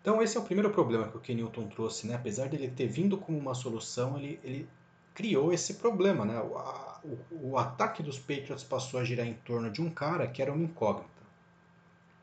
Então 0.00 0.22
esse 0.22 0.36
é 0.36 0.40
o 0.40 0.44
primeiro 0.44 0.70
problema 0.70 1.08
que 1.08 1.16
o 1.16 1.20
Ken 1.20 1.34
Newton 1.34 1.68
trouxe. 1.68 2.06
Né? 2.06 2.14
Apesar 2.14 2.48
dele 2.48 2.68
ter 2.68 2.86
vindo 2.86 3.18
como 3.18 3.38
uma 3.38 3.54
solução, 3.54 4.18
ele, 4.18 4.40
ele 4.42 4.68
criou 5.14 5.52
esse 5.52 5.74
problema. 5.74 6.24
Né? 6.24 6.38
O, 6.40 6.58
a, 6.58 7.00
o, 7.04 7.50
o 7.50 7.58
ataque 7.58 8.02
dos 8.02 8.18
Patriots 8.18 8.64
passou 8.64 9.00
a 9.00 9.04
girar 9.04 9.26
em 9.26 9.34
torno 9.34 9.70
de 9.70 9.80
um 9.80 9.88
cara 9.88 10.26
que 10.26 10.42
era 10.42 10.52
uma 10.52 10.64
incógnita. 10.64 11.08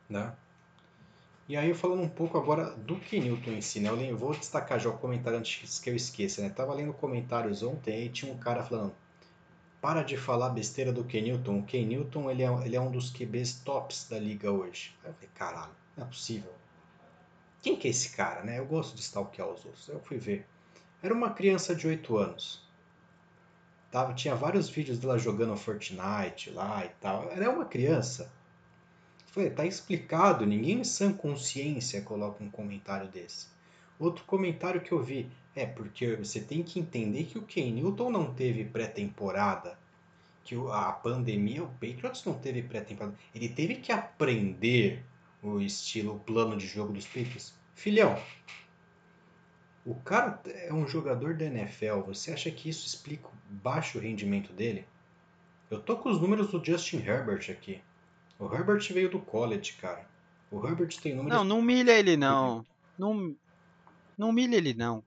Né? 0.08 0.32
E 1.48 1.56
aí, 1.56 1.74
falando 1.74 2.02
um 2.02 2.08
pouco 2.08 2.38
agora 2.38 2.70
do 2.70 2.96
que 2.96 3.18
Newton 3.18 3.50
em 3.50 3.60
si, 3.60 3.80
né? 3.80 3.88
Eu 4.08 4.16
vou 4.16 4.32
destacar 4.32 4.78
já 4.78 4.88
o 4.88 4.96
comentário 4.96 5.38
antes 5.38 5.80
que 5.80 5.90
eu 5.90 5.96
esqueça, 5.96 6.40
né? 6.40 6.48
Tava 6.48 6.72
lendo 6.72 6.92
comentários 6.92 7.62
ontem 7.62 8.06
e 8.06 8.08
tinha 8.08 8.32
um 8.32 8.38
cara 8.38 8.62
falando 8.62 8.94
para 9.80 10.02
de 10.02 10.16
falar 10.16 10.50
besteira 10.50 10.92
do 10.92 11.02
Ken 11.02 11.20
Newton. 11.22 11.58
O 11.58 11.62
Ken 11.64 11.84
Newton, 11.84 12.30
ele 12.30 12.44
é, 12.44 12.64
ele 12.64 12.76
é 12.76 12.80
um 12.80 12.90
dos 12.90 13.10
QBs 13.10 13.60
tops 13.64 14.06
da 14.08 14.18
liga 14.18 14.50
hoje. 14.50 14.94
Aí 15.02 15.10
eu 15.10 15.14
falei, 15.14 15.30
caralho, 15.34 15.72
não 15.96 16.04
é 16.04 16.06
possível. 16.06 16.52
Quem 17.60 17.76
que 17.76 17.88
é 17.88 17.90
esse 17.90 18.10
cara, 18.16 18.42
né? 18.44 18.60
Eu 18.60 18.66
gosto 18.66 18.94
de 18.94 19.02
stalkear 19.02 19.48
os 19.48 19.64
outros. 19.64 19.88
Eu 19.88 20.00
fui 20.00 20.18
ver. 20.18 20.46
Era 21.02 21.12
uma 21.12 21.30
criança 21.30 21.74
de 21.74 21.88
8 21.88 22.16
anos. 22.16 22.61
Tava, 23.92 24.14
tinha 24.14 24.34
vários 24.34 24.70
vídeos 24.70 24.98
dela 24.98 25.18
jogando 25.18 25.54
Fortnite 25.54 26.48
lá 26.50 26.82
e 26.82 26.88
tal. 26.98 27.30
Ela 27.30 27.44
é 27.44 27.48
uma 27.48 27.66
criança. 27.66 28.32
Foi, 29.26 29.50
tá 29.50 29.66
explicado, 29.66 30.46
ninguém 30.46 30.80
em 30.80 30.84
sã 30.84 31.12
consciência 31.12 32.00
coloca 32.00 32.42
um 32.42 32.50
comentário 32.50 33.06
desse. 33.08 33.48
Outro 33.98 34.24
comentário 34.24 34.80
que 34.80 34.92
eu 34.92 35.02
vi 35.02 35.30
é 35.54 35.66
porque 35.66 36.16
você 36.16 36.40
tem 36.40 36.62
que 36.62 36.80
entender 36.80 37.24
que 37.24 37.36
o 37.36 37.42
Ken 37.42 37.70
Newton 37.70 38.10
não 38.10 38.32
teve 38.32 38.64
pré-temporada, 38.64 39.78
que 40.42 40.54
a 40.70 40.90
pandemia, 40.90 41.62
o 41.62 41.68
Patriots 41.68 42.24
não 42.24 42.32
teve 42.32 42.62
pré-temporada. 42.62 43.14
Ele 43.34 43.50
teve 43.50 43.74
que 43.76 43.92
aprender 43.92 45.04
o 45.42 45.60
estilo, 45.60 46.16
o 46.16 46.18
plano 46.18 46.56
de 46.56 46.66
jogo 46.66 46.94
dos 46.94 47.06
Patriots. 47.06 47.54
Filhão, 47.74 48.18
o 49.84 49.94
cara 49.96 50.40
é 50.46 50.72
um 50.72 50.86
jogador 50.86 51.34
da 51.34 51.44
NFL. 51.44 52.00
Você 52.06 52.32
acha 52.32 52.50
que 52.50 52.68
isso 52.68 52.86
explica 52.86 53.26
o 53.26 53.32
baixo 53.48 53.98
rendimento 53.98 54.52
dele? 54.52 54.86
Eu 55.70 55.80
tô 55.80 55.96
com 55.96 56.10
os 56.10 56.20
números 56.20 56.50
do 56.50 56.64
Justin 56.64 56.98
Herbert 56.98 57.50
aqui. 57.50 57.80
O 58.38 58.52
Herbert 58.52 58.92
veio 58.92 59.10
do 59.10 59.18
college, 59.18 59.74
cara. 59.74 60.06
O 60.50 60.64
Herbert 60.66 60.96
tem 61.00 61.14
número. 61.14 61.34
Não, 61.34 61.44
não 61.44 61.58
humilha 61.58 61.92
ele 61.92 62.16
não. 62.16 62.64
Não, 62.98 63.34
não 64.16 64.28
humilha 64.30 64.56
ele 64.56 64.74
não. 64.74 65.02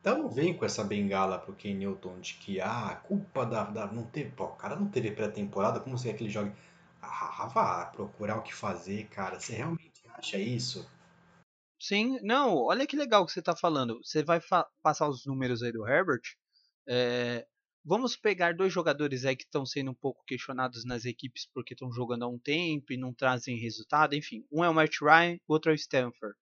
Então 0.00 0.18
não 0.18 0.28
vem 0.28 0.54
com 0.54 0.64
essa 0.64 0.84
bengala 0.84 1.38
pro 1.38 1.52
Ken 1.52 1.74
Newton 1.74 2.20
de 2.20 2.34
que 2.34 2.60
ah, 2.60 2.88
a 2.88 2.94
culpa 2.96 3.44
da, 3.44 3.64
da 3.64 3.86
não 3.88 4.04
teve, 4.04 4.30
pô, 4.30 4.44
o 4.44 4.56
cara 4.56 4.76
não 4.76 4.86
teve 4.86 5.10
pré-temporada, 5.10 5.80
como 5.80 5.98
você 5.98 6.10
quer 6.10 6.16
que 6.16 6.24
ele 6.24 6.30
jogue? 6.30 6.52
Ah, 7.02 7.50
vá 7.52 7.86
procurar 7.86 8.36
o 8.36 8.42
que 8.42 8.54
fazer, 8.54 9.06
cara. 9.08 9.38
Você 9.38 9.54
realmente 9.54 10.02
acha 10.14 10.38
isso? 10.38 10.88
Sim, 11.86 12.18
não, 12.22 12.56
olha 12.56 12.86
que 12.86 12.96
legal 12.96 13.24
que 13.24 13.32
você 13.32 13.42
tá 13.42 13.54
falando. 13.54 14.00
Você 14.02 14.22
vai 14.22 14.40
passar 14.82 15.08
os 15.08 15.24
números 15.24 15.62
aí 15.62 15.70
do 15.70 15.86
Herbert. 15.86 16.22
É, 16.88 17.46
Vamos 17.88 18.16
pegar 18.16 18.52
dois 18.52 18.72
jogadores 18.72 19.24
aí 19.24 19.36
que 19.36 19.44
estão 19.44 19.64
sendo 19.64 19.92
um 19.92 19.94
pouco 19.94 20.24
questionados 20.24 20.84
nas 20.84 21.04
equipes 21.04 21.48
porque 21.54 21.72
estão 21.72 21.92
jogando 21.92 22.24
há 22.24 22.28
um 22.28 22.36
tempo 22.36 22.92
e 22.92 22.96
não 22.96 23.14
trazem 23.14 23.60
resultado. 23.60 24.16
Enfim, 24.16 24.44
um 24.50 24.64
é 24.64 24.68
o 24.68 24.74
Matt 24.74 25.00
Ryan, 25.00 25.38
o 25.46 25.52
outro 25.52 25.70
é 25.70 25.74
o 25.74 25.76
Stanford. 25.76 26.36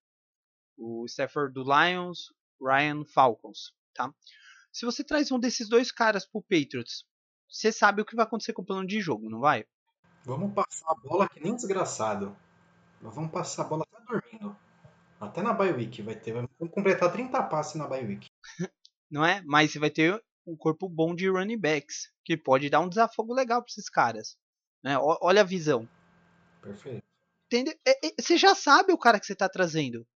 O 0.79 1.05
Stafford 1.05 1.53
do 1.53 1.63
Lions, 1.63 2.33
Ryan 2.59 3.05
Falcons, 3.05 3.75
tá? 3.93 4.11
Se 4.73 4.87
você 4.87 5.05
traz 5.05 5.31
um 5.31 5.39
desses 5.39 5.69
dois 5.69 5.93
caras 5.93 6.25
pro 6.25 6.41
Patriots, 6.41 7.05
você 7.47 7.71
sabe 7.71 8.01
o 8.01 8.07
que 8.07 8.17
vai 8.17 8.25
acontecer 8.25 8.55
com 8.55 8.63
o 8.63 8.67
plano 8.67 8.87
de 8.87 8.99
jogo, 8.99 9.29
não 9.29 9.41
vai? 9.41 9.67
Vamos 10.25 10.55
passar 10.55 10.93
a 10.93 10.95
bola 10.95 11.29
que 11.29 11.41
nem 11.41 11.55
desgraçado. 11.55 12.35
Vamos 13.03 13.31
passar 13.31 13.65
a 13.65 13.69
bola 13.69 13.85
até 13.93 14.03
dormindo. 14.07 14.57
Até 15.21 15.43
na 15.43 15.53
bye 15.53 15.73
week 15.73 16.03
vai 16.03 16.15
ter. 16.15 16.33
Vamos 16.33 16.51
completar 16.71 17.13
30 17.13 17.43
passes 17.45 17.75
na 17.77 17.87
bye 17.87 18.05
week. 18.05 18.29
não 19.11 19.25
é? 19.25 19.43
Mas 19.45 19.73
você 19.73 19.79
vai 19.79 19.91
ter 19.91 20.23
um 20.47 20.57
corpo 20.57 20.89
bom 20.89 21.15
de 21.15 21.29
running 21.29 21.59
backs, 21.59 22.13
que 22.25 22.37
pode 22.37 22.69
dar 22.69 22.81
um 22.81 22.89
desafogo 22.89 23.33
legal 23.33 23.63
para 23.63 23.71
esses 23.71 23.89
caras. 23.89 24.37
Né? 24.83 24.97
Olha 24.99 25.41
a 25.41 25.45
visão. 25.45 25.89
Perfeito. 26.61 27.03
Entendeu? 27.47 27.75
É, 27.87 28.07
é, 28.07 28.15
você 28.21 28.37
já 28.37 28.55
sabe 28.55 28.93
o 28.93 28.99
cara 28.99 29.19
que 29.19 29.27
você 29.27 29.33
está 29.33 29.49
trazendo. 29.49 30.07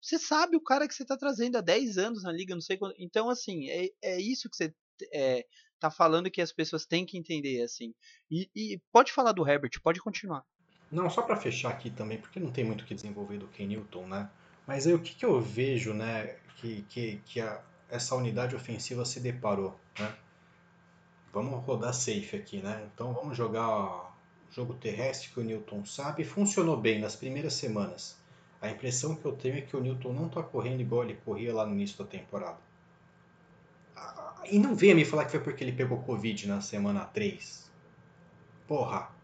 Você 0.00 0.18
sabe 0.18 0.56
o 0.56 0.62
cara 0.62 0.86
que 0.86 0.94
você 0.94 1.02
está 1.02 1.16
trazendo 1.16 1.56
há 1.56 1.60
10 1.60 1.98
anos 1.98 2.22
na 2.22 2.32
liga, 2.32 2.54
não 2.54 2.62
sei 2.62 2.76
quando. 2.76 2.94
Então, 2.98 3.28
assim, 3.28 3.68
é, 3.68 3.88
é 4.02 4.20
isso 4.20 4.48
que 4.48 4.56
você 4.56 4.74
é, 5.12 5.44
tá 5.80 5.90
falando 5.90 6.30
que 6.30 6.40
as 6.40 6.52
pessoas 6.52 6.86
têm 6.86 7.04
que 7.04 7.18
entender, 7.18 7.62
assim. 7.62 7.92
E, 8.30 8.48
e 8.54 8.80
pode 8.92 9.12
falar 9.12 9.32
do 9.32 9.46
Herbert, 9.46 9.72
pode 9.82 10.00
continuar. 10.00 10.44
Não, 10.90 11.10
só 11.10 11.22
para 11.22 11.36
fechar 11.36 11.70
aqui 11.70 11.90
também, 11.90 12.18
porque 12.18 12.38
não 12.38 12.50
tem 12.50 12.64
muito 12.64 12.82
o 12.82 12.84
que 12.84 12.94
desenvolver 12.94 13.38
do 13.38 13.48
Ken 13.48 13.66
Newton, 13.66 14.06
né? 14.06 14.28
Mas 14.66 14.86
aí 14.86 14.94
o 14.94 14.98
que, 14.98 15.14
que 15.14 15.24
eu 15.24 15.40
vejo, 15.40 15.92
né, 15.92 16.36
que, 16.56 16.82
que, 16.88 17.20
que 17.24 17.40
a, 17.40 17.60
essa 17.88 18.14
unidade 18.14 18.54
ofensiva 18.54 19.04
se 19.04 19.20
deparou, 19.20 19.78
né? 19.98 20.14
Vamos 21.32 21.64
rodar 21.64 21.92
safe 21.92 22.36
aqui, 22.36 22.62
né? 22.62 22.88
Então 22.92 23.12
vamos 23.12 23.36
jogar 23.36 24.16
jogo 24.50 24.74
terrestre 24.74 25.30
que 25.30 25.40
o 25.40 25.44
Newton 25.44 25.84
sabe. 25.84 26.24
Funcionou 26.24 26.76
bem 26.76 26.98
nas 26.98 27.14
primeiras 27.14 27.54
semanas. 27.54 28.16
A 28.60 28.70
impressão 28.70 29.14
que 29.14 29.24
eu 29.24 29.32
tenho 29.32 29.58
é 29.58 29.60
que 29.60 29.76
o 29.76 29.80
Newton 29.80 30.12
não 30.12 30.26
está 30.28 30.42
correndo 30.42 30.80
igual 30.80 31.04
ele 31.04 31.18
corria 31.24 31.54
lá 31.54 31.66
no 31.66 31.74
início 31.74 31.98
da 31.98 32.04
temporada. 32.04 32.58
E 34.50 34.58
não 34.58 34.74
venha 34.74 34.94
me 34.94 35.04
falar 35.04 35.24
que 35.24 35.32
foi 35.32 35.40
porque 35.40 35.62
ele 35.62 35.72
pegou 35.72 36.02
Covid 36.02 36.48
na 36.48 36.60
semana 36.60 37.04
3. 37.04 37.70
Porra! 38.66 39.15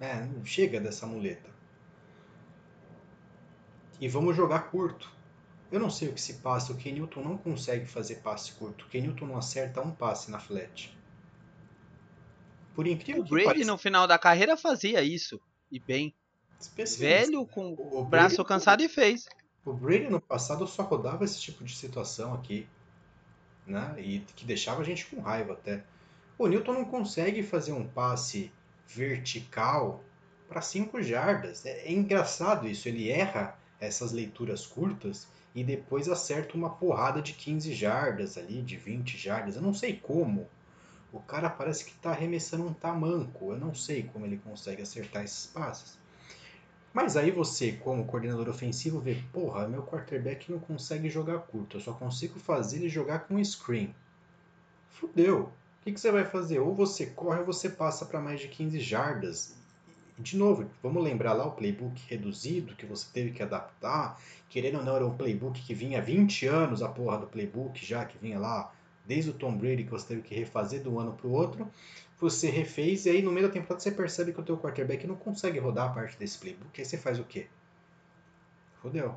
É, 0.00 0.26
chega 0.44 0.80
dessa 0.80 1.06
muleta. 1.06 1.50
E 4.00 4.08
vamos 4.08 4.36
jogar 4.36 4.70
curto. 4.70 5.10
Eu 5.70 5.80
não 5.80 5.90
sei 5.90 6.08
o 6.08 6.12
que 6.12 6.20
se 6.20 6.34
passa, 6.34 6.72
o 6.72 6.76
Kenilton 6.76 7.22
não 7.22 7.36
consegue 7.36 7.86
fazer 7.86 8.16
passe 8.16 8.52
curto. 8.52 8.84
O 8.84 8.88
Kenilton 8.88 9.26
não 9.26 9.36
acerta 9.36 9.80
um 9.80 9.90
passe 9.90 10.30
na 10.30 10.38
flat. 10.38 10.96
Por 12.74 12.86
incrível 12.86 13.22
o 13.22 13.24
que 13.24 13.30
Brady 13.30 13.46
pareça... 13.46 13.70
no 13.70 13.78
final 13.78 14.06
da 14.06 14.18
carreira 14.18 14.56
fazia 14.56 15.02
isso, 15.02 15.40
e 15.70 15.78
bem. 15.78 16.14
Velho 16.98 17.46
com 17.46 17.72
o, 17.72 18.00
o 18.00 18.04
braço 18.04 18.36
Brady, 18.36 18.48
cansado 18.48 18.82
e 18.82 18.88
fez. 18.88 19.26
O 19.64 19.72
Brady 19.72 20.08
no 20.08 20.20
passado 20.20 20.66
só 20.66 20.82
rodava 20.82 21.24
esse 21.24 21.40
tipo 21.40 21.64
de 21.64 21.74
situação 21.74 22.34
aqui, 22.34 22.66
né? 23.66 23.94
E 23.98 24.20
que 24.34 24.44
deixava 24.44 24.82
a 24.82 24.84
gente 24.84 25.06
com 25.06 25.20
raiva 25.20 25.52
até. 25.52 25.84
O 26.38 26.46
Newton 26.46 26.72
não 26.72 26.84
consegue 26.84 27.42
fazer 27.42 27.72
um 27.72 27.86
passe 27.86 28.50
vertical 28.86 30.02
para 30.48 30.60
5 30.60 31.02
jardas. 31.02 31.64
É, 31.64 31.88
é 31.88 31.92
engraçado 31.92 32.68
isso, 32.68 32.88
ele 32.88 33.10
erra 33.10 33.58
essas 33.80 34.12
leituras 34.12 34.66
curtas 34.66 35.26
e 35.54 35.62
depois 35.62 36.08
acerta 36.08 36.56
uma 36.56 36.70
porrada 36.70 37.22
de 37.22 37.32
15 37.32 37.72
jardas 37.74 38.36
ali, 38.36 38.60
de 38.62 38.76
20 38.76 39.16
jardas. 39.16 39.56
Eu 39.56 39.62
não 39.62 39.72
sei 39.72 39.96
como. 39.96 40.48
O 41.12 41.20
cara 41.20 41.48
parece 41.48 41.84
que 41.84 41.92
está 41.92 42.10
arremessando 42.10 42.66
um 42.66 42.72
tamanco. 42.72 43.52
Eu 43.52 43.58
não 43.58 43.72
sei 43.72 44.02
como 44.02 44.26
ele 44.26 44.38
consegue 44.38 44.82
acertar 44.82 45.22
esses 45.22 45.46
passes. 45.46 45.96
Mas 46.92 47.16
aí 47.16 47.30
você, 47.30 47.72
como 47.72 48.04
coordenador 48.04 48.48
ofensivo, 48.48 49.00
vê, 49.00 49.22
porra, 49.32 49.68
meu 49.68 49.82
quarterback 49.82 50.50
não 50.50 50.58
consegue 50.58 51.08
jogar 51.08 51.38
curto. 51.40 51.76
Eu 51.76 51.80
só 51.80 51.92
consigo 51.92 52.38
fazer 52.38 52.78
ele 52.78 52.88
jogar 52.88 53.20
com 53.20 53.42
screen. 53.44 53.94
Fudeu. 54.90 55.52
Que, 55.84 55.92
que 55.92 56.00
você 56.00 56.10
vai 56.10 56.24
fazer? 56.24 56.60
Ou 56.60 56.74
você 56.74 57.06
corre 57.06 57.40
ou 57.40 57.46
você 57.46 57.68
passa 57.68 58.06
para 58.06 58.20
mais 58.20 58.40
de 58.40 58.48
15 58.48 58.80
jardas 58.80 59.54
de 60.18 60.36
novo, 60.36 60.70
vamos 60.80 61.02
lembrar 61.02 61.32
lá 61.32 61.44
o 61.44 61.52
playbook 61.52 62.00
reduzido 62.08 62.76
que 62.76 62.86
você 62.86 63.06
teve 63.12 63.32
que 63.32 63.42
adaptar. 63.42 64.18
Querendo 64.48 64.78
ou 64.78 64.84
não, 64.84 64.94
era 64.94 65.06
um 65.06 65.16
playbook 65.16 65.60
que 65.60 65.74
vinha 65.74 66.00
20 66.00 66.46
anos 66.46 66.82
a 66.82 66.88
porra 66.88 67.18
do 67.18 67.26
playbook, 67.26 67.84
já 67.84 68.04
que 68.04 68.16
vinha 68.18 68.38
lá 68.38 68.72
desde 69.04 69.30
o 69.30 69.34
Tom 69.34 69.56
Brady 69.56 69.84
que 69.84 69.90
você 69.90 70.06
teve 70.06 70.22
que 70.22 70.34
refazer 70.34 70.82
de 70.82 70.88
um 70.88 71.00
ano 71.00 71.12
para 71.12 71.26
o 71.26 71.32
outro. 71.32 71.68
Você 72.20 72.48
refez 72.48 73.06
e 73.06 73.10
aí 73.10 73.22
no 73.22 73.32
meio 73.32 73.48
da 73.48 73.52
temporada 73.52 73.80
você 73.80 73.90
percebe 73.90 74.32
que 74.32 74.40
o 74.40 74.44
teu 74.44 74.56
quarterback 74.56 75.06
não 75.06 75.16
consegue 75.16 75.58
rodar 75.58 75.90
a 75.90 75.92
parte 75.92 76.16
desse 76.16 76.38
playbook. 76.38 76.80
Aí 76.80 76.84
você 76.84 76.96
faz 76.96 77.18
o 77.18 77.24
quê? 77.24 77.48
Fodeu. 78.80 79.16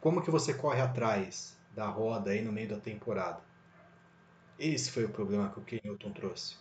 Como 0.00 0.22
que 0.22 0.30
você 0.30 0.54
corre 0.54 0.80
atrás 0.80 1.54
da 1.76 1.86
roda 1.86 2.30
aí 2.30 2.42
no 2.42 2.50
meio 2.50 2.70
da 2.70 2.78
temporada? 2.78 3.49
Esse 4.60 4.90
foi 4.90 5.06
o 5.06 5.08
problema 5.08 5.50
que 5.50 5.58
o 5.58 5.62
Ken 5.62 5.80
Newton 5.82 6.12
trouxe. 6.12 6.54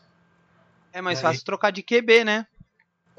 É 0.92 1.02
mais 1.02 1.22
fácil 1.22 1.46
trocar 1.46 1.72
de 1.72 1.84
QB, 1.84 2.24
né? 2.24 2.48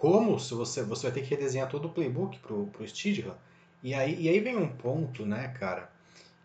como 0.00 0.40
se 0.40 0.54
você, 0.54 0.82
você 0.82 1.08
vai 1.08 1.12
ter 1.12 1.22
que 1.22 1.34
redesenhar 1.34 1.68
todo 1.68 1.84
o 1.84 1.90
playbook 1.90 2.38
pro, 2.38 2.66
pro 2.68 2.88
Stidham. 2.88 3.36
E 3.82 3.92
aí, 3.92 4.18
e 4.18 4.30
aí 4.30 4.40
vem 4.40 4.56
um 4.56 4.68
ponto, 4.68 5.26
né, 5.26 5.48
cara, 5.48 5.90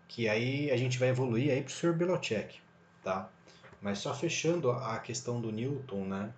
que 0.10 0.28
aí 0.28 0.70
a 0.70 0.76
gente 0.76 1.00
vai 1.00 1.10
evoluir 1.10 1.52
aí 1.52 1.64
pro 1.64 1.74
Sr. 1.74 1.94
Belichick, 1.94 2.60
tá? 3.02 3.30
Mas 3.82 4.00
só 4.00 4.14
fechando 4.14 4.72
a 4.72 5.00
questão 5.00 5.40
do 5.40 5.52
Newton, 5.52 6.06
né? 6.06 6.34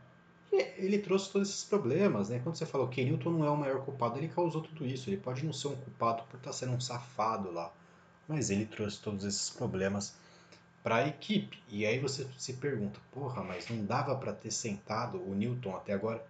Ele 0.51 0.99
trouxe 0.99 1.31
todos 1.31 1.49
esses 1.49 1.63
problemas, 1.63 2.29
né? 2.29 2.39
Quando 2.43 2.55
você 2.55 2.65
falou 2.67 2.87
que 2.87 3.03
Newton 3.03 3.31
não 3.31 3.45
é 3.45 3.49
o 3.49 3.57
maior 3.57 3.83
culpado, 3.83 4.17
ele 4.19 4.27
causou 4.27 4.61
tudo 4.61 4.85
isso. 4.85 5.09
Ele 5.09 5.17
pode 5.17 5.43
não 5.43 5.53
ser 5.53 5.69
um 5.69 5.75
culpado 5.75 6.23
por 6.29 6.37
estar 6.37 6.53
sendo 6.53 6.73
um 6.73 6.79
safado 6.79 7.51
lá, 7.51 7.73
mas 8.27 8.51
ele 8.51 8.65
trouxe 8.65 8.99
todos 9.01 9.25
esses 9.25 9.49
problemas 9.49 10.15
para 10.87 11.03
a 11.03 11.07
equipe. 11.09 11.61
E 11.67 11.85
aí 11.85 11.99
você 11.99 12.25
se 12.37 12.53
pergunta, 12.53 12.97
porra, 13.11 13.43
mas 13.43 13.67
não 13.67 13.83
dava 13.83 14.15
para 14.15 14.31
ter 14.31 14.51
sentado 14.51 15.21
o 15.21 15.35
Newton 15.35 15.75
até 15.75 15.91
agora? 15.91 16.25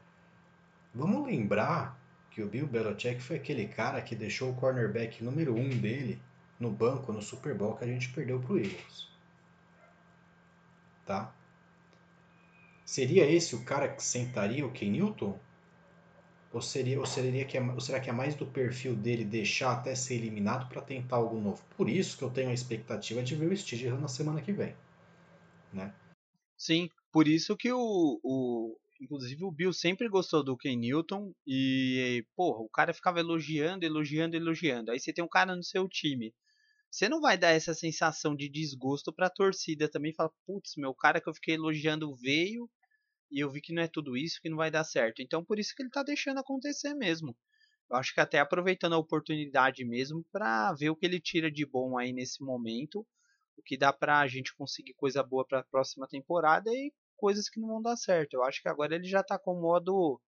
Vamos 0.95 1.27
lembrar 1.27 1.95
que 2.31 2.41
o 2.41 2.47
Bill 2.47 2.65
Belichick 2.65 3.21
foi 3.21 3.35
aquele 3.35 3.67
cara 3.67 4.01
que 4.01 4.15
deixou 4.15 4.49
o 4.49 4.55
cornerback 4.55 5.23
número 5.23 5.53
um 5.53 5.69
dele 5.69 6.19
no 6.59 6.71
banco 6.71 7.13
no 7.13 7.21
Super 7.21 7.53
Bowl 7.53 7.75
que 7.75 7.83
a 7.83 7.87
gente 7.87 8.09
perdeu 8.09 8.39
para 8.39 8.53
o 8.53 8.57
Eagles. 8.57 9.07
Tá? 11.05 11.31
Seria 12.83 13.29
esse 13.29 13.55
o 13.55 13.63
cara 13.63 13.87
que 13.87 14.01
sentaria 14.01 14.65
o 14.65 14.71
Ken 14.71 14.89
Newton? 14.89 15.37
Ou, 16.53 16.61
seria, 16.61 16.99
ou, 16.99 17.05
seria 17.05 17.45
que 17.45 17.57
é, 17.57 17.61
ou 17.61 17.79
será 17.79 17.99
que 17.99 18.09
é 18.09 18.13
mais 18.13 18.33
do 18.33 18.45
perfil 18.45 18.95
dele 18.95 19.25
deixar 19.25 19.73
até 19.73 19.93
ser 19.93 20.15
eliminado 20.15 20.69
para 20.69 20.81
tentar 20.81 21.17
algo 21.17 21.39
novo? 21.39 21.61
Por 21.75 21.89
isso 21.89 22.17
que 22.17 22.23
eu 22.23 22.29
tenho 22.29 22.49
a 22.49 22.53
expectativa 22.53 23.21
de 23.21 23.35
ver 23.35 23.51
o 23.51 23.57
Steve 23.57 23.89
na 23.89 24.07
semana 24.07 24.41
que 24.41 24.51
vem. 24.51 24.73
Né? 25.73 25.93
Sim, 26.57 26.89
por 27.11 27.27
isso 27.27 27.55
que 27.57 27.71
o, 27.71 28.19
o, 28.23 28.77
Inclusive 29.01 29.43
o 29.43 29.51
Bill 29.51 29.73
sempre 29.73 30.09
gostou 30.09 30.43
do 30.43 30.57
Ken 30.57 30.75
Newton 30.75 31.33
e, 31.45 32.25
porra, 32.35 32.59
o 32.59 32.69
cara 32.69 32.93
ficava 32.93 33.19
elogiando, 33.19 33.85
elogiando, 33.85 34.35
elogiando. 34.35 34.91
Aí 34.91 34.99
você 34.99 35.13
tem 35.13 35.23
um 35.23 35.29
cara 35.29 35.55
no 35.55 35.63
seu 35.63 35.87
time. 35.87 36.33
Você 36.89 37.07
não 37.07 37.21
vai 37.21 37.37
dar 37.37 37.51
essa 37.51 37.73
sensação 37.73 38.35
de 38.35 38.49
desgosto 38.49 39.13
pra 39.13 39.29
torcida 39.29 39.89
também. 39.89 40.13
Fala, 40.13 40.31
putz, 40.45 40.75
meu 40.77 40.93
cara 40.95 41.21
que 41.21 41.29
eu 41.29 41.33
fiquei 41.33 41.55
elogiando 41.55 42.15
veio 42.15 42.69
e 43.31 43.39
eu 43.39 43.49
vi 43.49 43.61
que 43.61 43.73
não 43.73 43.83
é 43.83 43.87
tudo 43.87 44.15
isso, 44.17 44.41
que 44.41 44.49
não 44.49 44.57
vai 44.57 44.71
dar 44.71 44.83
certo. 44.83 45.21
Então 45.21 45.43
por 45.43 45.59
isso 45.59 45.73
que 45.75 45.83
ele 45.83 45.89
tá 45.89 46.03
deixando 46.03 46.39
acontecer 46.39 46.93
mesmo. 46.93 47.35
Eu 47.89 47.97
acho 47.97 48.13
que 48.13 48.19
até 48.19 48.39
aproveitando 48.39 48.93
a 48.93 48.97
oportunidade 48.97 49.85
mesmo 49.85 50.25
para 50.31 50.73
ver 50.73 50.89
o 50.89 50.95
que 50.95 51.05
ele 51.05 51.19
tira 51.19 51.49
de 51.49 51.65
bom 51.65 51.97
aí 51.97 52.11
nesse 52.11 52.43
momento, 52.43 53.05
o 53.57 53.63
que 53.63 53.77
dá 53.77 53.93
pra 53.93 54.27
gente 54.27 54.53
conseguir 54.55 54.93
coisa 54.93 55.23
boa 55.23 55.45
para 55.45 55.59
a 55.59 55.63
próxima 55.63 56.07
temporada 56.07 56.69
e 56.71 56.91
coisas 57.15 57.49
que 57.49 57.59
não 57.59 57.69
vão 57.69 57.81
dar 57.81 57.95
certo. 57.95 58.33
Eu 58.33 58.43
acho 58.43 58.61
que 58.61 58.69
agora 58.69 58.95
ele 58.95 59.07
já 59.07 59.23
tá 59.23 59.39
com 59.39 59.53
o 59.53 59.61
modo. 59.61 60.21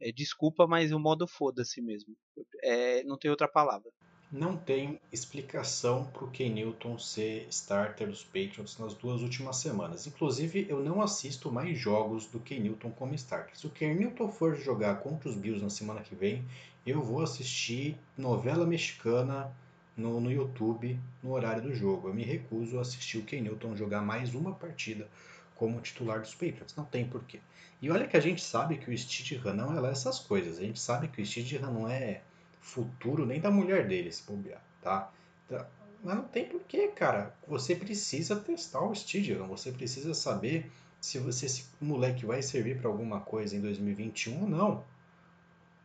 É, 0.00 0.10
desculpa, 0.10 0.66
mas 0.66 0.92
o 0.92 0.98
modo 0.98 1.26
foda-se 1.28 1.80
mesmo. 1.80 2.16
É, 2.62 3.04
não 3.04 3.18
tem 3.18 3.30
outra 3.30 3.48
palavra. 3.48 3.90
Não 4.32 4.56
tem 4.56 5.00
explicação 5.12 6.04
para 6.04 6.24
o 6.24 6.30
Ken 6.30 6.50
Newton 6.50 6.96
ser 6.96 7.48
starter 7.50 8.08
dos 8.08 8.22
Patriots 8.22 8.78
nas 8.78 8.94
duas 8.94 9.22
últimas 9.22 9.56
semanas. 9.56 10.06
Inclusive, 10.06 10.66
eu 10.68 10.78
não 10.78 11.02
assisto 11.02 11.50
mais 11.50 11.76
jogos 11.76 12.26
do 12.26 12.38
Ken 12.38 12.60
Newton 12.60 12.92
como 12.92 13.12
starter. 13.14 13.58
Se 13.58 13.66
o 13.66 13.70
Ken 13.70 13.92
Newton 13.92 14.28
for 14.28 14.54
jogar 14.54 15.00
contra 15.00 15.28
os 15.28 15.34
Bills 15.34 15.60
na 15.60 15.68
semana 15.68 16.00
que 16.00 16.14
vem, 16.14 16.44
eu 16.86 17.02
vou 17.02 17.22
assistir 17.22 17.96
novela 18.16 18.64
mexicana 18.64 19.50
no, 19.96 20.20
no 20.20 20.30
YouTube 20.30 20.96
no 21.20 21.32
horário 21.32 21.62
do 21.62 21.74
jogo. 21.74 22.06
Eu 22.06 22.14
me 22.14 22.22
recuso 22.22 22.78
a 22.78 22.82
assistir 22.82 23.18
o 23.18 23.24
Ken 23.24 23.40
Newton 23.40 23.74
jogar 23.74 24.00
mais 24.00 24.32
uma 24.32 24.54
partida 24.54 25.08
como 25.56 25.80
titular 25.80 26.20
dos 26.20 26.34
Patriots. 26.34 26.76
Não 26.76 26.84
tem 26.84 27.04
porquê. 27.04 27.40
E 27.82 27.90
olha 27.90 28.06
que 28.06 28.16
a 28.16 28.20
gente 28.20 28.42
sabe 28.42 28.76
que 28.76 28.90
o 28.90 28.96
Stidham 28.96 29.54
não 29.54 29.76
é 29.76 29.80
lá 29.80 29.90
essas 29.90 30.20
coisas. 30.20 30.58
A 30.58 30.62
gente 30.62 30.78
sabe 30.78 31.08
que 31.08 31.20
o 31.20 31.26
Stidham 31.26 31.72
não 31.72 31.88
é 31.88 32.22
futuro 32.60 33.26
nem 33.26 33.40
da 33.40 33.50
mulher 33.50 33.88
dele, 33.88 34.12
se 34.12 34.22
bobear, 34.22 34.62
tá? 34.82 35.10
Então, 35.46 35.66
mas 36.02 36.16
não 36.16 36.24
tem 36.24 36.46
porquê, 36.46 36.88
cara. 36.88 37.34
Você 37.46 37.74
precisa 37.74 38.36
testar 38.36 38.80
o 38.80 38.94
Stidham. 38.94 39.46
Você 39.48 39.70
precisa 39.70 40.14
saber 40.14 40.70
se 41.00 41.18
você, 41.18 41.46
esse 41.46 41.66
moleque 41.80 42.24
vai 42.24 42.42
servir 42.42 42.78
para 42.78 42.88
alguma 42.88 43.20
coisa 43.20 43.56
em 43.56 43.60
2021 43.60 44.42
ou 44.42 44.48
não. 44.48 44.84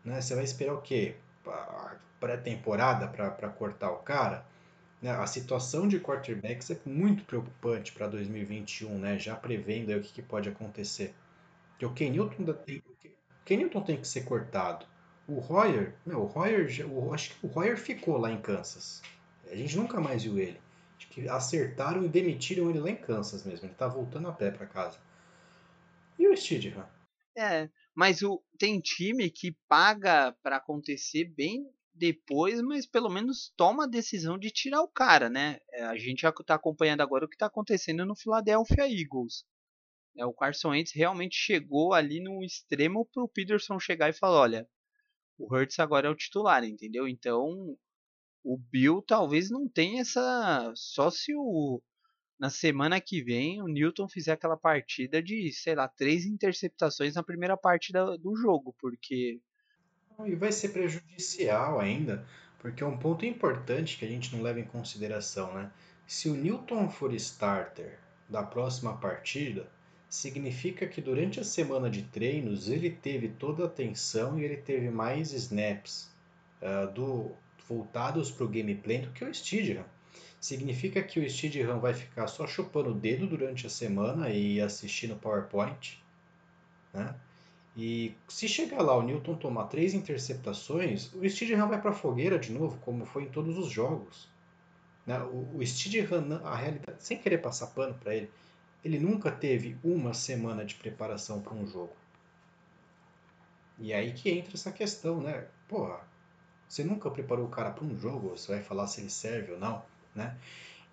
Né? 0.04 0.22
Você 0.22 0.36
vai 0.36 0.44
esperar 0.44 0.74
o 0.74 0.82
quê? 0.82 1.16
Pré-temporada 2.20 3.08
para 3.08 3.50
cortar 3.50 3.92
o 3.92 3.98
cara? 3.98 4.46
Né, 5.02 5.12
a 5.12 5.28
situação 5.28 5.88
de 5.88 6.00
quarterbacks 6.00 6.72
é 6.72 6.80
muito 6.86 7.26
preocupante 7.26 7.92
para 7.92 8.08
2021, 8.08 8.98
né? 8.98 9.20
já 9.20 9.36
prevendo 9.36 9.96
o 9.96 10.02
que, 10.02 10.14
que, 10.14 10.22
pode 10.22 10.48
acontecer. 10.48 11.14
Porque 11.72 11.86
o 11.86 11.94
Ken 11.94 12.10
Newton, 12.10 12.46
tem, 12.54 12.82
tem 13.86 13.98
que 13.98 14.08
ser 14.08 14.24
cortado. 14.24 14.86
O 15.28 15.40
Royer, 15.40 15.96
não, 16.06 16.22
o 16.22 16.26
Royer, 16.26 16.68
o, 16.88 17.14
acho 17.14 17.34
que 17.34 17.46
o 17.46 17.50
Royer 17.50 17.78
ficou 17.78 18.18
lá 18.18 18.32
em 18.32 18.40
Kansas. 18.40 19.02
A 19.50 19.56
gente 19.56 19.76
nunca 19.76 20.00
mais 20.00 20.24
viu 20.24 20.38
ele. 20.38 20.60
Acho 20.98 21.08
que 21.10 21.28
acertaram 21.28 22.04
e 22.06 22.10
demitiram 22.10 22.70
ele 22.70 22.80
lá 22.80 22.90
em 22.90 22.96
Kansas 22.96 23.44
mesmo. 23.44 23.66
Ele 23.66 23.74
está 23.74 23.88
voltando 23.88 24.28
a 24.28 24.34
pé 24.34 24.52
para 24.52 24.68
casa. 24.68 25.00
E 26.18 26.28
o 26.28 26.36
Stidham? 26.38 26.88
É, 27.38 27.70
mas 27.94 28.22
o, 28.22 28.42
tem 28.58 28.80
time 28.80 29.30
que 29.30 29.56
paga 29.68 30.32
para 30.42 30.58
acontecer 30.58 31.26
bem 31.26 31.70
depois, 31.94 32.62
mas 32.62 32.86
pelo 32.86 33.10
menos 33.10 33.54
toma 33.56 33.86
a 33.86 33.88
decisão 33.88 34.38
de 34.38 34.52
tirar 34.52 34.82
o 34.82 34.88
cara, 34.88 35.30
né? 35.30 35.60
É, 35.72 35.84
a 35.84 35.98
gente 35.98 36.22
já 36.22 36.30
está 36.30 36.56
acompanhando 36.56 37.02
agora 37.02 37.26
o 37.26 37.30
que 37.30 37.36
está 37.36 37.48
acontecendo 37.48 38.06
no 38.06 38.16
Philadelphia 38.16 38.84
Eagles. 38.84 39.46
É, 40.18 40.26
o 40.26 40.34
Carson 40.34 40.70
Wentz 40.70 40.94
realmente 40.94 41.36
chegou 41.36 41.94
ali 41.94 42.22
no 42.22 42.44
extremo 42.44 43.06
para 43.06 43.24
o 43.24 43.28
Peterson 43.28 43.80
chegar 43.80 44.10
e 44.10 44.14
falar, 44.14 44.40
olha, 44.42 44.70
o 45.38 45.54
Hurts 45.54 45.80
agora 45.80 46.08
é 46.08 46.12
o 46.12 46.16
titular, 46.16 46.64
entendeu? 46.64 47.08
Então, 47.08 47.78
o 48.44 48.58
Bill 48.58 49.02
talvez 49.02 49.50
não 49.50 49.68
tenha 49.68 50.02
essa... 50.02 50.72
Só 50.76 51.10
se 51.10 51.34
o... 51.36 51.82
Na 52.38 52.50
semana 52.50 53.00
que 53.00 53.24
vem, 53.24 53.62
o 53.62 53.68
Newton 53.68 54.10
fizer 54.10 54.34
aquela 54.34 54.58
partida 54.58 55.24
de, 55.24 55.52
sei 55.54 55.74
lá, 55.74 55.88
três 55.88 56.26
interceptações 56.26 57.16
na 57.16 57.24
primeira 57.24 57.56
parte 57.56 57.94
do 57.94 58.36
jogo, 58.36 58.76
porque 58.78 59.40
e 60.24 60.36
vai 60.36 60.52
ser 60.52 60.70
prejudicial 60.70 61.80
ainda, 61.80 62.26
porque 62.60 62.84
é 62.84 62.86
um 62.86 62.98
ponto 62.98 63.26
importante 63.26 63.98
que 63.98 64.06
a 64.06 64.08
gente 64.08 64.34
não 64.34 64.42
leva 64.42 64.60
em 64.60 64.66
consideração, 64.66 65.54
né? 65.54 65.72
Se 66.08 66.30
o 66.30 66.36
Newton 66.36 66.90
for 66.90 67.14
starter 67.16 68.00
da 68.30 68.44
próxima 68.44 68.96
partida, 68.98 69.70
significa 70.16 70.88
que 70.88 71.02
durante 71.02 71.40
a 71.40 71.44
semana 71.44 71.90
de 71.90 72.04
treinos 72.04 72.70
ele 72.70 72.90
teve 72.90 73.28
toda 73.28 73.64
a 73.64 73.68
atenção 73.68 74.40
e 74.40 74.44
ele 74.44 74.58
teve 74.58 74.90
mais 74.90 75.34
snaps 75.34 76.10
uh, 76.62 76.92
do 76.94 77.32
voltados 77.68 78.32
para 78.32 78.46
o 78.46 78.48
gameplay 78.48 79.00
do 79.00 79.12
que 79.12 79.26
o 79.26 79.34
Steadham. 79.34 79.84
Significa 80.40 81.02
que 81.02 81.20
o 81.20 81.30
Steadham 81.30 81.80
vai 81.80 81.94
ficar 81.94 82.28
só 82.28 82.48
chupando 82.48 82.92
o 82.92 82.94
dedo 82.94 83.28
durante 83.28 83.66
a 83.68 83.70
semana 83.70 84.30
e 84.30 84.62
assistindo 84.62 85.16
PowerPoint, 85.16 86.02
né? 86.94 87.16
E 87.76 88.16
se 88.30 88.48
chegar 88.48 88.82
lá 88.82 88.96
o 88.96 89.02
Newton 89.02 89.36
tomar 89.36 89.66
três 89.66 89.94
interceptações, 89.94 91.14
o 91.14 91.28
Steadham 91.28 91.68
vai 91.68 91.82
para 91.82 91.92
a 91.92 91.94
fogueira 91.94 92.40
de 92.40 92.54
novo, 92.54 92.80
como 92.80 93.06
foi 93.06 93.24
em 93.24 93.30
todos 93.30 93.58
os 93.58 93.70
jogos. 93.70 94.30
Né? 95.06 95.20
O, 95.20 95.58
o 95.58 95.66
Steadham, 95.66 96.40
a 96.46 96.56
realidade, 96.56 97.04
sem 97.04 97.18
querer 97.18 97.40
passar 97.40 97.68
pano 97.68 97.96
para 97.96 98.16
ele, 98.16 98.30
ele 98.86 99.00
nunca 99.00 99.32
teve 99.32 99.76
uma 99.84 100.14
semana 100.14 100.64
de 100.64 100.76
preparação 100.76 101.42
para 101.42 101.56
um 101.56 101.66
jogo. 101.66 101.96
E 103.80 103.92
aí 103.92 104.14
que 104.14 104.30
entra 104.30 104.54
essa 104.54 104.72
questão, 104.72 105.20
né? 105.20 105.48
Porra, 105.68 106.00
você 106.70 106.84
nunca 106.84 107.10
preparou 107.10 107.48
o 107.48 107.50
cara 107.50 107.72
para 107.72 107.84
um 107.84 107.98
jogo, 107.98 108.30
você 108.30 108.54
vai 108.54 108.62
falar 108.62 108.86
se 108.86 109.02
ele 109.02 109.10
serve 109.10 109.54
ou 109.54 109.60
não, 109.60 109.84
né? 110.14 110.38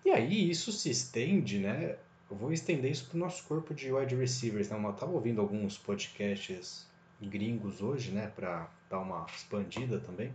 E 0.03 0.09
aí 0.09 0.49
isso 0.49 0.71
se 0.71 0.89
estende, 0.89 1.59
né? 1.59 1.97
Eu 2.31 2.35
vou 2.35 2.51
estender 2.51 2.91
isso 2.91 3.05
para 3.05 3.15
o 3.15 3.19
nosso 3.19 3.43
corpo 3.43 3.75
de 3.75 3.93
wide 3.93 4.15
receivers. 4.15 4.69
Né? 4.69 4.83
Eu 4.83 4.89
estava 4.89 5.11
ouvindo 5.11 5.39
alguns 5.39 5.77
podcasts 5.77 6.87
gringos 7.21 7.79
hoje, 7.79 8.09
né? 8.09 8.27
Para 8.35 8.71
dar 8.89 8.99
uma 8.99 9.27
expandida 9.27 9.99
também. 9.99 10.33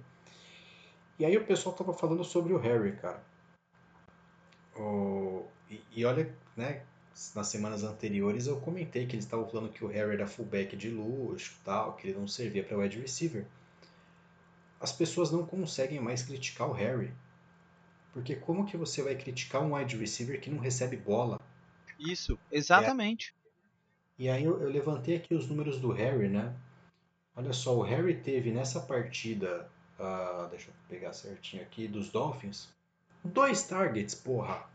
E 1.18 1.24
aí 1.24 1.36
o 1.36 1.44
pessoal 1.44 1.74
estava 1.74 1.92
falando 1.92 2.22
sobre 2.22 2.52
o 2.52 2.58
Harry, 2.58 2.92
cara. 2.92 3.20
O... 4.76 5.44
E, 5.68 5.82
e 5.90 6.04
olha, 6.04 6.32
né? 6.56 6.82
Nas 7.34 7.48
semanas 7.48 7.82
anteriores 7.82 8.46
eu 8.46 8.60
comentei 8.60 9.06
que 9.06 9.16
eles 9.16 9.24
estavam 9.24 9.48
falando 9.48 9.72
que 9.72 9.84
o 9.84 9.88
Harry 9.88 10.14
era 10.14 10.26
fullback 10.26 10.76
de 10.76 10.88
luxo, 10.88 11.58
tal, 11.64 11.94
que 11.94 12.08
ele 12.08 12.18
não 12.18 12.28
servia 12.28 12.62
para 12.62 12.78
wide 12.78 12.98
receiver. 12.98 13.44
As 14.80 14.92
pessoas 14.92 15.32
não 15.32 15.44
conseguem 15.44 16.00
mais 16.00 16.22
criticar 16.22 16.68
o 16.68 16.72
Harry. 16.72 17.12
Porque 18.12 18.36
como 18.36 18.64
que 18.64 18.76
você 18.76 19.02
vai 19.02 19.16
criticar 19.16 19.62
um 19.62 19.74
wide 19.74 19.96
receiver 19.96 20.40
que 20.40 20.50
não 20.50 20.58
recebe 20.58 20.96
bola? 20.96 21.40
Isso, 21.98 22.38
exatamente. 22.50 23.34
É. 23.34 24.22
E 24.22 24.28
aí 24.28 24.44
eu, 24.44 24.60
eu 24.62 24.68
levantei 24.68 25.16
aqui 25.16 25.34
os 25.34 25.48
números 25.48 25.80
do 25.80 25.90
Harry, 25.90 26.28
né? 26.28 26.54
Olha 27.34 27.52
só, 27.52 27.76
o 27.76 27.82
Harry 27.82 28.16
teve 28.16 28.50
nessa 28.50 28.80
partida, 28.80 29.68
uh, 29.98 30.48
deixa 30.50 30.70
eu 30.70 30.74
pegar 30.88 31.12
certinho 31.12 31.62
aqui, 31.62 31.86
dos 31.86 32.10
Dolphins, 32.10 32.68
dois 33.22 33.62
targets, 33.64 34.14
porra. 34.14 34.68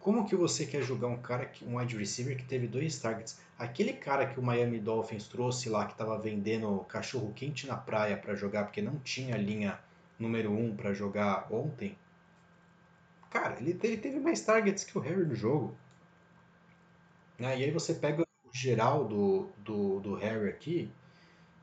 Como 0.00 0.26
que 0.26 0.36
você 0.36 0.64
quer 0.64 0.82
julgar 0.82 1.08
um 1.08 1.20
cara, 1.20 1.50
um 1.62 1.78
wide 1.78 1.96
receiver 1.96 2.36
que 2.36 2.44
teve 2.44 2.68
dois 2.68 2.98
targets? 2.98 3.38
Aquele 3.58 3.92
cara 3.92 4.26
que 4.26 4.38
o 4.38 4.42
Miami 4.42 4.78
Dolphins 4.78 5.26
trouxe 5.26 5.68
lá, 5.68 5.86
que 5.86 5.92
estava 5.92 6.18
vendendo 6.18 6.78
cachorro 6.88 7.32
quente 7.34 7.66
na 7.66 7.76
praia 7.76 8.16
para 8.16 8.34
jogar, 8.34 8.64
porque 8.64 8.80
não 8.80 8.98
tinha 9.00 9.36
linha 9.36 9.78
número 10.18 10.52
um 10.52 10.74
para 10.74 10.92
jogar 10.94 11.52
ontem. 11.52 11.96
Cara, 13.30 13.58
ele, 13.60 13.78
ele, 13.82 13.96
teve 13.96 14.20
mais 14.20 14.40
targets 14.40 14.84
que 14.84 14.96
o 14.96 15.00
Harry 15.00 15.26
no 15.26 15.34
jogo. 15.34 15.76
Ah, 17.40 17.54
e 17.54 17.64
aí 17.64 17.70
você 17.70 17.94
pega 17.94 18.22
o 18.22 18.56
geral 18.56 19.04
do, 19.06 19.50
do, 19.58 20.00
do 20.00 20.14
Harry 20.14 20.48
aqui. 20.48 20.90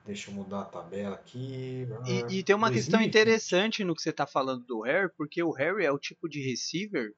Deixa 0.06 0.30
eu 0.30 0.36
mudar 0.36 0.62
a 0.62 0.66
tabela 0.66 1.16
aqui. 1.16 1.88
E, 2.06 2.38
e 2.38 2.44
tem 2.44 2.56
uma 2.56 2.70
2020. 2.70 2.74
questão 2.74 3.02
interessante 3.02 3.84
no 3.84 3.96
que 3.96 4.02
você 4.02 4.12
está 4.12 4.28
falando 4.28 4.64
do 4.64 4.82
Harry, 4.82 5.10
porque 5.18 5.42
o 5.42 5.52
Harry 5.52 5.84
é 5.84 5.92
o 5.92 5.98
tipo 5.98 6.30
de 6.30 6.42
receiver 6.42 7.14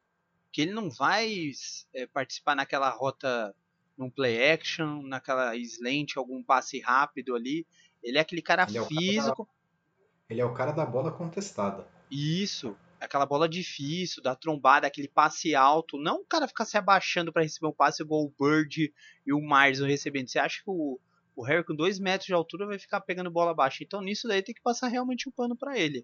que 0.58 0.62
ele 0.63 0.72
não 0.72 0.89
vai 0.89 1.52
é, 1.93 2.08
participar 2.08 2.56
naquela 2.56 2.89
rota 2.89 3.56
num 3.96 4.10
play 4.10 4.52
action, 4.52 5.04
naquela 5.04 5.56
slant, 5.56 6.17
algum 6.17 6.41
passe 6.41 6.80
rápido 6.80 7.36
ali. 7.36 7.63
Ele 8.02 8.17
é 8.17 8.22
aquele 8.22 8.41
cara 8.41 8.65
ele 8.67 8.84
físico. 8.86 9.43
É 9.43 9.46
cara 9.46 9.46
da, 9.46 10.32
ele 10.32 10.41
é 10.41 10.46
o 10.46 10.54
cara 10.56 10.72
da 10.72 10.84
bola 10.84 11.12
contestada. 11.12 11.88
Isso, 12.10 12.76
aquela 13.00 13.24
bola 13.24 13.48
difícil, 13.48 14.24
da 14.24 14.36
trombada, 14.36 14.88
aquele 14.88 15.08
passe 15.08 15.54
alto. 15.54 15.96
Não 15.96 16.22
o 16.22 16.26
cara 16.26 16.48
ficar 16.48 16.65
se 16.65 16.76
abaixando 16.76 17.32
para 17.32 17.43
receber 17.43 17.67
um 17.67 17.72
passe 17.72 18.02
igual 18.02 18.24
o 18.24 18.34
Bird 18.43 18.91
e 19.28 19.34
o 19.34 19.39
Myers 19.39 19.80
recebendo. 19.80 20.28
Você 20.28 20.39
acha 20.39 20.63
que 20.63 20.72
o, 20.72 21.00
o 21.36 21.43
Harry 21.43 21.63
com 21.63 21.76
2 21.76 22.00
metros 22.00 22.26
de 22.26 22.34
altura 22.34 22.65
vai 22.65 22.80
ficar 22.80 23.02
pegando 23.02 23.30
bola 23.30 23.54
baixa? 23.54 23.84
Então 23.84 24.02
nisso 24.02 24.28
daí 24.28 24.41
tem 24.41 24.56
que 24.56 24.62
passar 24.63 24.88
realmente 24.88 25.28
o 25.28 25.30
um 25.30 25.34
pano 25.34 25.56
para 25.56 25.78
ele. 25.78 26.04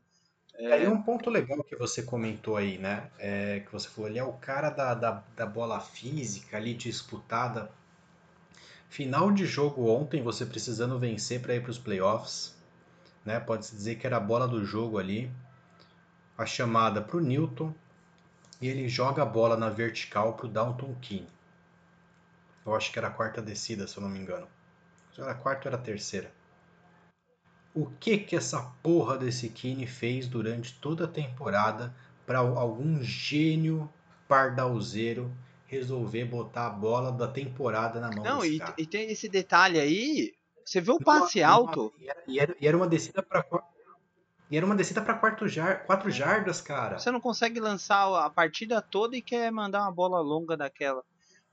É... 0.55 0.87
um 0.87 1.01
ponto 1.01 1.29
legal 1.29 1.63
que 1.63 1.75
você 1.75 2.03
comentou 2.03 2.55
aí, 2.57 2.77
né? 2.77 3.09
É, 3.17 3.61
que 3.61 3.71
você 3.71 3.89
falou, 3.89 4.09
ele 4.09 4.19
é 4.19 4.23
o 4.23 4.33
cara 4.33 4.69
da, 4.69 4.93
da, 4.93 5.23
da 5.35 5.45
bola 5.45 5.79
física 5.79 6.57
ali 6.57 6.73
disputada. 6.73 7.71
Final 8.89 9.31
de 9.31 9.45
jogo 9.45 9.89
ontem, 9.89 10.21
você 10.21 10.45
precisando 10.45 10.99
vencer 10.99 11.41
para 11.41 11.55
ir 11.55 11.61
para 11.61 11.71
os 11.71 11.79
playoffs. 11.79 12.55
Né? 13.25 13.39
Pode-se 13.39 13.75
dizer 13.75 13.95
que 13.95 14.05
era 14.05 14.17
a 14.17 14.19
bola 14.19 14.47
do 14.47 14.63
jogo 14.63 14.99
ali. 14.99 15.31
A 16.37 16.45
chamada 16.45 17.01
para 17.01 17.17
o 17.17 17.21
Newton. 17.21 17.73
E 18.61 18.67
ele 18.67 18.87
joga 18.87 19.23
a 19.23 19.25
bola 19.25 19.57
na 19.57 19.69
vertical 19.69 20.33
para 20.33 20.45
o 20.45 20.49
Downton 20.49 20.95
Keane. 21.01 21.27
Eu 22.65 22.75
acho 22.75 22.91
que 22.91 22.99
era 22.99 23.07
a 23.07 23.11
quarta 23.11 23.41
descida, 23.41 23.87
se 23.87 23.97
eu 23.97 24.03
não 24.03 24.09
me 24.09 24.19
engano. 24.19 24.47
Era 25.17 25.31
a 25.31 25.35
quarta 25.35 25.67
ou 25.67 25.73
era 25.73 25.81
a 25.81 25.83
terceira 25.83 26.31
o 27.73 27.87
que 27.99 28.17
que 28.17 28.35
essa 28.35 28.61
porra 28.83 29.17
desse 29.17 29.49
Kine 29.49 29.87
fez 29.87 30.27
durante 30.27 30.73
toda 30.79 31.05
a 31.05 31.07
temporada 31.07 31.93
para 32.25 32.39
algum 32.39 33.01
gênio 33.01 33.91
pardalzeiro 34.27 35.31
resolver 35.65 36.25
botar 36.25 36.67
a 36.67 36.69
bola 36.69 37.11
da 37.11 37.27
temporada 37.27 37.99
na 37.99 38.11
mão 38.11 38.23
Não, 38.23 38.45
e, 38.45 38.59
e, 38.77 38.85
tem 38.85 39.11
esse 39.11 39.27
detalhe 39.27 39.79
aí, 39.79 40.33
você 40.63 40.79
vê 40.79 40.91
o 40.91 40.99
passe 40.99 41.41
não, 41.41 41.49
alto. 41.49 41.93
E 41.97 42.09
era, 42.09 42.23
e, 42.27 42.39
era, 42.39 42.55
e 42.61 42.67
era, 42.67 42.77
uma 42.77 42.87
descida 42.87 43.23
para 43.23 43.43
e 44.51 44.57
era 44.57 44.65
uma 44.65 44.75
descida 44.75 45.01
para 45.01 45.15
quatro, 45.15 45.47
jar, 45.47 45.83
quatro 45.85 46.11
jardas, 46.11 46.61
cara. 46.61 46.99
Você 46.99 47.09
não 47.09 47.19
consegue 47.19 47.59
lançar 47.59 48.23
a 48.23 48.29
partida 48.29 48.83
toda 48.83 49.17
e 49.17 49.21
quer 49.21 49.51
mandar 49.51 49.81
uma 49.81 49.91
bola 49.91 50.19
longa 50.19 50.55
daquela. 50.55 51.03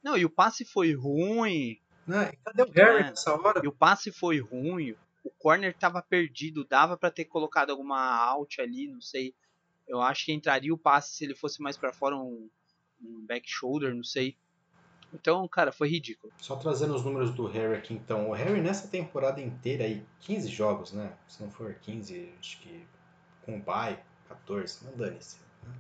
Não, 0.03 0.19
e 0.19 0.27
o 0.27 0.31
passe 0.31 0.67
foi 0.67 0.95
ruim. 0.95 1.79
Não, 2.07 2.31
cadê 2.45 2.63
o 2.63 2.71
Harry 2.73 3.05
nessa 3.05 3.33
hora? 3.33 3.63
E 3.65 3.69
o 3.69 3.73
passe 3.73 4.13
foi 4.13 4.39
ruim 4.39 4.95
o 5.23 5.31
corner 5.31 5.71
estava 5.71 6.03
perdido, 6.03 6.65
dava 6.65 6.97
para 6.97 7.11
ter 7.11 7.27
colocado 7.27 7.71
alguma 7.71 7.99
out 7.99 8.61
ali, 8.61 8.89
não 8.89 9.01
sei. 9.01 9.35
Eu 9.87 10.01
acho 10.01 10.25
que 10.25 10.33
entraria 10.33 10.73
o 10.73 10.79
passe 10.79 11.15
se 11.15 11.25
ele 11.25 11.35
fosse 11.35 11.61
mais 11.61 11.77
para 11.77 11.93
fora 11.93 12.17
um, 12.17 12.49
um 13.03 13.27
back 13.27 13.49
shoulder, 13.49 13.95
não 13.95 14.05
sei. 14.05 14.37
Então, 15.13 15.47
cara, 15.49 15.73
foi 15.73 15.89
ridículo. 15.89 16.33
Só 16.39 16.55
trazendo 16.57 16.95
os 16.95 17.05
números 17.05 17.35
do 17.35 17.47
Harry 17.47 17.75
aqui, 17.75 17.93
então. 17.93 18.31
O 18.31 18.33
Harry 18.33 18.61
nessa 18.61 18.87
temporada 18.87 19.41
inteira 19.41 19.85
aí, 19.85 20.07
15 20.21 20.49
jogos, 20.49 20.93
né? 20.93 21.13
Se 21.27 21.43
não 21.43 21.51
for 21.51 21.75
15, 21.75 22.33
acho 22.39 22.61
que 22.61 22.87
com 23.43 23.57
o 23.57 23.61
bye, 23.61 23.99
14, 24.29 24.85
não 24.85 24.97
dane-se. 24.97 25.41
Né? 25.65 25.75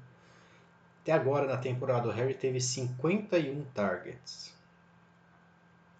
Até 1.02 1.12
agora 1.12 1.46
na 1.46 1.56
temporada 1.56 2.08
o 2.08 2.10
Harry 2.10 2.34
teve 2.34 2.60
51 2.60 3.64
targets. 3.66 4.52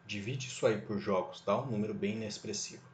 Divide 0.04 0.48
isso 0.48 0.66
aí 0.66 0.80
por 0.80 0.98
jogos, 0.98 1.40
dá 1.46 1.56
um 1.56 1.66
número 1.66 1.94
bem 1.94 2.16
inexpressivo 2.16 2.89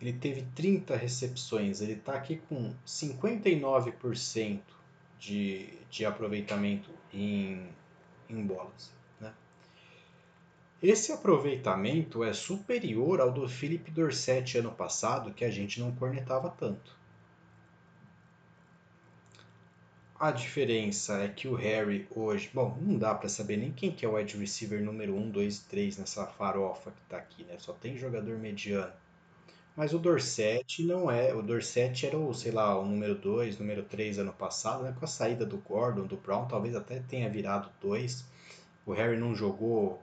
ele 0.00 0.12
teve 0.14 0.42
30 0.54 0.96
recepções, 0.96 1.80
ele 1.80 1.92
está 1.92 2.14
aqui 2.14 2.40
com 2.48 2.72
59% 2.86 4.60
de, 5.18 5.68
de 5.90 6.04
aproveitamento 6.06 6.90
em, 7.12 7.68
em 8.28 8.46
bolas. 8.46 8.90
Né? 9.20 9.32
Esse 10.82 11.12
aproveitamento 11.12 12.24
é 12.24 12.32
superior 12.32 13.20
ao 13.20 13.30
do 13.30 13.46
Philip 13.46 13.90
Dorsett 13.90 14.56
ano 14.56 14.72
passado, 14.72 15.34
que 15.34 15.44
a 15.44 15.50
gente 15.50 15.78
não 15.78 15.94
cornetava 15.94 16.48
tanto. 16.48 16.98
A 20.18 20.30
diferença 20.30 21.18
é 21.18 21.28
que 21.28 21.48
o 21.48 21.54
Harry 21.54 22.06
hoje, 22.14 22.50
bom, 22.52 22.76
não 22.80 22.98
dá 22.98 23.14
para 23.14 23.28
saber 23.28 23.56
nem 23.56 23.72
quem 23.72 23.90
que 23.90 24.04
é 24.04 24.08
o 24.08 24.16
wide 24.16 24.36
receiver 24.36 24.82
número 24.82 25.16
1, 25.16 25.30
2, 25.30 25.58
3 25.60 25.96
nessa 25.98 26.26
farofa 26.26 26.90
que 26.90 27.00
está 27.02 27.16
aqui, 27.16 27.42
né? 27.44 27.56
Só 27.58 27.72
tem 27.72 27.96
jogador 27.96 28.38
mediano. 28.38 28.92
Mas 29.76 29.94
o 29.94 29.98
Dorset 29.98 30.84
não 30.84 31.10
é. 31.10 31.34
O 31.34 31.42
Dorset 31.42 32.06
era 32.06 32.18
o, 32.18 32.34
sei 32.34 32.52
lá, 32.52 32.78
o 32.78 32.84
número 32.84 33.14
2, 33.14 33.58
número 33.58 33.82
3 33.84 34.18
ano 34.18 34.32
passado, 34.32 34.82
né? 34.82 34.94
Com 34.98 35.04
a 35.04 35.08
saída 35.08 35.46
do 35.46 35.58
Gordon, 35.58 36.06
do 36.06 36.16
Brown, 36.16 36.46
talvez 36.46 36.74
até 36.74 37.00
tenha 37.00 37.30
virado 37.30 37.70
2. 37.80 38.24
O 38.84 38.92
Harry 38.92 39.18
não 39.18 39.34
jogou 39.34 40.02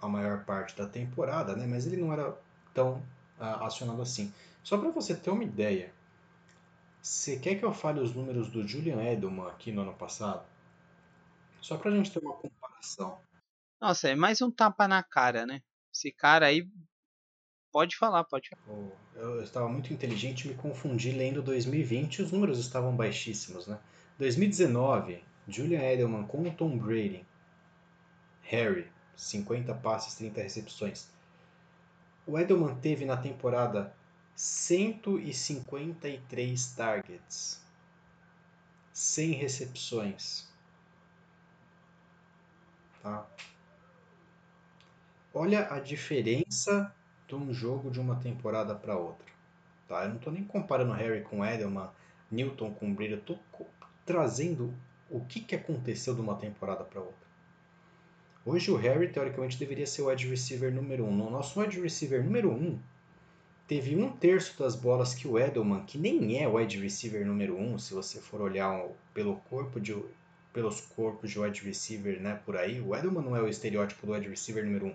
a 0.00 0.08
maior 0.08 0.44
parte 0.44 0.76
da 0.76 0.86
temporada, 0.86 1.54
né? 1.54 1.66
Mas 1.66 1.86
ele 1.86 1.96
não 1.96 2.12
era 2.12 2.36
tão 2.72 3.02
uh, 3.38 3.64
acionado 3.64 4.00
assim. 4.00 4.32
Só 4.62 4.78
para 4.78 4.90
você 4.90 5.14
ter 5.14 5.30
uma 5.30 5.44
ideia, 5.44 5.92
você 7.02 7.38
quer 7.38 7.56
que 7.56 7.64
eu 7.64 7.72
fale 7.72 8.00
os 8.00 8.14
números 8.14 8.50
do 8.50 8.66
Julian 8.66 9.02
Edelman 9.02 9.48
aqui 9.48 9.72
no 9.72 9.82
ano 9.82 9.94
passado? 9.94 10.44
Só 11.60 11.76
pra 11.76 11.90
gente 11.90 12.10
ter 12.12 12.20
uma 12.20 12.34
comparação. 12.34 13.18
Nossa, 13.80 14.08
é 14.08 14.14
mais 14.14 14.40
um 14.40 14.50
tapa 14.50 14.86
na 14.86 15.02
cara, 15.02 15.46
né? 15.46 15.62
Esse 15.92 16.12
cara 16.12 16.46
aí 16.46 16.68
Pode 17.72 17.96
falar, 17.96 18.24
pode 18.24 18.50
falar. 18.50 18.90
Eu 19.14 19.42
estava 19.42 19.68
muito 19.68 19.92
inteligente 19.92 20.48
me 20.48 20.54
confundi 20.54 21.12
lendo 21.12 21.40
2020 21.40 22.16
e 22.16 22.22
os 22.22 22.32
números 22.32 22.58
estavam 22.58 22.96
baixíssimos, 22.96 23.66
né? 23.66 23.78
2019, 24.18 25.22
Julian 25.46 25.82
Edelman 25.82 26.26
com 26.26 26.42
o 26.42 26.52
Tom 26.52 26.76
Brady. 26.76 27.24
Harry, 28.42 28.90
50 29.14 29.72
passes, 29.74 30.16
30 30.16 30.42
recepções. 30.42 31.08
O 32.26 32.36
Edelman 32.38 32.74
teve 32.76 33.04
na 33.04 33.16
temporada 33.16 33.94
153 34.34 36.74
targets. 36.74 37.64
100 38.92 39.32
recepções. 39.32 40.50
Tá? 43.02 43.26
Olha 45.32 45.72
a 45.72 45.78
diferença 45.78 46.92
de 47.30 47.44
um 47.44 47.52
jogo 47.52 47.90
de 47.90 48.00
uma 48.00 48.16
temporada 48.16 48.74
para 48.74 48.96
outra. 48.96 49.26
Tá? 49.86 50.04
Eu 50.04 50.10
não 50.10 50.16
estou 50.16 50.32
nem 50.32 50.44
comparando 50.44 50.92
Harry 50.92 51.22
com 51.22 51.44
Edelman, 51.44 51.88
Newton 52.30 52.72
com 52.72 52.92
Brady, 52.92 53.12
eu 53.12 53.18
estou 53.18 53.38
trazendo 54.04 54.74
o 55.08 55.20
que, 55.20 55.40
que 55.40 55.54
aconteceu 55.54 56.14
de 56.14 56.20
uma 56.20 56.36
temporada 56.36 56.84
para 56.84 57.00
outra. 57.00 57.30
Hoje 58.44 58.70
o 58.70 58.76
Harry, 58.76 59.08
teoricamente, 59.08 59.58
deveria 59.58 59.86
ser 59.86 60.02
o 60.02 60.08
wide 60.08 60.26
receiver 60.28 60.72
número 60.72 61.04
1. 61.04 61.08
Um. 61.08 61.16
No 61.16 61.30
nosso 61.30 61.60
wide 61.60 61.80
receiver 61.80 62.24
número 62.24 62.50
1, 62.50 62.54
um, 62.54 62.78
teve 63.66 63.94
um 63.94 64.10
terço 64.10 64.58
das 64.58 64.74
bolas 64.74 65.14
que 65.14 65.28
o 65.28 65.38
Edelman, 65.38 65.84
que 65.84 65.98
nem 65.98 66.42
é 66.42 66.48
o 66.48 66.54
wide 66.54 66.80
receiver 66.80 67.26
número 67.26 67.56
1, 67.56 67.74
um, 67.74 67.78
se 67.78 67.92
você 67.92 68.18
for 68.18 68.40
olhar 68.40 68.88
pelo 69.12 69.36
corpo 69.50 69.78
de, 69.78 69.94
pelos 70.52 70.80
corpos 70.80 71.30
de 71.30 71.38
wide 71.38 71.62
receiver 71.62 72.20
né, 72.20 72.40
por 72.44 72.56
aí, 72.56 72.80
o 72.80 72.96
Edelman 72.96 73.22
não 73.22 73.36
é 73.36 73.42
o 73.42 73.48
estereótipo 73.48 74.06
do 74.06 74.12
wide 74.12 74.28
receiver 74.28 74.64
número 74.64 74.86
1. 74.86 74.94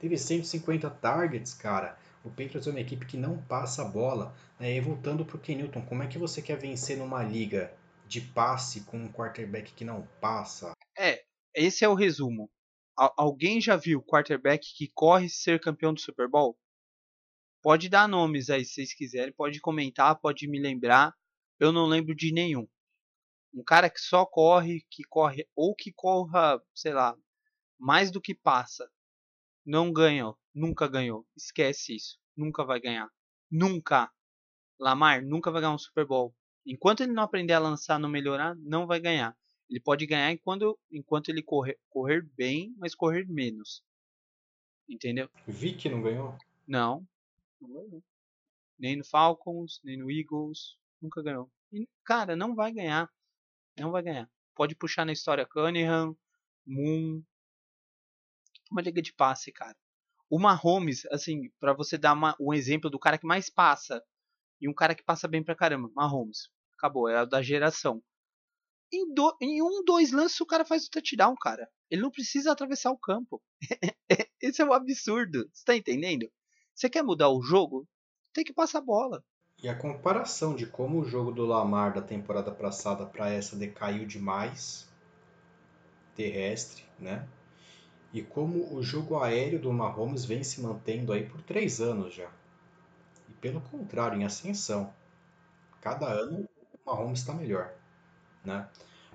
Teve 0.00 0.16
150 0.16 0.88
targets, 0.88 1.52
cara. 1.52 1.98
O 2.24 2.30
Patriots 2.30 2.66
é 2.66 2.70
uma 2.70 2.80
equipe 2.80 3.04
que 3.04 3.18
não 3.18 3.40
passa 3.42 3.82
a 3.82 3.84
bola. 3.84 4.34
Né? 4.58 4.76
E 4.76 4.80
voltando 4.80 5.26
para 5.26 5.36
o 5.36 5.40
Ken 5.40 5.56
Newton, 5.56 5.84
como 5.84 6.02
é 6.02 6.06
que 6.08 6.18
você 6.18 6.40
quer 6.40 6.56
vencer 6.56 6.96
numa 6.96 7.22
liga 7.22 7.72
de 8.08 8.22
passe 8.22 8.80
com 8.80 8.96
um 8.96 9.12
quarterback 9.12 9.74
que 9.74 9.84
não 9.84 10.08
passa? 10.18 10.72
É, 10.98 11.22
esse 11.54 11.84
é 11.84 11.88
o 11.88 11.94
resumo. 11.94 12.50
alguém 12.96 13.60
já 13.60 13.76
viu 13.76 14.02
quarterback 14.02 14.74
que 14.74 14.90
corre 14.94 15.28
ser 15.28 15.60
campeão 15.60 15.92
do 15.92 16.00
Super 16.00 16.28
Bowl? 16.28 16.58
Pode 17.62 17.90
dar 17.90 18.08
nomes 18.08 18.48
aí 18.48 18.64
se 18.64 18.72
vocês 18.72 18.94
quiserem, 18.94 19.34
pode 19.34 19.60
comentar, 19.60 20.18
pode 20.18 20.48
me 20.48 20.58
lembrar. 20.58 21.14
Eu 21.58 21.72
não 21.72 21.84
lembro 21.84 22.14
de 22.14 22.32
nenhum. 22.32 22.66
Um 23.52 23.62
cara 23.62 23.90
que 23.90 24.00
só 24.00 24.24
corre, 24.24 24.82
que 24.90 25.02
corre 25.04 25.46
ou 25.54 25.74
que 25.74 25.92
corra, 25.92 26.58
sei 26.74 26.94
lá, 26.94 27.14
mais 27.78 28.10
do 28.10 28.20
que 28.20 28.34
passa 28.34 28.90
não 29.64 29.92
ganhou, 29.92 30.38
nunca 30.54 30.88
ganhou. 30.88 31.26
Esquece 31.36 31.96
isso. 31.96 32.18
Nunca 32.36 32.64
vai 32.64 32.80
ganhar. 32.80 33.08
Nunca. 33.50 34.10
Lamar 34.78 35.22
nunca 35.22 35.50
vai 35.50 35.60
ganhar 35.60 35.74
um 35.74 35.78
Super 35.78 36.06
Bowl. 36.06 36.34
Enquanto 36.66 37.02
ele 37.02 37.12
não 37.12 37.22
aprender 37.22 37.52
a 37.52 37.58
lançar, 37.58 37.98
não 37.98 38.08
melhorar, 38.08 38.54
não 38.56 38.86
vai 38.86 39.00
ganhar. 39.00 39.36
Ele 39.68 39.80
pode 39.80 40.06
ganhar 40.06 40.32
enquanto, 40.32 40.78
enquanto 40.90 41.28
ele 41.28 41.42
correr, 41.42 41.78
correr 41.88 42.22
bem, 42.36 42.74
mas 42.78 42.94
correr 42.94 43.26
menos. 43.28 43.82
Entendeu? 44.88 45.30
Vic 45.46 45.88
não 45.88 46.02
ganhou? 46.02 46.36
Não. 46.66 47.06
Não 47.60 47.68
ganhou. 47.68 48.02
Nem 48.78 48.96
no 48.96 49.04
Falcons, 49.04 49.80
nem 49.84 49.96
no 49.96 50.10
Eagles. 50.10 50.76
Nunca 51.00 51.22
ganhou. 51.22 51.50
E, 51.72 51.88
cara, 52.04 52.34
não 52.34 52.54
vai 52.54 52.72
ganhar. 52.72 53.08
Não 53.78 53.90
vai 53.90 54.02
ganhar. 54.02 54.28
Pode 54.54 54.74
puxar 54.74 55.04
na 55.04 55.12
história 55.12 55.46
Cunningham, 55.46 56.16
Moon, 56.66 57.22
uma 58.70 58.82
liga 58.82 59.02
de 59.02 59.12
passe, 59.12 59.52
cara. 59.52 59.76
O 60.28 60.38
Mahomes, 60.38 61.04
assim, 61.06 61.50
para 61.58 61.72
você 61.72 61.98
dar 61.98 62.12
uma, 62.12 62.36
um 62.38 62.54
exemplo 62.54 62.88
do 62.88 62.98
cara 62.98 63.18
que 63.18 63.26
mais 63.26 63.50
passa 63.50 64.02
e 64.60 64.68
um 64.68 64.74
cara 64.74 64.94
que 64.94 65.02
passa 65.02 65.26
bem 65.26 65.42
pra 65.42 65.56
caramba, 65.56 65.90
Mahomes. 65.94 66.48
Acabou, 66.74 67.08
é 67.08 67.16
a 67.16 67.24
da 67.24 67.42
geração. 67.42 68.02
Em, 68.92 69.12
do, 69.12 69.36
em 69.40 69.62
um, 69.62 69.84
dois 69.84 70.12
lances 70.12 70.40
o 70.40 70.46
cara 70.46 70.64
faz 70.64 70.86
o 70.86 70.90
touchdown, 70.90 71.34
cara. 71.36 71.68
Ele 71.90 72.02
não 72.02 72.10
precisa 72.10 72.52
atravessar 72.52 72.90
o 72.90 72.98
campo. 72.98 73.42
Esse 74.40 74.62
é 74.62 74.64
um 74.64 74.72
absurdo. 74.72 75.48
Você 75.52 75.64
tá 75.64 75.76
entendendo? 75.76 76.30
Você 76.74 76.88
quer 76.88 77.02
mudar 77.02 77.28
o 77.28 77.42
jogo? 77.42 77.86
Tem 78.32 78.44
que 78.44 78.52
passar 78.52 78.78
a 78.78 78.82
bola. 78.82 79.24
E 79.62 79.68
a 79.68 79.76
comparação 79.76 80.54
de 80.54 80.66
como 80.66 81.00
o 81.00 81.04
jogo 81.04 81.30
do 81.30 81.44
Lamar 81.44 81.92
da 81.92 82.00
temporada 82.00 82.50
passada 82.50 83.04
para 83.04 83.30
essa 83.30 83.56
decaiu 83.56 84.06
demais, 84.06 84.88
terrestre, 86.14 86.84
né? 86.98 87.28
E 88.12 88.22
como 88.22 88.74
o 88.74 88.82
jogo 88.82 89.18
aéreo 89.18 89.60
do 89.60 89.72
Mahomes 89.72 90.24
vem 90.24 90.42
se 90.42 90.60
mantendo 90.60 91.12
aí 91.12 91.24
por 91.24 91.40
três 91.42 91.80
anos 91.80 92.12
já. 92.14 92.28
E 93.28 93.32
pelo 93.34 93.60
contrário, 93.60 94.20
em 94.20 94.24
ascensão. 94.24 94.92
Cada 95.80 96.06
ano 96.06 96.48
o 96.74 96.90
Mahomes 96.90 97.20
está 97.20 97.32
melhor. 97.32 97.72
Né? 98.44 98.68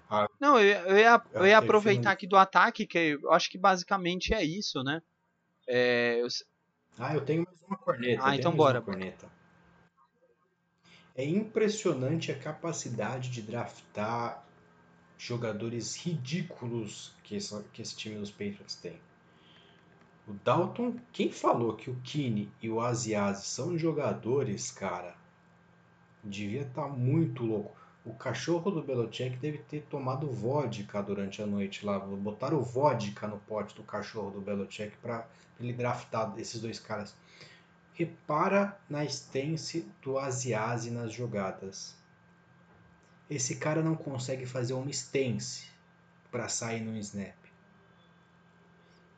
A... 0.10 0.30
Não, 0.40 0.60
eu, 0.60 0.78
eu 0.88 0.98
ia, 0.98 1.22
eu 1.34 1.46
ia 1.46 1.58
aproveitar 1.58 2.12
aqui 2.12 2.26
do 2.26 2.38
ataque, 2.38 2.88
que 2.88 3.18
eu 3.22 3.32
acho 3.32 3.50
que 3.50 3.58
basicamente 3.58 4.34
é 4.34 4.44
isso, 4.44 4.82
né? 4.84 5.02
É, 5.68 6.22
eu... 6.22 6.28
Ah, 6.98 7.14
eu 7.14 7.22
tenho 7.22 7.44
mais 7.44 7.62
uma 7.64 7.78
corneta. 7.78 8.22
Ah, 8.24 8.36
então 8.36 8.56
bora. 8.56 8.82
Corneta. 8.82 9.28
É 11.16 11.26
impressionante 11.26 12.32
a 12.32 12.38
capacidade 12.38 13.30
de 13.30 13.42
draftar 13.42 14.45
jogadores 15.18 15.96
ridículos 15.96 17.14
que 17.24 17.36
esse, 17.36 17.64
que 17.74 17.82
esse 17.82 17.96
time 17.96 18.18
dos 18.18 18.32
Patriots 18.32 18.76
tem. 18.76 19.00
O 20.28 20.34
Dalton, 20.44 20.96
quem 21.12 21.32
falou 21.32 21.76
que 21.76 21.90
o 21.90 21.96
Kine 22.04 22.52
e 22.62 22.70
o 22.70 22.82
Asiasi 22.82 23.46
são 23.46 23.78
jogadores, 23.78 24.72
cara, 24.72 25.16
devia 26.24 26.62
estar 26.62 26.84
tá 26.84 26.88
muito 26.88 27.44
louco. 27.44 27.76
O 28.04 28.14
cachorro 28.14 28.70
do 28.70 28.84
Belichick 28.84 29.38
deve 29.38 29.60
ter 29.60 29.84
tomado 29.84 30.30
vodka 30.30 31.02
durante 31.02 31.42
a 31.42 31.46
noite 31.46 31.86
lá. 31.86 31.98
Botaram 32.00 32.62
vodka 32.62 33.28
no 33.28 33.40
pote 33.40 33.76
do 33.76 33.84
cachorro 33.84 34.30
do 34.30 34.42
Belichick 34.42 34.96
para 34.98 35.28
ele 35.60 35.74
draftar 35.74 36.34
esses 36.38 36.62
dois 36.62 36.80
caras. 36.80 37.16
Repara 37.94 38.78
na 38.90 39.04
stance 39.06 39.88
do 40.04 40.20
Asiasi 40.20 40.92
nas 40.92 41.14
jogadas 41.14 41.96
esse 43.30 43.56
cara 43.56 43.82
não 43.82 43.96
consegue 43.96 44.46
fazer 44.46 44.74
uma 44.74 44.90
stance 44.92 45.68
para 46.32 46.48
sair 46.48 46.82
no 46.82 46.98
snap. 46.98 47.36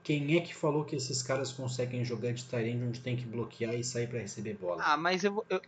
Quem 0.03 0.37
é 0.37 0.41
que 0.41 0.55
falou 0.55 0.85
que 0.85 0.95
esses 0.95 1.21
caras 1.21 1.51
conseguem 1.51 2.05
jogar 2.05 2.31
de 2.31 2.45
Tyrande 2.45 2.83
onde 2.85 3.01
tem 3.01 3.17
que 3.17 3.25
bloquear 3.25 3.75
e 3.75 3.83
sair 3.83 4.07
para 4.07 4.19
receber 4.19 4.53
bola? 4.53 4.81
Ah, 4.81 4.95
mas 4.95 5.25
eu, 5.25 5.45
eu, 5.49 5.61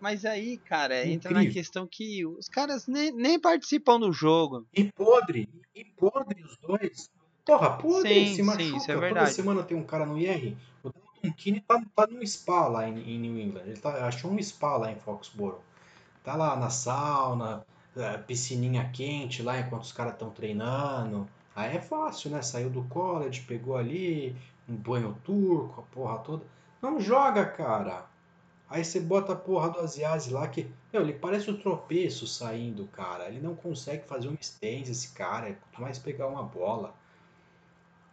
mas 0.00 0.24
aí, 0.24 0.58
cara, 0.58 0.98
Incrível. 1.00 1.14
entra 1.14 1.32
na 1.32 1.46
questão 1.50 1.86
que 1.86 2.24
os 2.24 2.48
caras 2.48 2.86
nem, 2.86 3.10
nem 3.10 3.40
participam 3.40 3.98
do 3.98 4.12
jogo. 4.12 4.64
E 4.72 4.84
podre, 4.92 5.48
e 5.74 5.84
podre 5.84 6.44
os 6.44 6.56
dois. 6.58 7.10
Porra, 7.44 7.76
podre, 7.76 8.28
sim, 8.28 8.36
se 8.36 8.42
machuca. 8.44 8.64
Sim, 8.64 8.76
isso 8.76 8.90
é 8.92 8.96
verdade. 8.96 9.26
Toda 9.26 9.34
semana 9.34 9.62
tem 9.64 9.76
um 9.76 9.84
cara 9.84 10.06
no 10.06 10.16
IR. 10.16 10.56
O 10.84 10.90
Dalton 10.90 11.36
Kine 11.36 11.60
tá, 11.60 11.82
tá 11.96 12.06
num 12.06 12.24
spa 12.24 12.68
lá 12.68 12.88
em, 12.88 12.96
em 12.96 13.18
New 13.18 13.38
England. 13.38 13.64
Ele 13.66 13.80
tá, 13.80 14.06
achou 14.06 14.30
um 14.30 14.40
spa 14.40 14.76
lá 14.76 14.92
em 14.92 14.96
Foxborough 14.96 15.60
tá 16.24 16.34
lá 16.34 16.56
na 16.56 16.70
sauna, 16.70 17.64
é, 17.94 18.18
piscininha 18.18 18.90
quente 18.92 19.42
lá 19.42 19.60
enquanto 19.60 19.82
os 19.82 19.92
caras 19.92 20.14
estão 20.14 20.30
treinando. 20.30 21.28
Aí 21.54 21.76
é 21.76 21.80
fácil, 21.80 22.30
né? 22.30 22.42
Saiu 22.42 22.70
do 22.70 22.82
college, 22.84 23.42
pegou 23.42 23.76
ali 23.76 24.34
um 24.68 24.74
banho 24.74 25.16
turco, 25.22 25.82
a 25.82 25.94
porra 25.94 26.18
toda. 26.18 26.44
Não 26.82 26.98
joga, 26.98 27.44
cara. 27.44 28.06
Aí 28.68 28.84
você 28.84 28.98
bota 28.98 29.34
a 29.34 29.36
porra 29.36 29.70
do 29.70 29.80
Asiasi 29.80 30.32
lá 30.32 30.48
que. 30.48 30.68
Meu, 30.92 31.02
ele 31.02 31.12
parece 31.12 31.50
um 31.50 31.56
tropeço 31.56 32.26
saindo, 32.26 32.86
cara. 32.88 33.28
Ele 33.28 33.40
não 33.40 33.54
consegue 33.54 34.04
fazer 34.06 34.28
um 34.28 34.36
stance, 34.40 34.90
esse 34.90 35.12
cara. 35.12 35.54
Quanto 35.54 35.82
mais 35.82 35.98
pegar 35.98 36.26
uma 36.26 36.42
bola. 36.42 36.94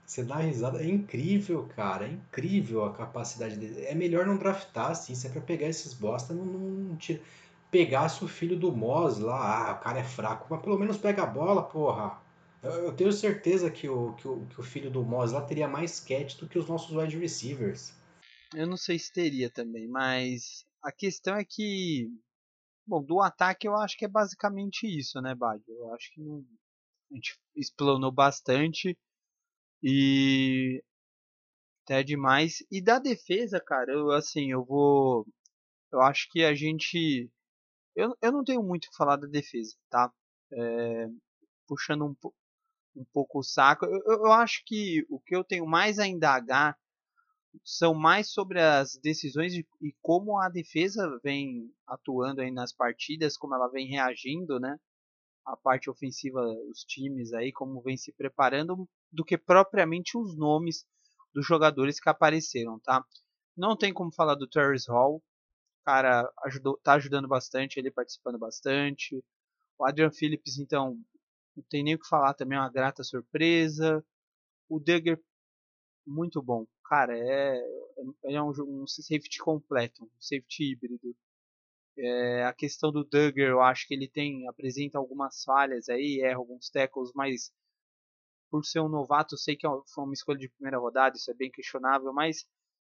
Você 0.06 0.24
dá 0.24 0.36
risada. 0.36 0.84
É 0.84 0.86
incrível, 0.86 1.68
cara. 1.76 2.06
É 2.06 2.10
incrível 2.10 2.84
a 2.86 2.94
capacidade 2.94 3.56
dele. 3.56 3.86
É 3.86 3.96
melhor 3.96 4.26
não 4.26 4.38
draftar, 4.38 4.92
assim. 4.92 5.16
Se 5.16 5.28
é 5.28 5.30
pra 5.30 5.42
pegar 5.42 5.68
esses 5.68 5.94
bosta, 5.94 6.34
não, 6.34 6.46
não 6.46 6.96
tira 6.98 7.22
pegasse 7.72 8.24
o 8.24 8.28
filho 8.28 8.60
do 8.60 8.72
Moz 8.72 9.18
lá, 9.18 9.70
ah, 9.70 9.74
o 9.74 9.80
cara 9.80 10.00
é 10.00 10.04
fraco, 10.04 10.46
mas 10.50 10.62
pelo 10.62 10.78
menos 10.78 10.98
pega 10.98 11.24
a 11.24 11.26
bola, 11.26 11.64
porra. 11.64 12.22
Eu, 12.62 12.94
tenho 12.94 13.12
certeza 13.12 13.72
que 13.72 13.90
o, 13.90 14.14
que 14.14 14.28
o, 14.28 14.46
que 14.46 14.60
o 14.60 14.64
filho 14.64 14.92
do 14.92 15.04
Moz 15.04 15.32
lá 15.32 15.42
teria 15.42 15.68
mais 15.68 16.00
catch 16.00 16.38
do 16.38 16.48
que 16.48 16.60
os 16.60 16.68
nossos 16.68 16.96
wide 16.96 17.18
receivers. 17.18 17.96
Eu 18.54 18.68
não 18.68 18.78
sei 18.78 19.00
se 19.00 19.12
teria 19.12 19.50
também, 19.50 19.88
mas 19.88 20.66
a 20.84 20.92
questão 20.92 21.38
é 21.38 21.46
que. 21.48 22.08
Bom, 22.86 23.02
do 23.02 23.22
ataque 23.22 23.68
eu 23.68 23.76
acho 23.78 23.98
que 23.98 24.06
é 24.06 24.08
basicamente 24.08 24.86
isso, 24.86 25.20
né, 25.22 25.34
Bad? 25.34 25.64
Eu 25.68 25.94
acho 25.94 26.14
que 26.14 26.22
não, 26.22 26.46
a 27.12 27.16
gente 27.16 27.40
explanou 27.56 28.12
bastante 28.12 28.98
e 29.82 30.84
até 31.84 32.04
demais. 32.04 32.58
E 32.70 32.82
da 32.82 33.00
defesa, 33.00 33.60
cara, 33.60 33.92
eu 33.92 34.12
assim, 34.12 34.52
eu 34.52 34.64
vou. 34.64 35.26
Eu 35.92 36.02
acho 36.02 36.28
que 36.32 36.44
a 36.44 36.54
gente 36.54 37.30
eu, 37.96 38.16
eu 38.22 38.32
não 38.32 38.44
tenho 38.44 38.64
muito 38.64 38.86
o 38.86 38.90
que 38.90 38.96
falar 38.96 39.18
da 39.18 39.28
defesa, 39.28 39.76
tá? 39.90 40.12
É, 40.54 41.08
puxando 41.68 42.06
um, 42.06 42.16
um 42.96 43.06
pouco 43.14 43.40
o 43.40 43.44
saco. 43.44 43.86
Eu, 43.86 44.02
eu 44.06 44.32
acho 44.32 44.64
que 44.66 45.06
o 45.10 45.20
que 45.20 45.36
eu 45.36 45.44
tenho 45.44 45.66
mais 45.66 46.00
a 46.00 46.08
indagar 46.08 46.78
são 47.64 47.94
mais 47.94 48.32
sobre 48.32 48.62
as 48.62 48.98
decisões 48.98 49.54
de, 49.54 49.66
e 49.82 49.94
como 50.02 50.40
a 50.40 50.50
defesa 50.50 51.20
vem 51.24 51.70
atuando 51.86 52.42
aí 52.42 52.52
nas 52.52 52.74
partidas, 52.74 53.38
como 53.38 53.56
ela 53.56 53.68
vem 53.68 53.88
reagindo, 53.88 54.60
né? 54.60 54.78
A 55.46 55.58
parte 55.58 55.90
ofensiva, 55.90 56.40
os 56.70 56.84
times 56.84 57.34
aí, 57.34 57.52
como 57.52 57.82
vem 57.82 57.98
se 57.98 58.14
preparando, 58.14 58.88
do 59.12 59.26
que 59.26 59.38
propriamente 59.38 60.18
os 60.18 60.38
nomes 60.38 60.86
dos 61.34 61.46
jogadores 61.46 62.00
que 62.00 62.10
apareceram, 62.10 62.80
tá? 62.80 63.04
Não 63.56 63.76
tem 63.76 63.94
como 63.94 64.14
falar 64.14 64.36
do 64.36 64.48
Terrence 64.48 64.90
Hall, 64.90 65.22
cara 65.86 66.32
ajudou, 66.46 66.78
tá 66.78 66.94
ajudando 66.94 67.28
bastante, 67.28 67.80
ele 67.80 67.92
participando 67.92 68.38
bastante. 68.38 69.24
O 69.78 69.86
Adrian 69.86 70.12
Phillips, 70.12 70.58
então, 70.58 71.00
não 71.56 71.64
tem 71.70 71.84
nem 71.84 71.96
o 71.96 72.00
que 72.00 72.08
falar 72.08 72.34
também, 72.34 72.58
é 72.58 72.62
uma 72.62 72.72
grata 72.72 73.04
surpresa. 73.04 74.04
O 74.70 74.80
Duggar, 74.80 75.20
muito 76.06 76.42
bom. 76.42 76.66
Cara, 76.86 77.18
é, 77.18 77.62
é 78.26 78.42
um, 78.42 78.52
um 78.82 78.88
safety 78.88 79.40
completo, 79.40 80.04
um 80.04 80.10
safety 80.20 80.72
híbrido. 80.72 81.16
É, 81.98 82.46
a 82.46 82.54
questão 82.54 82.92
do 82.92 83.04
Duggar, 83.04 83.48
eu 83.48 83.62
acho 83.62 83.88
que 83.88 83.94
ele 83.94 84.08
tem 84.08 84.48
apresenta 84.48 84.98
algumas 84.98 85.44
falhas 85.44 85.90
aí, 85.90 86.22
erra 86.22 86.38
alguns 86.38 86.70
tackles, 86.70 87.12
mas 87.14 87.52
por 88.50 88.66
ser 88.66 88.82
um 88.82 88.90
novato, 88.90 89.36
eu 89.36 89.40
sei 89.40 89.56
que 89.56 89.66
é 89.66 89.70
foi 89.94 90.04
uma 90.04 90.14
escolha 90.14 90.38
de 90.38 90.50
primeira 90.50 90.78
rodada, 90.78 91.16
isso 91.16 91.32
é 91.32 91.34
bem 91.34 91.50
questionável, 91.50 92.12
mas 92.14 92.46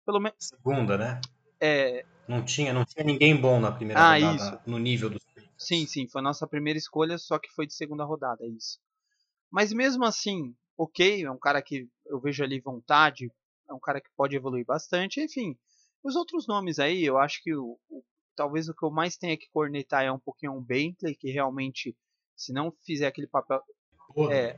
pelo 0.05 0.19
menos 0.19 0.37
segunda, 0.39 0.97
né? 0.97 1.19
É, 1.61 2.05
não 2.27 2.43
tinha, 2.43 2.71
não 2.71 2.85
tinha 2.85 3.03
ninguém 3.03 3.35
bom 3.35 3.59
na 3.59 3.71
primeira 3.71 3.99
ah, 3.99 4.13
rodada 4.13 4.35
isso. 4.35 4.59
no 4.65 4.77
nível 4.77 5.09
dos 5.09 5.21
Sim, 5.57 5.85
sim, 5.85 6.07
foi 6.07 6.21
a 6.21 6.23
nossa 6.23 6.47
primeira 6.47 6.79
escolha, 6.79 7.17
só 7.17 7.37
que 7.37 7.51
foi 7.51 7.67
de 7.67 7.73
segunda 7.73 8.05
rodada, 8.05 8.45
é 8.45 8.47
isso. 8.47 8.79
Mas 9.51 9.73
mesmo 9.73 10.05
assim, 10.05 10.55
ok, 10.77 11.25
é 11.25 11.29
um 11.29 11.37
cara 11.37 11.61
que 11.61 11.89
eu 12.05 12.19
vejo 12.19 12.41
ali 12.43 12.61
vontade, 12.61 13.29
é 13.69 13.73
um 13.73 13.79
cara 13.79 13.99
que 13.99 14.09
pode 14.15 14.35
evoluir 14.35 14.65
bastante, 14.65 15.21
enfim. 15.21 15.57
Os 16.01 16.15
outros 16.15 16.47
nomes 16.47 16.79
aí, 16.79 17.03
eu 17.03 17.17
acho 17.17 17.43
que 17.43 17.53
o, 17.53 17.77
o 17.89 18.03
talvez 18.39 18.69
o 18.69 18.73
que 18.73 18.85
eu 18.85 18.89
mais 18.89 19.17
tenha 19.17 19.37
que 19.37 19.49
cornetar 19.51 20.03
é 20.03 20.11
um 20.11 20.17
pouquinho 20.17 20.53
um 20.53 20.61
Bentley, 20.61 21.13
que 21.13 21.29
realmente, 21.29 21.93
se 22.37 22.53
não 22.53 22.71
fizer 22.85 23.07
aquele 23.07 23.27
papel. 23.27 23.61
é, 24.31 24.57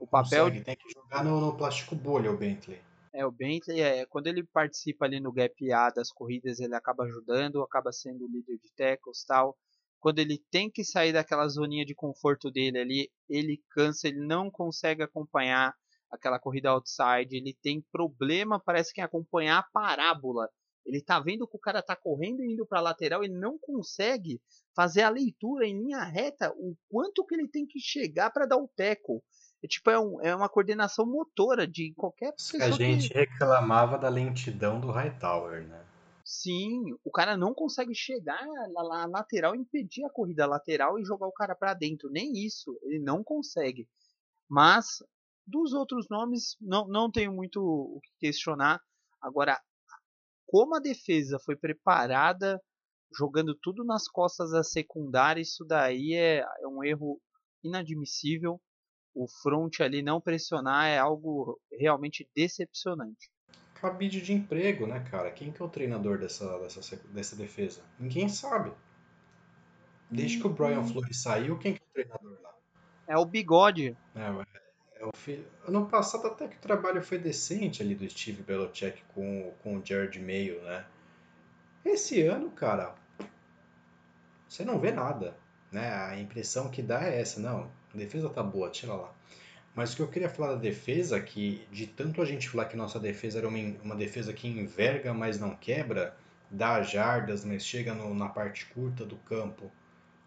o 0.00 0.06
papel. 0.06 0.46
Consegue, 0.46 0.64
tem 0.64 0.76
que 0.76 0.90
jogar 0.90 1.22
no, 1.22 1.38
no, 1.38 1.54
plástico 1.54 1.94
bolha 1.94 2.30
o 2.30 2.36
Bentley. 2.38 2.80
É, 3.18 3.26
o 3.26 3.32
Bentley, 3.32 3.80
é, 3.80 4.06
quando 4.06 4.28
ele 4.28 4.44
participa 4.44 5.04
ali 5.04 5.18
no 5.18 5.32
gap 5.32 5.72
A 5.72 5.90
das 5.90 6.12
corridas, 6.12 6.60
ele 6.60 6.76
acaba 6.76 7.02
ajudando, 7.02 7.60
acaba 7.64 7.90
sendo 7.90 8.28
líder 8.28 8.58
de 8.58 8.70
tackles 8.76 9.24
tal. 9.24 9.58
Quando 9.98 10.20
ele 10.20 10.38
tem 10.52 10.70
que 10.70 10.84
sair 10.84 11.12
daquela 11.12 11.48
zoninha 11.48 11.84
de 11.84 11.96
conforto 11.96 12.48
dele 12.48 12.78
ali, 12.78 13.10
ele 13.28 13.60
cansa, 13.70 14.06
ele 14.06 14.24
não 14.24 14.48
consegue 14.48 15.02
acompanhar 15.02 15.74
aquela 16.08 16.38
corrida 16.38 16.70
outside, 16.70 17.34
ele 17.36 17.58
tem 17.60 17.84
problema, 17.90 18.62
parece 18.64 18.94
que 18.94 19.00
em 19.00 19.04
acompanhar 19.04 19.58
a 19.58 19.68
parábola 19.72 20.48
ele 20.86 21.02
tá 21.02 21.18
vendo 21.18 21.46
que 21.46 21.56
o 21.56 21.60
cara 21.60 21.82
tá 21.82 21.96
correndo 21.96 22.42
e 22.42 22.52
indo 22.52 22.64
para 22.64 22.80
lateral, 22.80 23.24
ele 23.24 23.34
não 23.34 23.58
consegue 23.58 24.40
fazer 24.76 25.02
a 25.02 25.10
leitura 25.10 25.66
em 25.66 25.76
linha 25.76 26.04
reta, 26.04 26.50
o 26.56 26.76
quanto 26.88 27.26
que 27.26 27.34
ele 27.34 27.48
tem 27.48 27.66
que 27.66 27.80
chegar 27.80 28.30
para 28.30 28.46
dar 28.46 28.56
o 28.56 28.70
teco. 28.76 29.22
É 29.62 29.66
tipo, 29.66 29.90
é, 29.90 29.98
um, 29.98 30.20
é, 30.20 30.34
uma 30.34 30.48
coordenação 30.48 31.04
motora 31.04 31.66
de 31.66 31.92
qualquer 31.94 32.32
pessoa. 32.32 32.64
A 32.64 32.70
gente 32.70 33.08
que... 33.08 33.14
reclamava 33.14 33.98
da 33.98 34.08
lentidão 34.08 34.80
do 34.80 34.90
Hightower, 34.90 35.66
né? 35.66 35.84
Sim, 36.24 36.94
o 37.02 37.10
cara 37.10 37.36
não 37.36 37.54
consegue 37.54 37.94
chegar 37.94 38.46
na, 38.72 39.06
lateral, 39.06 39.56
impedir 39.56 40.04
a 40.04 40.10
corrida 40.10 40.46
lateral 40.46 40.98
e 40.98 41.04
jogar 41.04 41.26
o 41.26 41.32
cara 41.32 41.54
para 41.54 41.72
dentro. 41.72 42.10
Nem 42.10 42.32
isso, 42.44 42.78
ele 42.82 42.98
não 42.98 43.24
consegue. 43.24 43.88
Mas 44.48 45.02
dos 45.46 45.72
outros 45.72 46.06
nomes, 46.10 46.56
não, 46.60 46.86
não 46.86 47.10
tenho 47.10 47.32
muito 47.32 47.60
o 47.62 47.98
que 48.02 48.10
questionar. 48.20 48.80
Agora, 49.20 49.58
como 50.46 50.76
a 50.76 50.80
defesa 50.80 51.38
foi 51.38 51.56
preparada, 51.56 52.60
jogando 53.16 53.54
tudo 53.54 53.82
nas 53.82 54.06
costas 54.06 54.50
da 54.50 54.62
secundária, 54.62 55.40
isso 55.40 55.64
daí 55.64 56.12
é, 56.12 56.44
é 56.60 56.68
um 56.68 56.84
erro 56.84 57.18
inadmissível. 57.64 58.60
O 59.18 59.26
front 59.26 59.80
ali 59.80 60.00
não 60.00 60.20
pressionar 60.20 60.86
é 60.86 60.96
algo 60.96 61.60
realmente 61.72 62.28
decepcionante. 62.36 63.28
Cabide 63.74 64.22
de 64.22 64.32
emprego, 64.32 64.86
né, 64.86 65.00
cara? 65.10 65.28
Quem 65.32 65.50
que 65.50 65.60
é 65.60 65.64
o 65.64 65.68
treinador 65.68 66.18
dessa, 66.18 66.56
dessa, 66.60 66.96
dessa 67.08 67.34
defesa? 67.34 67.80
Ninguém 67.98 68.28
sabe. 68.28 68.70
Desde 70.08 70.38
que 70.38 70.46
o 70.46 70.50
Brian 70.50 70.78
uhum. 70.78 70.86
Flores 70.86 71.20
saiu, 71.20 71.58
quem 71.58 71.74
que 71.74 71.82
é 71.82 71.84
o 71.84 71.92
treinador 71.92 72.38
lá? 72.40 72.54
É 73.08 73.18
o 73.18 73.24
Bigode. 73.24 73.96
É, 74.14 75.00
é 75.00 75.04
o 75.04 75.10
filho... 75.16 75.44
Ano 75.66 75.86
passado 75.86 76.28
até 76.28 76.46
que 76.46 76.56
o 76.56 76.60
trabalho 76.60 77.02
foi 77.02 77.18
decente 77.18 77.82
ali 77.82 77.96
do 77.96 78.08
Steve 78.08 78.44
Belichick 78.44 79.02
com, 79.14 79.52
com 79.64 79.78
o 79.78 79.84
Jared 79.84 80.20
Mayo, 80.20 80.62
né? 80.62 80.86
Esse 81.84 82.22
ano, 82.22 82.52
cara, 82.52 82.94
você 84.48 84.64
não 84.64 84.78
vê 84.78 84.92
nada, 84.92 85.36
né? 85.72 85.92
A 85.92 86.20
impressão 86.20 86.70
que 86.70 86.82
dá 86.82 87.02
é 87.02 87.20
essa, 87.20 87.40
não, 87.40 87.68
defesa 87.98 88.28
tá 88.30 88.42
boa, 88.42 88.70
tira 88.70 88.94
lá. 88.94 89.12
Mas 89.74 89.92
o 89.92 89.96
que 89.96 90.02
eu 90.02 90.08
queria 90.08 90.28
falar 90.28 90.54
da 90.54 90.60
defesa, 90.60 91.20
que 91.20 91.66
de 91.70 91.86
tanto 91.86 92.20
a 92.20 92.24
gente 92.24 92.48
falar 92.48 92.64
que 92.64 92.76
nossa 92.76 92.98
defesa 92.98 93.38
era 93.38 93.48
uma, 93.48 93.58
uma 93.82 93.94
defesa 93.94 94.32
que 94.32 94.48
enverga, 94.48 95.14
mas 95.14 95.38
não 95.38 95.54
quebra, 95.54 96.16
dá 96.50 96.82
jardas, 96.82 97.44
mas 97.44 97.64
chega 97.64 97.94
no, 97.94 98.14
na 98.14 98.28
parte 98.28 98.66
curta 98.66 99.04
do 99.04 99.16
campo, 99.16 99.70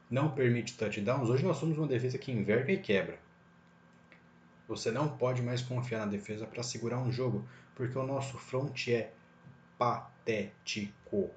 não 0.10 0.30
permite 0.30 0.78
touchdowns, 0.78 1.30
hoje 1.30 1.44
nós 1.44 1.58
somos 1.58 1.78
uma 1.78 1.88
defesa 1.88 2.18
que 2.18 2.32
enverga 2.32 2.72
e 2.72 2.78
quebra. 2.78 3.18
Você 4.68 4.92
não 4.92 5.18
pode 5.18 5.42
mais 5.42 5.62
confiar 5.62 6.00
na 6.00 6.06
defesa 6.06 6.46
para 6.46 6.64
segurar 6.64 7.00
um 7.00 7.12
jogo, 7.12 7.46
porque 7.76 7.98
o 7.98 8.04
nosso 8.04 8.38
front 8.38 8.88
é 8.88 9.12
patético. 9.78 11.30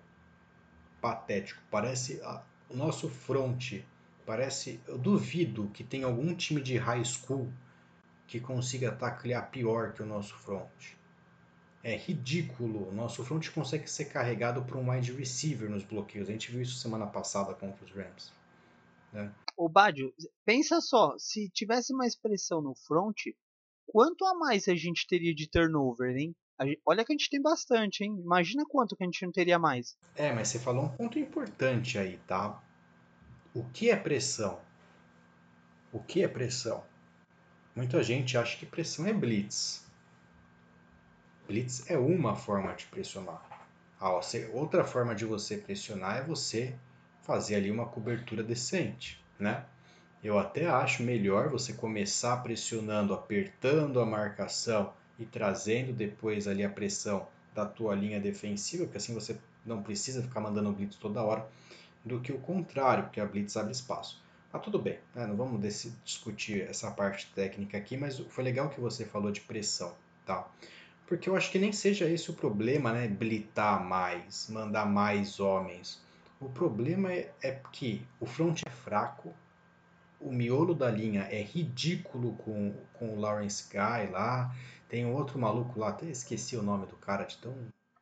Patético. 1.01 1.61
Parece 1.71 2.21
o 2.69 2.77
nosso 2.77 3.09
front 3.09 3.81
parece, 4.25 4.81
eu 4.87 4.99
duvido 4.99 5.71
que 5.73 5.85
tenha 5.85 6.07
algum 6.07 6.35
time 6.35 6.61
de 6.61 6.77
high 6.77 7.05
school 7.05 7.53
que 8.27 8.41
consiga 8.41 8.91
taclear 8.93 9.51
pior 9.51 9.93
que 9.93 10.03
o 10.03 10.07
nosso 10.07 10.35
front. 10.37 10.97
É 11.83 11.97
ridículo. 11.97 12.89
O 12.89 12.93
nosso 12.93 13.23
front 13.25 13.51
consegue 13.51 13.89
ser 13.89 14.07
carregado 14.07 14.65
por 14.65 14.77
um 14.77 14.91
wide 14.91 15.13
receiver 15.13 15.69
nos 15.69 15.85
bloqueios. 15.85 16.29
A 16.29 16.33
gente 16.33 16.51
viu 16.51 16.63
isso 16.63 16.79
semana 16.79 17.07
passada 17.07 17.55
contra 17.55 17.85
os 17.85 17.91
Rams. 17.91 18.33
Né? 19.13 19.33
Ô 19.57 19.69
Badio, 19.69 20.13
pensa 20.45 20.81
só, 20.81 21.15
se 21.19 21.51
tivesse 21.51 21.93
mais 21.93 22.17
pressão 22.17 22.63
no 22.63 22.75
front, 22.75 23.17
quanto 23.87 24.25
a 24.25 24.35
mais 24.35 24.67
a 24.67 24.75
gente 24.75 25.07
teria 25.07 25.35
de 25.35 25.49
turnover, 25.49 26.17
hein? 26.17 26.35
olha 26.87 27.05
que 27.05 27.13
a 27.13 27.17
gente 27.17 27.29
tem 27.29 27.43
bastante, 27.43 28.05
hein? 28.05 28.17
Imagina 28.21 28.65
quanto 28.69 28.97
que 28.97 29.03
a 29.03 29.07
gente 29.07 29.25
não 29.25 29.33
teria 29.33 29.59
mais. 29.59 29.97
É, 30.15 30.33
mas 30.33 30.49
você 30.49 30.59
falou 30.59 30.85
um 30.85 30.89
ponto 30.89 31.19
importante 31.19 31.99
aí, 31.99 32.19
tá? 32.27 32.63
O 33.55 33.65
que 33.65 33.91
é 33.91 33.97
pressão? 33.97 34.61
O 35.93 36.01
que 36.01 36.23
é 36.23 36.29
pressão? 36.29 36.85
Muita 37.75 38.03
gente 38.03 38.37
acha 38.37 38.59
que 38.59 38.67
pressão 38.67 39.07
é 39.07 39.13
blitz. 39.13 39.85
Blitz 41.47 41.89
é 41.91 41.97
uma 41.97 42.35
forma 42.35 42.75
de 42.75 42.87
pressionar. 42.87 43.43
outra 44.53 44.85
forma 44.85 45.15
de 45.15 45.25
você 45.25 45.57
pressionar 45.57 46.19
é 46.19 46.23
você 46.23 46.75
fazer 47.23 47.55
ali 47.55 47.71
uma 47.71 47.87
cobertura 47.87 48.43
decente 48.43 49.25
né? 49.39 49.65
Eu 50.23 50.39
até 50.39 50.67
acho 50.67 51.03
melhor 51.03 51.51
você 51.51 51.73
começar 51.75 52.39
pressionando, 52.39 53.13
apertando 53.13 54.01
a 54.01 54.07
marcação 54.07 54.93
e 55.19 55.25
trazendo 55.27 55.93
depois 55.93 56.49
ali 56.49 56.65
a 56.65 56.71
pressão 56.71 57.27
da 57.55 57.67
tua 57.67 57.95
linha 57.95 58.19
defensiva, 58.19 58.85
porque 58.85 58.97
assim 58.97 59.15
você 59.15 59.37
não 59.65 59.83
precisa 59.83 60.23
ficar 60.23 60.41
mandando 60.41 60.73
blitz 60.73 60.97
toda 60.97 61.23
hora, 61.23 61.47
do 62.05 62.21
que 62.21 62.33
o 62.33 62.39
contrário, 62.39 63.05
porque 63.05 63.21
a 63.21 63.27
blitz 63.27 63.57
abre 63.57 63.73
espaço. 63.73 64.23
Mas 64.53 64.63
tudo 64.63 64.79
bem, 64.79 64.99
né? 65.15 65.27
não 65.27 65.37
vamos 65.37 65.61
discutir 66.05 66.63
essa 66.63 66.91
parte 66.91 67.33
técnica 67.35 67.77
aqui, 67.77 67.97
mas 67.97 68.19
foi 68.19 68.45
legal 68.45 68.69
que 68.69 68.81
você 68.81 69.05
falou 69.05 69.33
de 69.33 69.41
pressão, 69.41 69.95
tá? 70.25 70.47
Porque 71.07 71.29
eu 71.29 71.37
acho 71.37 71.51
que 71.51 71.59
nem 71.59 71.73
seja 71.73 72.09
esse 72.09 72.31
o 72.31 72.35
problema, 72.35 72.93
né? 72.93 73.09
Blitar 73.09 73.85
mais, 73.85 74.49
mandar 74.49 74.87
mais 74.87 75.41
homens. 75.41 76.01
O 76.41 76.49
problema 76.49 77.13
é, 77.13 77.33
é 77.43 77.61
que 77.73 78.07
o 78.21 78.27
front 78.27 78.63
é 78.65 78.71
fraco, 78.71 79.35
o 80.21 80.33
miolo 80.33 80.75
da 80.75 80.91
linha 80.91 81.23
é 81.23 81.43
ridículo 81.43 82.33
com, 82.37 82.75
com 82.95 83.15
o 83.15 83.21
Lawrence 83.21 83.65
Guy 83.71 84.11
lá. 84.11 84.55
Tem 84.89 85.05
outro 85.07 85.39
maluco 85.39 85.79
lá, 85.79 85.91
até 85.91 86.07
esqueci 86.07 86.57
o 86.57 86.63
nome 86.63 86.87
do 86.87 86.97
cara 86.97 87.25
de 87.25 87.37
tão. 87.39 87.55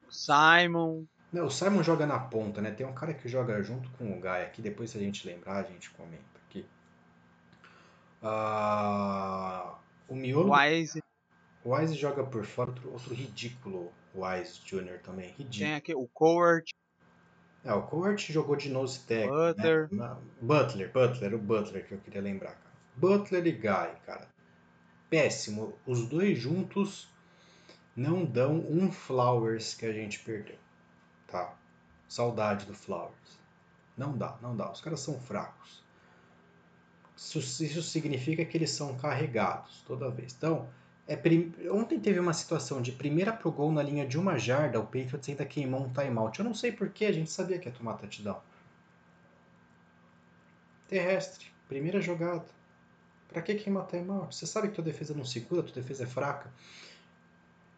Simon. 0.08 1.04
O 1.40 1.48
Simon 1.48 1.82
joga 1.82 2.06
na 2.06 2.18
ponta, 2.18 2.60
né? 2.60 2.70
Tem 2.70 2.86
um 2.86 2.92
cara 2.92 3.14
que 3.14 3.26
joga 3.28 3.62
junto 3.62 3.88
com 3.92 4.12
o 4.12 4.20
Guy 4.20 4.42
aqui. 4.42 4.60
Depois, 4.60 4.90
se 4.90 4.98
a 4.98 5.00
gente 5.00 5.26
lembrar, 5.26 5.56
a 5.56 5.62
gente 5.62 5.88
comenta 5.90 6.22
aqui. 6.46 6.66
Uh, 8.22 9.74
o 10.08 10.14
miolo. 10.14 10.52
Wise. 10.54 11.02
O 11.64 11.74
Wise 11.74 11.94
joga 11.94 12.22
por 12.24 12.44
fora, 12.44 12.70
outro, 12.70 12.92
outro 12.92 13.14
ridículo. 13.14 13.90
Wise 14.14 14.60
Jr. 14.64 14.98
também, 15.02 15.30
ridículo. 15.30 15.58
Tem 15.58 15.74
aqui 15.74 15.94
o 15.94 16.06
Coward. 16.08 16.74
É, 17.64 17.72
o 17.72 17.82
Cowart 17.82 18.30
jogou 18.30 18.56
de 18.56 18.68
nose 18.68 19.00
tackle. 19.00 19.30
Butler. 19.30 19.88
Né? 19.90 20.16
Butler, 20.40 20.92
Butler, 20.92 21.34
o 21.34 21.38
Butler 21.38 21.86
que 21.86 21.92
eu 21.92 21.98
queria 21.98 22.20
lembrar, 22.20 22.54
cara. 22.54 22.74
Butler 22.96 23.46
e 23.46 23.52
Guy, 23.52 23.96
cara. 24.04 24.28
Péssimo. 25.08 25.74
Os 25.86 26.06
dois 26.06 26.38
juntos 26.38 27.08
não 27.96 28.24
dão 28.24 28.58
um 28.68 28.90
Flowers 28.90 29.74
que 29.74 29.86
a 29.86 29.92
gente 29.92 30.18
perdeu. 30.18 30.56
Tá? 31.32 31.54
Saudade 32.06 32.66
do 32.66 32.74
Flowers. 32.74 33.40
Não 33.96 34.16
dá, 34.16 34.36
não 34.42 34.54
dá. 34.54 34.70
Os 34.70 34.82
caras 34.82 35.00
são 35.00 35.18
fracos. 35.18 35.82
Isso, 37.16 37.38
isso 37.64 37.82
significa 37.82 38.44
que 38.44 38.56
eles 38.56 38.70
são 38.70 38.94
carregados 38.98 39.82
toda 39.86 40.10
vez. 40.10 40.34
Então, 40.36 40.68
é, 41.06 41.16
prim... 41.16 41.54
Ontem 41.70 41.98
teve 41.98 42.20
uma 42.20 42.34
situação 42.34 42.82
de 42.82 42.92
primeira 42.92 43.32
pro 43.32 43.50
gol 43.50 43.72
na 43.72 43.82
linha 43.82 44.06
de 44.06 44.18
uma 44.18 44.38
jarda, 44.38 44.78
o 44.78 44.84
Patriots 44.84 45.26
ainda 45.28 45.46
queimou 45.46 45.84
um 45.84 45.92
timeout. 45.92 46.38
Eu 46.38 46.44
não 46.44 46.54
sei 46.54 46.70
porquê, 46.70 47.06
a 47.06 47.12
gente 47.12 47.30
sabia 47.30 47.58
que 47.58 47.68
ia 47.68 47.74
tomar 47.74 47.94
touchdown. 47.94 48.40
Terrestre. 50.86 51.46
Primeira 51.66 52.00
jogada. 52.00 52.44
Pra 53.28 53.40
que 53.40 53.54
queimar 53.54 53.86
timeout? 53.86 54.34
Você 54.34 54.46
sabe 54.46 54.68
que 54.68 54.74
tua 54.74 54.84
defesa 54.84 55.14
não 55.14 55.24
segura, 55.24 55.62
tua 55.62 55.80
defesa 55.80 56.04
é 56.04 56.06
fraca. 56.06 56.52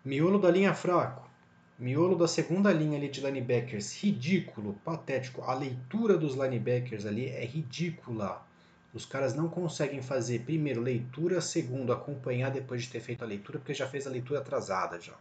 Miolo 0.05 0.41
da 0.41 0.51
linha 0.51 0.75
fraco. 0.75 1.31
Miolo 1.77 2.17
da 2.17 2.29
segunda 2.29 2.73
linha 2.73 2.97
ali 2.97 3.09
de 3.09 3.21
linebackers, 3.21 4.01
ridículo, 4.01 4.75
patético. 4.85 5.43
A 5.43 5.55
leitura 5.55 6.17
dos 6.17 6.35
linebackers 6.35 7.05
ali 7.05 7.27
é 7.27 7.45
ridícula. 7.45 8.47
Os 8.95 9.05
caras 9.05 9.35
não 9.35 9.49
conseguem 9.49 10.01
fazer, 10.01 10.43
primeiro, 10.43 10.81
leitura, 10.81 11.41
segundo, 11.41 11.93
acompanhar 11.93 12.51
depois 12.51 12.85
de 12.85 12.91
ter 12.91 13.01
feito 13.01 13.25
a 13.25 13.27
leitura, 13.27 13.59
porque 13.59 13.75
já 13.75 13.89
fez 13.89 14.07
a 14.07 14.11
leitura 14.11 14.39
atrasada 14.39 15.01
já. 15.01 15.15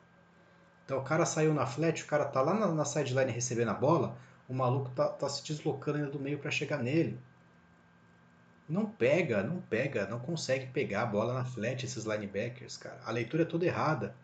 Então 0.86 0.99
o 0.99 1.04
cara 1.04 1.26
saiu 1.26 1.56
na 1.56 1.66
flat, 1.66 2.04
o 2.04 2.06
cara 2.06 2.26
tá 2.26 2.39
lá 2.41 2.54
na, 2.54 2.68
na 2.68 2.86
sideline 2.86 3.32
recebendo 3.32 3.70
a 3.70 3.74
bola, 3.74 4.16
o 4.47 4.54
maluco 4.54 4.91
tá, 4.91 5.08
tá 5.08 5.28
se 5.28 5.43
deslocando 5.43 5.97
ainda 5.97 6.12
do 6.12 6.20
meio 6.20 6.38
para 6.38 6.51
chegar 6.51 6.84
nele. 6.84 7.18
Não 8.70 8.86
pega, 8.86 9.41
não 9.41 9.60
pega, 9.60 10.06
não 10.06 10.20
consegue 10.20 10.68
pegar 10.68 11.01
a 11.01 11.06
bola 11.08 11.34
na 11.34 11.45
flat 11.45 11.84
esses 11.84 12.06
linebackers, 12.06 12.78
cara. 12.78 12.99
A 13.06 13.12
leitura 13.12 13.41
é 13.41 13.45
toda 13.45 13.66
errada. 13.66 14.16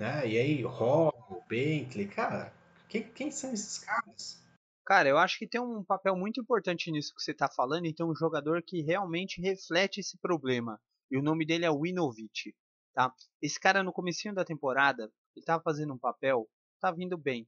Né? 0.00 0.26
E 0.26 0.38
aí, 0.38 0.62
Hall, 0.62 1.44
Bentley, 1.46 2.08
cara, 2.08 2.50
quem, 2.88 3.02
quem 3.12 3.30
são 3.30 3.52
esses 3.52 3.80
caras? 3.80 4.42
Cara, 4.82 5.10
eu 5.10 5.18
acho 5.18 5.38
que 5.38 5.46
tem 5.46 5.60
um 5.60 5.84
papel 5.84 6.16
muito 6.16 6.40
importante 6.40 6.90
nisso 6.90 7.14
que 7.14 7.20
você 7.22 7.32
está 7.32 7.50
falando 7.50 7.84
e 7.84 7.92
tem 7.92 8.06
um 8.06 8.16
jogador 8.16 8.62
que 8.62 8.80
realmente 8.80 9.42
reflete 9.42 10.00
esse 10.00 10.16
problema. 10.16 10.80
E 11.10 11.18
o 11.18 11.22
nome 11.22 11.44
dele 11.44 11.66
é 11.66 11.70
Winovich, 11.70 12.56
tá? 12.94 13.14
Esse 13.42 13.60
cara 13.60 13.82
no 13.82 13.92
comecinho 13.92 14.34
da 14.34 14.42
temporada, 14.42 15.02
ele 15.36 15.42
estava 15.42 15.62
fazendo 15.62 15.92
um 15.92 15.98
papel, 15.98 16.48
tá 16.80 16.90
vindo 16.90 17.18
bem. 17.18 17.46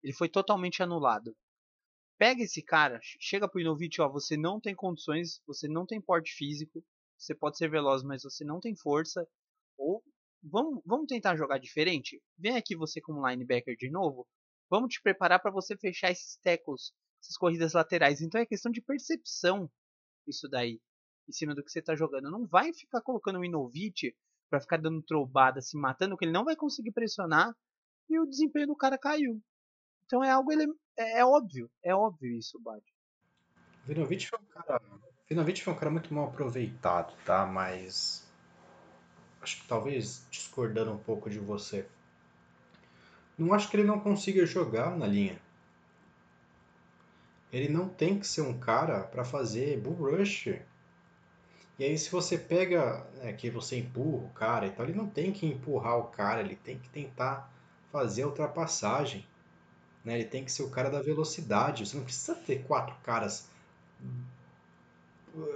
Ele 0.00 0.12
foi 0.12 0.28
totalmente 0.28 0.84
anulado. 0.84 1.36
Pega 2.16 2.44
esse 2.44 2.62
cara, 2.62 3.00
chega 3.02 3.48
pro 3.48 3.58
Winovich, 3.58 4.00
ó, 4.00 4.08
você 4.08 4.36
não 4.36 4.60
tem 4.60 4.76
condições, 4.76 5.42
você 5.44 5.66
não 5.66 5.84
tem 5.84 6.00
porte 6.00 6.32
físico, 6.34 6.84
você 7.18 7.34
pode 7.34 7.58
ser 7.58 7.68
veloz, 7.68 8.04
mas 8.04 8.22
você 8.22 8.44
não 8.44 8.60
tem 8.60 8.76
força, 8.76 9.26
vamos, 10.42 10.82
vamos 10.84 11.06
tentar 11.06 11.36
jogar 11.36 11.58
diferente? 11.58 12.20
Vem 12.38 12.56
aqui 12.56 12.76
você 12.76 13.00
como 13.00 13.26
linebacker 13.26 13.76
de 13.76 13.90
novo, 13.90 14.26
Vamos 14.70 14.94
te 14.94 15.02
preparar 15.02 15.40
para 15.40 15.50
você 15.50 15.76
fechar 15.76 16.12
esses 16.12 16.36
tackles, 16.36 16.92
essas 17.20 17.36
corridas 17.36 17.72
laterais. 17.72 18.20
Então 18.20 18.40
é 18.40 18.46
questão 18.46 18.70
de 18.70 18.80
percepção 18.80 19.68
isso 20.28 20.48
daí, 20.48 20.80
em 21.28 21.32
cima 21.32 21.56
do 21.56 21.64
que 21.64 21.72
você 21.72 21.80
está 21.80 21.96
jogando. 21.96 22.30
Não 22.30 22.46
vai 22.46 22.72
ficar 22.72 23.02
colocando 23.02 23.40
o 23.40 23.44
Inovit 23.44 24.14
para 24.48 24.60
ficar 24.60 24.76
dando 24.76 25.02
trobada, 25.02 25.60
se 25.60 25.76
matando, 25.76 26.16
que 26.16 26.24
ele 26.24 26.32
não 26.32 26.44
vai 26.44 26.54
conseguir 26.54 26.92
pressionar 26.92 27.52
e 28.08 28.18
o 28.20 28.26
desempenho 28.26 28.68
do 28.68 28.76
cara 28.76 28.96
caiu. 28.96 29.42
Então 30.06 30.22
é 30.22 30.30
algo 30.30 30.52
ele, 30.52 30.72
é, 30.96 31.18
é 31.18 31.24
óbvio, 31.24 31.68
é 31.82 31.92
óbvio 31.92 32.32
isso, 32.38 32.60
Bad. 32.60 32.82
Vinovich 33.86 34.28
foi 34.28 34.38
um 34.38 34.44
cara, 34.44 34.80
foi 35.62 35.72
um 35.72 35.76
cara 35.76 35.90
muito 35.90 36.14
mal 36.14 36.28
aproveitado, 36.28 37.12
tá? 37.24 37.44
Mas 37.44 38.29
acho 39.40 39.60
que 39.60 39.66
talvez 39.66 40.26
discordando 40.30 40.92
um 40.92 40.98
pouco 40.98 41.30
de 41.30 41.38
você. 41.38 41.86
Não 43.36 43.54
acho 43.54 43.70
que 43.70 43.76
ele 43.76 43.84
não 43.86 43.98
consiga 43.98 44.44
jogar 44.44 44.96
na 44.96 45.06
linha. 45.06 45.40
Ele 47.52 47.68
não 47.68 47.88
tem 47.88 48.18
que 48.18 48.26
ser 48.26 48.42
um 48.42 48.58
cara 48.58 49.02
para 49.02 49.24
fazer 49.24 49.80
bull 49.80 49.94
rush. 49.94 50.48
E 51.78 51.84
aí 51.84 51.96
se 51.96 52.10
você 52.10 52.36
pega, 52.36 53.06
né, 53.16 53.32
que 53.32 53.50
você 53.50 53.78
empurra 53.78 54.26
o 54.26 54.30
cara 54.30 54.66
e 54.66 54.70
tal, 54.70 54.84
ele 54.86 54.96
não 54.96 55.08
tem 55.08 55.32
que 55.32 55.46
empurrar 55.46 55.96
o 55.96 56.04
cara, 56.04 56.40
ele 56.40 56.54
tem 56.54 56.78
que 56.78 56.88
tentar 56.90 57.50
fazer 57.90 58.22
a 58.22 58.26
ultrapassagem. 58.26 59.26
Né? 60.04 60.14
Ele 60.20 60.28
tem 60.28 60.44
que 60.44 60.52
ser 60.52 60.62
o 60.62 60.70
cara 60.70 60.90
da 60.90 61.00
velocidade. 61.00 61.86
Você 61.86 61.96
não 61.96 62.04
precisa 62.04 62.34
ter 62.34 62.62
quatro 62.64 62.94
caras 63.02 63.48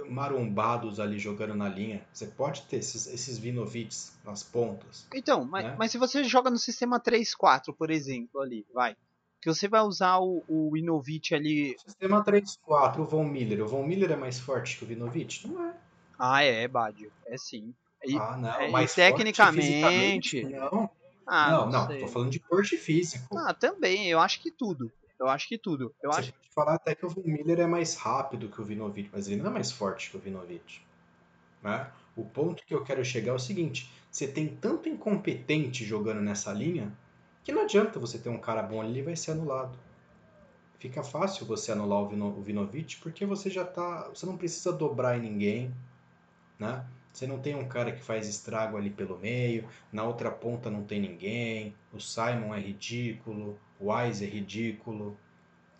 marombados 0.09 0.99
ali 0.99 1.19
jogando 1.19 1.55
na 1.55 1.67
linha. 1.67 2.05
Você 2.11 2.27
pode 2.27 2.63
ter 2.63 2.77
esses, 2.77 3.07
esses 3.07 3.37
Vinovits 3.37 4.13
nas 4.23 4.43
pontas. 4.43 5.07
Então, 5.13 5.45
mas, 5.45 5.65
né? 5.65 5.75
mas 5.77 5.91
se 5.91 5.97
você 5.97 6.23
joga 6.23 6.49
no 6.49 6.57
sistema 6.57 6.99
3-4, 6.99 7.75
por 7.77 7.91
exemplo, 7.91 8.41
ali, 8.41 8.65
vai. 8.73 8.95
Que 9.41 9.49
você 9.53 9.67
vai 9.67 9.81
usar 9.81 10.19
o, 10.19 10.43
o 10.47 10.75
Inovit 10.75 11.35
ali. 11.35 11.75
Sistema 11.85 12.23
3-4, 12.23 12.99
o 12.99 13.05
Von 13.05 13.25
Miller. 13.25 13.63
O 13.63 13.67
Von 13.67 13.85
Miller 13.85 14.11
é 14.11 14.15
mais 14.15 14.39
forte 14.39 14.77
que 14.77 14.83
o 14.83 14.87
Vinovit? 14.87 15.47
Não 15.47 15.67
é. 15.67 15.73
Ah, 16.17 16.43
é, 16.43 16.67
Badio. 16.67 17.11
É 17.27 17.37
sim. 17.37 17.73
E, 18.03 18.17
ah, 18.17 18.37
não. 18.37 18.49
É, 18.49 18.69
mais 18.69 18.93
tecnicamente. 18.93 20.43
Não. 20.43 20.89
Ah, 21.27 21.51
não, 21.51 21.69
não, 21.69 21.87
não 21.87 21.99
tô 21.99 22.07
falando 22.07 22.29
de 22.29 22.39
porte 22.39 22.77
físico. 22.77 23.37
Ah, 23.37 23.53
também. 23.53 24.07
Eu 24.07 24.19
acho 24.19 24.41
que 24.41 24.51
tudo. 24.51 24.91
Eu 25.19 25.27
acho 25.27 25.47
que 25.47 25.57
tudo. 25.57 25.93
Eu 26.01 26.11
Você 26.11 26.19
acho... 26.19 26.33
pode 26.33 26.49
falar 26.53 26.73
até 26.75 26.95
que 26.95 27.05
o 27.05 27.13
Miller 27.25 27.59
é 27.59 27.67
mais 27.67 27.95
rápido 27.95 28.49
que 28.49 28.61
o 28.61 28.65
Vinovich, 28.65 29.09
mas 29.11 29.27
ele 29.27 29.41
não 29.41 29.49
é 29.49 29.53
mais 29.53 29.71
forte 29.71 30.09
que 30.09 30.17
o 30.17 30.19
Vinovich. 30.19 30.85
Né? 31.61 31.89
O 32.15 32.23
ponto 32.23 32.65
que 32.65 32.73
eu 32.73 32.83
quero 32.83 33.03
chegar 33.03 33.31
é 33.31 33.35
o 33.35 33.39
seguinte: 33.39 33.91
você 34.11 34.27
tem 34.27 34.47
tanto 34.47 34.89
incompetente 34.89 35.83
jogando 35.83 36.21
nessa 36.21 36.51
linha 36.53 36.91
que 37.43 37.51
não 37.51 37.63
adianta 37.63 37.99
você 37.99 38.17
ter 38.17 38.29
um 38.29 38.39
cara 38.39 38.63
bom 38.63 38.81
ali, 38.81 38.91
ele 38.91 39.03
vai 39.03 39.15
ser 39.15 39.31
anulado. 39.31 39.77
Fica 40.79 41.03
fácil 41.03 41.45
você 41.45 41.71
anular 41.71 42.01
o, 42.01 42.07
Vino, 42.07 42.27
o 42.27 42.41
Vinovich 42.41 42.97
porque 42.97 43.25
você 43.25 43.49
já 43.49 43.65
tá. 43.65 44.09
Você 44.09 44.25
não 44.25 44.37
precisa 44.37 44.71
dobrar 44.71 45.17
em 45.17 45.21
ninguém. 45.21 45.73
Né? 46.59 46.85
Você 47.15 47.25
não 47.25 47.39
tem 47.39 47.55
um 47.55 47.67
cara 47.67 47.93
que 47.93 48.01
faz 48.01 48.27
estrago 48.27 48.75
ali 48.75 48.89
pelo 48.89 49.17
meio, 49.17 49.67
na 49.91 50.03
outra 50.03 50.29
ponta 50.29 50.69
não 50.69 50.83
tem 50.83 50.99
ninguém, 50.99 51.73
o 51.93 51.99
Simon 51.99 52.53
é 52.53 52.59
ridículo, 52.59 53.57
Wise 53.79 54.23
é 54.23 54.27
ridículo. 54.27 55.17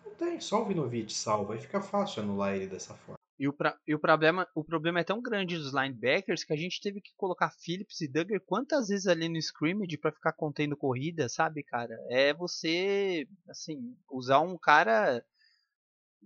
Não 0.04 0.14
tem, 0.14 0.40
só 0.40 0.62
o 0.62 0.66
Vinovich 0.66 1.14
salva, 1.14 1.54
aí 1.54 1.60
fica 1.60 1.80
fácil 1.80 2.22
anular 2.22 2.54
ele 2.54 2.66
dessa 2.66 2.94
forma. 2.94 3.16
E 3.38 3.46
o, 3.46 3.52
pra, 3.52 3.78
e 3.86 3.94
o, 3.94 3.98
problema, 3.98 4.48
o 4.54 4.64
problema 4.64 5.00
é 5.00 5.04
tão 5.04 5.20
grande 5.20 5.58
dos 5.58 5.74
linebackers 5.74 6.42
que 6.42 6.54
a 6.54 6.56
gente 6.56 6.80
teve 6.80 7.02
que 7.02 7.12
colocar 7.16 7.50
Phillips 7.50 8.00
e 8.00 8.08
Duggar 8.08 8.40
quantas 8.40 8.88
vezes 8.88 9.06
ali 9.06 9.28
no 9.28 9.36
scrimmage 9.36 9.98
para 9.98 10.12
ficar 10.12 10.32
contendo 10.32 10.76
corrida, 10.76 11.28
sabe, 11.28 11.62
cara? 11.62 11.94
É 12.08 12.32
você, 12.32 13.28
assim, 13.48 13.94
usar 14.10 14.40
um 14.40 14.56
cara. 14.56 15.22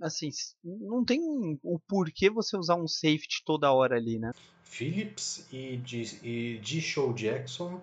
Assim, 0.01 0.31
não 0.63 1.05
tem 1.05 1.21
o 1.63 1.81
porquê 1.81 2.31
você 2.31 2.57
usar 2.57 2.77
um 2.77 2.87
safety 2.87 3.43
toda 3.45 3.73
hora 3.73 3.97
ali, 3.97 4.19
né? 4.19 4.31
Phillips 4.63 5.47
e 5.53 5.83
e 6.23 6.59
de 6.59 6.81
Show 6.81 7.13
Jackson, 7.13 7.83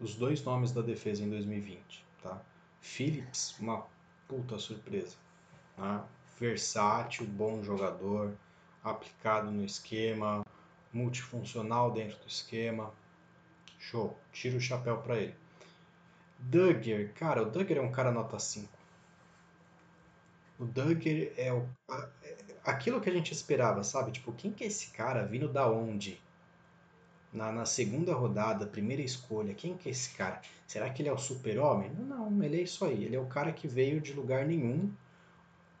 os 0.00 0.16
dois 0.16 0.42
nomes 0.42 0.72
da 0.72 0.82
defesa 0.82 1.22
em 1.22 1.30
2020. 1.30 2.05
Tá? 2.22 2.40
Phillips, 2.80 3.58
uma 3.58 3.86
puta 4.28 4.58
surpresa. 4.58 5.16
Tá? 5.76 6.04
Versátil, 6.38 7.26
bom 7.26 7.62
jogador, 7.62 8.34
aplicado 8.82 9.50
no 9.50 9.64
esquema, 9.64 10.44
multifuncional 10.92 11.90
dentro 11.90 12.18
do 12.18 12.28
esquema. 12.28 12.92
Show, 13.78 14.18
tira 14.32 14.56
o 14.56 14.60
chapéu 14.60 14.98
para 14.98 15.16
ele. 15.16 15.34
Duggar, 16.38 17.12
cara, 17.14 17.42
o 17.42 17.50
Duggar 17.50 17.78
é 17.78 17.80
um 17.80 17.92
cara 17.92 18.10
nota 18.10 18.38
5. 18.38 18.68
O 20.58 20.64
Duggar 20.64 21.32
é 21.36 21.52
o, 21.52 21.68
aquilo 22.64 23.00
que 23.00 23.08
a 23.08 23.12
gente 23.12 23.32
esperava, 23.32 23.82
sabe? 23.82 24.12
Tipo, 24.12 24.32
quem 24.32 24.52
que 24.52 24.64
é 24.64 24.66
esse 24.66 24.88
cara 24.88 25.24
vindo 25.24 25.48
da 25.48 25.70
onde? 25.70 26.20
Na, 27.36 27.52
na 27.52 27.66
segunda 27.66 28.14
rodada, 28.14 28.66
primeira 28.66 29.02
escolha, 29.02 29.52
quem 29.52 29.76
que 29.76 29.90
é 29.90 29.92
esse 29.92 30.08
cara? 30.14 30.40
Será 30.66 30.88
que 30.88 31.02
ele 31.02 31.10
é 31.10 31.12
o 31.12 31.18
super-homem? 31.18 31.90
Não, 31.90 32.30
não, 32.30 32.42
ele 32.42 32.60
é 32.60 32.62
isso 32.62 32.82
aí. 32.82 33.04
Ele 33.04 33.14
é 33.14 33.20
o 33.20 33.26
cara 33.26 33.52
que 33.52 33.68
veio 33.68 34.00
de 34.00 34.14
lugar 34.14 34.46
nenhum, 34.46 34.90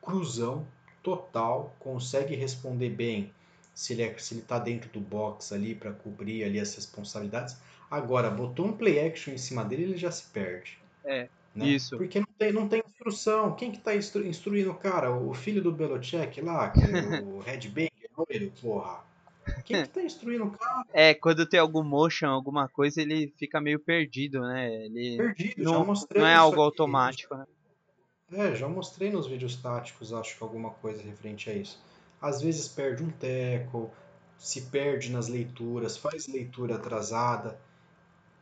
cruzão, 0.02 0.66
total, 1.02 1.74
consegue 1.78 2.34
responder 2.34 2.90
bem 2.90 3.32
se 3.74 3.94
ele, 3.94 4.02
é, 4.02 4.18
se 4.18 4.34
ele 4.34 4.42
tá 4.42 4.58
dentro 4.58 4.90
do 4.90 5.00
box 5.00 5.50
ali 5.54 5.74
para 5.74 5.92
cobrir 5.92 6.44
ali 6.44 6.60
as 6.60 6.74
responsabilidades. 6.74 7.56
Agora, 7.90 8.28
botou 8.28 8.66
um 8.66 8.72
play 8.72 8.98
action 9.06 9.32
em 9.32 9.38
cima 9.38 9.64
dele, 9.64 9.84
ele 9.84 9.96
já 9.96 10.10
se 10.10 10.24
perde. 10.24 10.78
É, 11.04 11.26
né? 11.54 11.68
isso. 11.68 11.96
Porque 11.96 12.20
não 12.20 12.28
tem, 12.38 12.52
não 12.52 12.68
tem 12.68 12.82
instrução. 12.86 13.56
Quem 13.56 13.72
que 13.72 13.78
tá 13.78 13.96
instru, 13.96 14.26
instruindo 14.26 14.72
o 14.72 14.74
cara? 14.74 15.10
O 15.10 15.32
filho 15.32 15.62
do 15.62 15.72
Belichick 15.72 16.38
lá, 16.42 16.68
que 16.68 16.80
é 16.80 17.22
o 17.22 17.38
Red 17.40 17.68
Bang, 17.68 17.90
loiro, 18.14 18.52
porra. 18.60 19.04
Quem 19.64 19.82
que 19.82 19.88
tá 19.88 20.02
instruindo 20.02 20.44
o 20.44 20.50
cara? 20.50 20.84
É, 20.92 21.14
quando 21.14 21.46
tem 21.46 21.60
algum 21.60 21.82
motion, 21.82 22.28
alguma 22.28 22.68
coisa, 22.68 23.02
ele 23.02 23.32
fica 23.36 23.60
meio 23.60 23.78
perdido, 23.78 24.40
né? 24.40 24.72
Ele 24.86 25.16
Perdido, 25.18 25.62
não, 25.64 25.72
já 25.72 25.84
mostrei 25.84 26.22
não 26.22 26.28
é 26.28 26.34
algo 26.34 26.54
aqui. 26.60 26.64
automático, 26.64 27.34
né? 27.36 27.46
É, 28.32 28.54
já 28.54 28.68
mostrei 28.68 29.10
nos 29.10 29.26
vídeos 29.26 29.56
táticos, 29.56 30.12
acho 30.12 30.36
que 30.36 30.42
alguma 30.42 30.70
coisa 30.70 31.02
referente 31.02 31.48
a 31.50 31.54
isso. 31.54 31.80
Às 32.20 32.40
vezes 32.42 32.66
perde 32.66 33.02
um 33.02 33.10
teco, 33.10 33.90
se 34.38 34.62
perde 34.62 35.10
nas 35.12 35.28
leituras, 35.28 35.96
faz 35.96 36.26
leitura 36.26 36.76
atrasada. 36.76 37.58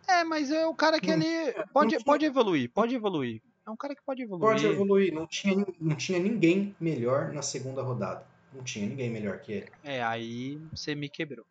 É, 0.07 0.23
mas 0.25 0.51
é 0.51 0.67
o 0.67 0.75
cara 0.75 1.01
que 1.01 1.09
Não 1.09 1.15
ele 1.23 1.53
pode, 1.73 1.91
tinha- 1.91 2.05
pode 2.05 2.25
evoluir, 2.25 2.71
pode 2.73 2.95
evoluir. 2.95 3.43
É 3.67 3.71
um 3.71 3.77
cara 3.77 3.95
que 3.95 4.03
pode 4.05 4.23
evoluir. 4.23 4.51
Pode 4.53 4.67
evoluir. 4.67 5.13
Não 5.13 5.27
tinha, 5.27 5.67
não 5.81 5.97
tinha 5.97 6.19
ninguém 6.19 6.75
melhor 6.79 7.33
na 7.33 7.43
segunda 7.43 7.83
rodada. 7.83 8.25
Não 8.55 8.63
tinha 8.63 8.89
ninguém 8.89 9.11
melhor 9.11 9.41
que 9.41 9.53
ele. 9.53 9.73
É, 9.83 10.03
aí 10.03 10.57
você 10.73 10.95
me 10.95 11.09
quebrou. 11.09 11.45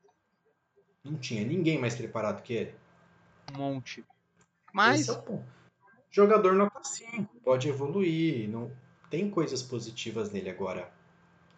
Não 1.03 1.17
tinha 1.17 1.43
ninguém 1.45 1.77
mais 1.77 1.95
preparado 1.95 2.41
que 2.41 2.53
ele. 2.53 2.75
Um 3.53 3.57
monte. 3.57 4.05
Mas, 4.71 5.09
é. 5.09 5.23
Jogador 6.09 6.53
nota 6.53 6.81
5, 6.83 7.41
pode 7.43 7.67
evoluir, 7.67 8.47
não 8.49 8.71
tem 9.09 9.29
coisas 9.29 9.61
positivas 9.61 10.31
nele 10.31 10.49
agora. 10.49 10.89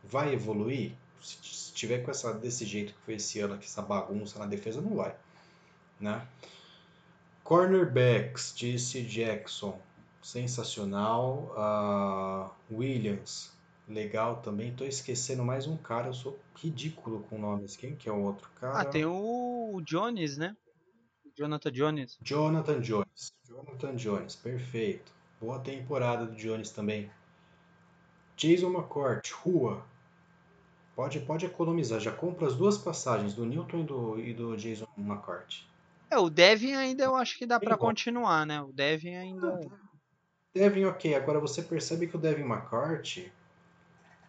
Vai 0.03 0.33
evoluir? 0.33 0.93
Se 1.21 1.73
tiver 1.73 1.99
com 1.99 2.11
essa, 2.11 2.33
desse 2.33 2.65
jeito 2.65 2.93
que 2.93 2.99
foi 3.01 3.13
esse 3.15 3.39
ano, 3.39 3.53
aqui, 3.55 3.65
essa 3.65 3.81
bagunça 3.81 4.39
na 4.39 4.45
defesa, 4.45 4.81
não 4.81 4.95
vai. 4.95 5.15
Né? 5.99 6.25
Cornerbacks, 7.43 8.53
disse 8.55 9.01
Jackson. 9.03 9.79
Sensacional. 10.21 11.53
Uh, 12.71 12.75
Williams, 12.75 13.54
legal 13.87 14.37
também. 14.37 14.73
Tô 14.73 14.83
esquecendo 14.85 15.43
mais 15.43 15.67
um 15.67 15.77
cara, 15.77 16.07
eu 16.07 16.13
sou 16.13 16.39
ridículo 16.55 17.21
com 17.29 17.37
nomes. 17.37 17.75
Quem 17.75 17.95
que 17.95 18.09
é 18.09 18.11
o 18.11 18.21
outro 18.21 18.49
cara? 18.59 18.79
Ah, 18.79 18.85
tem 18.85 19.05
o 19.05 19.81
Jones, 19.83 20.37
né? 20.37 20.55
Jonathan 21.37 21.71
Jones. 21.71 22.17
Jonathan 22.21 22.79
Jones. 22.79 23.33
Jonathan 23.47 23.95
Jones, 23.95 24.35
perfeito. 24.35 25.11
Boa 25.39 25.59
temporada 25.59 26.25
do 26.25 26.35
Jones 26.35 26.71
também. 26.71 27.11
Jason 28.37 28.71
McCourt, 28.71 29.29
rua. 29.31 29.85
Pode, 30.95 31.19
pode 31.19 31.45
economizar, 31.45 31.99
já 31.99 32.11
compra 32.11 32.47
as 32.47 32.55
duas 32.55 32.77
passagens 32.77 33.33
do 33.33 33.45
Newton 33.45 33.79
e 33.79 33.83
do, 33.83 34.19
e 34.19 34.33
do 34.33 34.55
Jason 34.55 34.87
McCourt. 34.97 35.63
É, 36.09 36.17
o 36.17 36.29
Devin 36.29 36.73
ainda 36.73 37.03
eu 37.03 37.15
acho 37.15 37.37
que 37.37 37.45
dá 37.45 37.59
para 37.59 37.77
continuar, 37.77 38.45
né? 38.45 38.61
O 38.61 38.71
Devin 38.71 39.15
ainda. 39.15 39.59
Devin, 40.53 40.85
ok. 40.85 41.13
Agora 41.15 41.39
você 41.39 41.61
percebe 41.61 42.07
que 42.07 42.15
o 42.15 42.19
Devin 42.19 42.43
McCourt 42.43 43.25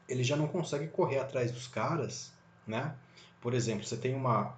ele 0.08 0.24
já 0.24 0.36
não 0.36 0.46
consegue 0.46 0.88
correr 0.88 1.18
atrás 1.18 1.50
dos 1.50 1.66
caras, 1.66 2.32
né? 2.66 2.94
Por 3.40 3.54
exemplo, 3.54 3.84
você 3.84 3.96
tem 3.96 4.14
uma 4.14 4.56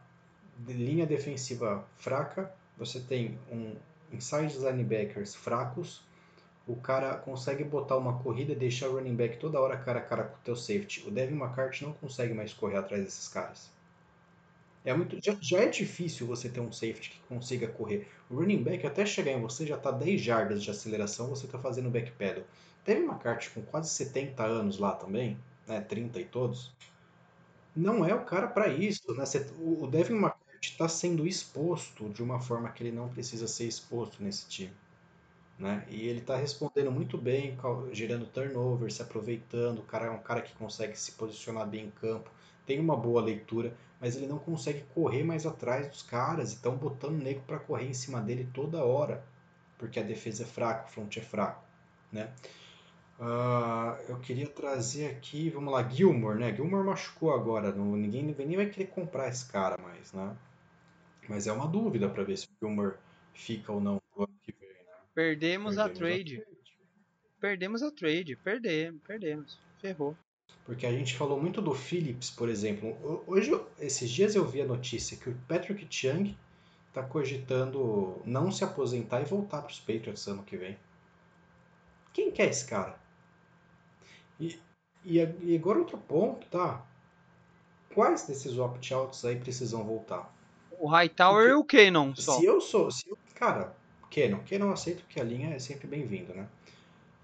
linha 0.66 1.06
defensiva 1.06 1.84
fraca, 1.96 2.52
você 2.76 3.00
tem 3.00 3.38
um 3.50 3.74
inside 4.12 4.56
linebackers 4.58 5.34
fracos, 5.34 6.02
o 6.66 6.76
cara 6.76 7.14
consegue 7.14 7.64
botar 7.64 7.96
uma 7.96 8.18
corrida 8.18 8.52
e 8.52 8.56
deixar 8.56 8.88
o 8.88 8.94
running 8.96 9.14
back 9.14 9.38
toda 9.38 9.58
hora 9.58 9.76
cara 9.76 10.00
a 10.00 10.02
cara 10.02 10.24
com 10.24 10.36
o 10.36 10.40
teu 10.44 10.54
safety. 10.54 11.06
O 11.06 11.10
Devin 11.10 11.36
McCarthy 11.36 11.84
não 11.84 11.92
consegue 11.94 12.34
mais 12.34 12.52
correr 12.52 12.76
atrás 12.76 13.02
desses 13.02 13.26
caras. 13.26 13.70
É 14.84 14.94
muito, 14.94 15.18
já, 15.22 15.36
já, 15.40 15.58
é 15.60 15.68
difícil 15.68 16.26
você 16.26 16.48
ter 16.48 16.60
um 16.60 16.70
safety 16.70 17.10
que 17.10 17.20
consiga 17.28 17.66
correr. 17.68 18.08
O 18.30 18.36
running 18.36 18.62
back 18.62 18.86
até 18.86 19.04
chegar 19.04 19.32
em 19.32 19.40
você 19.40 19.66
já 19.66 19.76
está 19.76 19.90
10 19.90 20.20
jardas 20.20 20.62
de 20.62 20.70
aceleração, 20.70 21.28
você 21.28 21.46
está 21.46 21.58
fazendo 21.58 21.90
backpedal. 21.90 22.44
Devin 22.88 23.04
McCarthy 23.04 23.50
com 23.50 23.60
quase 23.60 23.90
70 23.90 24.42
anos 24.42 24.78
lá 24.78 24.92
também, 24.92 25.38
né, 25.66 25.78
30 25.78 26.20
e 26.20 26.24
todos, 26.24 26.72
não 27.76 28.02
é 28.02 28.14
o 28.14 28.24
cara 28.24 28.48
para 28.48 28.68
isso. 28.68 29.14
Né? 29.14 29.24
O 29.60 29.86
Devin 29.86 30.14
McCarthy 30.14 30.38
está 30.62 30.88
sendo 30.88 31.26
exposto 31.26 32.08
de 32.08 32.22
uma 32.22 32.40
forma 32.40 32.70
que 32.70 32.82
ele 32.82 32.96
não 32.96 33.10
precisa 33.10 33.46
ser 33.46 33.66
exposto 33.66 34.22
nesse 34.22 34.48
time. 34.48 34.72
Né? 35.58 35.84
E 35.90 36.08
ele 36.08 36.20
está 36.20 36.34
respondendo 36.36 36.90
muito 36.90 37.18
bem, 37.18 37.58
gerando 37.92 38.24
turnover, 38.24 38.90
se 38.90 39.02
aproveitando. 39.02 39.80
O 39.80 39.82
cara 39.82 40.06
é 40.06 40.10
um 40.10 40.22
cara 40.22 40.40
que 40.40 40.54
consegue 40.54 40.98
se 40.98 41.12
posicionar 41.12 41.68
bem 41.68 41.86
em 41.86 41.90
campo, 41.90 42.30
tem 42.64 42.80
uma 42.80 42.96
boa 42.96 43.20
leitura, 43.20 43.76
mas 44.00 44.16
ele 44.16 44.26
não 44.26 44.38
consegue 44.38 44.82
correr 44.94 45.24
mais 45.24 45.44
atrás 45.44 45.86
dos 45.88 46.02
caras. 46.02 46.52
E 46.52 46.54
estão 46.54 46.74
botando 46.74 47.20
o 47.20 47.22
nego 47.22 47.42
para 47.42 47.58
correr 47.58 47.86
em 47.86 47.94
cima 47.94 48.18
dele 48.18 48.48
toda 48.54 48.82
hora, 48.82 49.22
porque 49.76 50.00
a 50.00 50.02
defesa 50.02 50.44
é 50.44 50.46
fraca, 50.46 50.86
o 50.86 50.90
front 50.90 51.14
é 51.18 51.20
fraco. 51.20 51.62
Né? 52.10 52.30
Uh, 53.18 53.98
eu 54.08 54.16
queria 54.20 54.46
trazer 54.46 55.06
aqui, 55.06 55.50
vamos 55.50 55.72
lá, 55.72 55.86
Gilmore, 55.88 56.38
né? 56.38 56.54
Gilmore 56.54 56.86
machucou 56.86 57.34
agora, 57.34 57.72
não, 57.72 57.96
ninguém 57.96 58.22
nem 58.22 58.56
vai 58.56 58.66
querer 58.66 58.86
comprar 58.90 59.28
esse 59.28 59.50
cara 59.50 59.76
mais, 59.76 60.12
né? 60.12 60.36
Mas 61.28 61.46
é 61.48 61.52
uma 61.52 61.66
dúvida 61.66 62.08
para 62.08 62.22
ver 62.22 62.38
se 62.38 62.46
o 62.46 62.50
Gilmore 62.60 62.94
fica 63.34 63.72
ou 63.72 63.80
não 63.80 64.00
no 64.16 64.22
ano 64.22 64.34
que 64.40 64.52
vem. 64.52 64.68
Perdemos, 65.14 65.74
perdemos 65.74 65.78
a, 65.78 65.88
trade. 65.88 66.36
a, 66.36 66.44
trade. 66.44 66.78
Perdemos 67.40 67.82
a 67.82 67.90
trade. 67.90 68.36
Perdemos, 68.36 69.02
perdemos. 69.04 69.58
Ferrou. 69.80 70.16
Porque 70.64 70.86
a 70.86 70.92
gente 70.92 71.16
falou 71.16 71.40
muito 71.40 71.60
do 71.60 71.74
Phillips, 71.74 72.30
por 72.30 72.48
exemplo. 72.48 73.24
Hoje, 73.26 73.50
esses 73.80 74.08
dias 74.10 74.36
eu 74.36 74.46
vi 74.46 74.62
a 74.62 74.66
notícia 74.66 75.16
que 75.16 75.28
o 75.28 75.34
Patrick 75.48 75.86
Chung 75.90 76.36
está 76.88 77.02
cogitando 77.02 78.20
não 78.24 78.50
se 78.52 78.62
aposentar 78.62 79.20
e 79.20 79.24
voltar 79.24 79.62
para 79.62 79.72
os 79.72 79.80
Patriots 79.80 80.26
ano 80.28 80.44
que 80.44 80.56
vem. 80.56 80.78
Quem 82.12 82.30
quer 82.30 82.48
esse 82.48 82.66
cara? 82.66 82.98
E, 84.38 84.58
e, 85.04 85.18
e 85.18 85.56
agora 85.56 85.78
outro 85.78 85.98
ponto, 85.98 86.46
tá? 86.48 86.84
Quais 87.94 88.26
desses 88.26 88.58
opt-outs 88.58 89.24
aí 89.24 89.36
precisam 89.36 89.84
voltar? 89.84 90.32
O 90.78 90.86
Hightower 90.86 91.48
e 91.48 91.52
o 91.54 91.64
Canon 91.64 92.14
só. 92.14 92.38
Se 92.38 92.44
eu 92.44 92.60
sou. 92.60 92.90
Se 92.90 93.08
eu, 93.08 93.18
cara, 93.34 93.74
Canon. 94.10 94.38
Canon 94.48 94.70
aceita 94.70 95.00
porque 95.00 95.20
a 95.20 95.24
linha 95.24 95.54
é 95.54 95.58
sempre 95.58 95.86
bem-vinda, 95.86 96.32
né? 96.34 96.46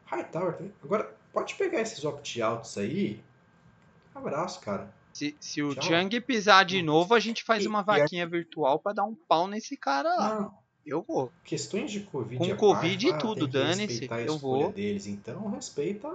Hightower, 0.07 0.57
agora 0.83 1.15
pode 1.33 1.55
pegar 1.55 1.81
esses 1.81 2.05
opt-outs 2.05 2.77
aí. 2.79 3.21
Abraço, 4.15 4.61
cara. 4.61 4.93
Se, 5.13 5.37
se 5.39 5.63
o 5.63 5.81
Chang 5.81 6.21
pisar 6.21 6.65
de 6.65 6.83
novo, 6.83 7.15
a 7.15 7.21
gente 7.21 7.45
faz 7.45 7.65
uma 7.67 7.83
vaquinha 7.83 8.27
virtual 8.27 8.81
para 8.81 8.95
dar 8.95 9.05
um 9.05 9.15
pau 9.15 9.47
nesse 9.47 9.77
cara 9.77 10.13
lá. 10.15 10.41
Não. 10.41 10.65
Eu 10.85 11.03
vou. 11.03 11.33
Questões 11.45 11.91
de 11.91 12.01
Covid. 12.01 12.39
Com 12.39 12.57
Covid 12.57 13.09
e 13.09 13.19
tudo, 13.19 13.47
dane-se. 13.47 14.09
Eu 14.27 14.37
vou. 14.37 14.71
deles, 14.73 15.07
então 15.07 15.49
respeita 15.49 16.09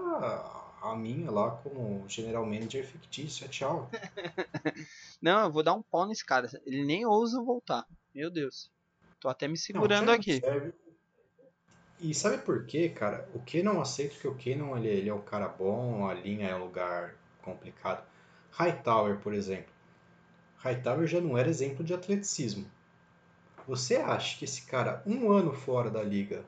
a 0.82 0.96
minha 0.96 1.30
lá 1.30 1.52
como 1.52 2.08
general 2.08 2.46
manager 2.46 2.86
fictício. 2.86 3.46
É 3.46 3.48
tchau. 3.48 3.90
Não, 5.22 5.46
eu 5.46 5.52
vou 5.52 5.64
dar 5.64 5.74
um 5.74 5.82
pau 5.82 6.08
nesse 6.08 6.26
cara. 6.26 6.50
Ele 6.66 6.86
nem 6.86 7.06
ousa 7.06 7.42
voltar. 7.42 7.86
Meu 8.14 8.30
Deus. 8.30 8.72
Tô 9.20 9.28
até 9.28 9.48
me 9.48 9.58
segurando 9.58 10.08
não, 10.08 10.14
aqui. 10.14 10.40
Serve. 10.40 10.74
E 12.00 12.14
sabe 12.14 12.38
por 12.38 12.66
quê, 12.66 12.88
cara? 12.88 13.28
O 13.34 13.40
que 13.40 13.62
não 13.62 13.82
aceito 13.82 14.18
que 14.18 14.28
o 14.28 14.36
Canon 14.36 14.78
ele, 14.78 14.88
ele 14.88 15.10
é 15.10 15.14
um 15.14 15.22
cara 15.22 15.50
bom, 15.50 16.08
a 16.08 16.14
linha 16.14 16.48
é 16.48 16.56
um 16.56 16.64
lugar 16.64 17.16
complicado. 17.42 18.02
Hightower, 18.52 19.18
por 19.18 19.34
exemplo. 19.34 19.74
Hightower 20.60 21.06
já 21.06 21.20
não 21.20 21.38
era 21.38 21.50
exemplo 21.50 21.84
de 21.84 21.94
atleticismo. 21.94 22.66
Você 23.68 23.98
acha 23.98 24.38
que 24.38 24.46
esse 24.46 24.62
cara, 24.62 25.04
um 25.06 25.30
ano 25.30 25.52
fora 25.52 25.92
da 25.92 26.02
liga, 26.02 26.46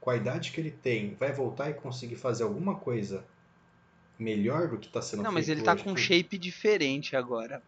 com 0.00 0.10
a 0.10 0.16
idade 0.16 0.50
que 0.50 0.60
ele 0.60 0.70
tem, 0.72 1.14
vai 1.14 1.32
voltar 1.32 1.70
e 1.70 1.74
conseguir 1.74 2.16
fazer 2.16 2.42
alguma 2.42 2.74
coisa 2.74 3.24
melhor 4.22 4.68
do 4.68 4.78
que 4.78 4.86
está 4.86 5.00
sendo 5.00 5.22
Não, 5.22 5.32
mas 5.32 5.48
ele 5.48 5.62
tá 5.62 5.76
com 5.76 5.92
um 5.92 5.96
shape 5.96 6.38
diferente 6.38 7.16
agora, 7.16 7.62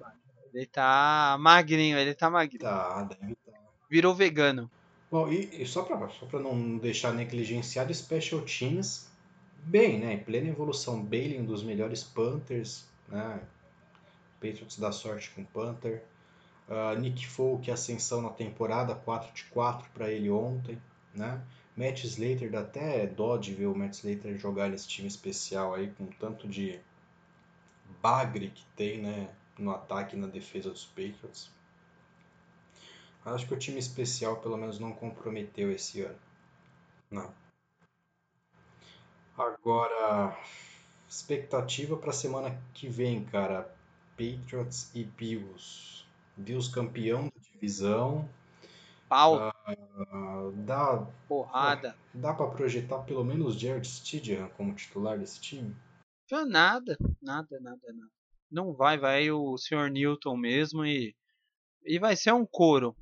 Ele 0.53 0.67
tá 0.67 1.37
magrinho, 1.41 1.99
ele 1.99 2.15
tá 2.15 2.29
magrinho. 2.29 2.61
Tá, 2.61 3.03
deve. 3.05 3.35
Tá 3.35 3.53
virou 3.93 4.15
vegano. 4.15 4.71
Bom, 5.11 5.31
e, 5.31 5.63
e 5.63 5.67
só 5.67 5.83
para 5.83 6.09
só 6.09 6.27
não 6.39 6.79
deixar 6.79 7.13
negligenciado, 7.13 7.93
Special 7.93 8.41
Teams, 8.41 9.07
bem, 9.63 9.99
né? 10.01 10.15
Em 10.15 10.19
plena 10.19 10.49
evolução, 10.49 11.03
Bailey, 11.03 11.39
um 11.39 11.45
dos 11.45 11.63
melhores 11.63 12.03
Panthers, 12.03 12.87
né? 13.07 13.39
Patriots 14.41 14.79
dá 14.79 14.91
sorte 14.91 15.31
com 15.31 15.45
Panther. 15.45 16.03
Uh, 16.67 16.99
Nick 16.99 17.27
Folk, 17.27 17.71
ascensão 17.71 18.23
na 18.23 18.31
temporada, 18.31 18.95
4 18.95 19.35
de 19.35 19.45
4 19.45 19.91
para 19.93 20.11
ele 20.11 20.31
ontem, 20.31 20.79
né? 21.15 21.39
Matt 21.77 22.05
Slater, 22.05 22.51
dá 22.51 22.61
até 22.61 23.07
dó 23.07 23.37
de 23.37 23.55
ver 23.55 23.67
o 23.67 23.75
Matt 23.75 23.95
Slater 23.95 24.37
jogar 24.39 24.69
nesse 24.69 24.87
time 24.87 25.09
especial 25.09 25.75
aí, 25.75 25.91
com 25.91 26.07
tanto 26.07 26.47
de 26.47 26.79
bagre 28.03 28.51
que 28.51 28.65
tem, 28.77 29.01
né? 29.01 29.35
No 29.59 29.71
ataque 29.71 30.17
e 30.17 30.19
na 30.19 30.27
defesa 30.27 30.71
dos 30.71 30.85
Patriots. 30.85 31.51
Acho 33.25 33.47
que 33.47 33.55
o 33.55 33.59
time 33.59 33.79
especial 33.79 34.37
pelo 34.41 34.57
menos 34.57 34.79
não 34.79 34.93
comprometeu 34.93 35.71
esse 35.71 36.03
ano. 36.03 36.19
Não. 37.11 37.33
Agora, 39.39 40.37
expectativa 41.09 41.97
para 41.97 42.11
a 42.11 42.15
semana 42.15 42.61
que 42.75 42.89
vem, 42.89 43.25
cara. 43.25 43.73
Patriots 44.17 44.91
e 44.95 45.05
Bills. 45.05 46.05
Bills 46.37 46.71
campeão 46.71 47.25
da 47.25 47.41
divisão. 47.53 48.29
Pau. 49.09 49.52
Dá 50.65 51.07
porrada. 51.29 51.97
Dá 52.13 52.35
para 52.35 52.47
projetar 52.49 52.99
pelo 53.01 53.25
menos 53.25 53.59
Jared 53.59 53.87
Stidham 53.87 54.49
como 54.57 54.75
titular 54.75 55.19
desse 55.19 55.41
time? 55.41 55.75
Nada, 56.31 56.97
nada, 57.21 57.61
nada, 57.61 57.61
nada. 57.61 58.11
Não 58.51 58.73
vai, 58.73 58.99
vai 58.99 59.31
o 59.31 59.57
Sr. 59.57 59.91
Newton 59.91 60.37
mesmo 60.37 60.85
e 60.85 61.15
e 61.85 61.99
vai 61.99 62.17
ser 62.17 62.33
um 62.33 62.47
coro. 62.47 62.97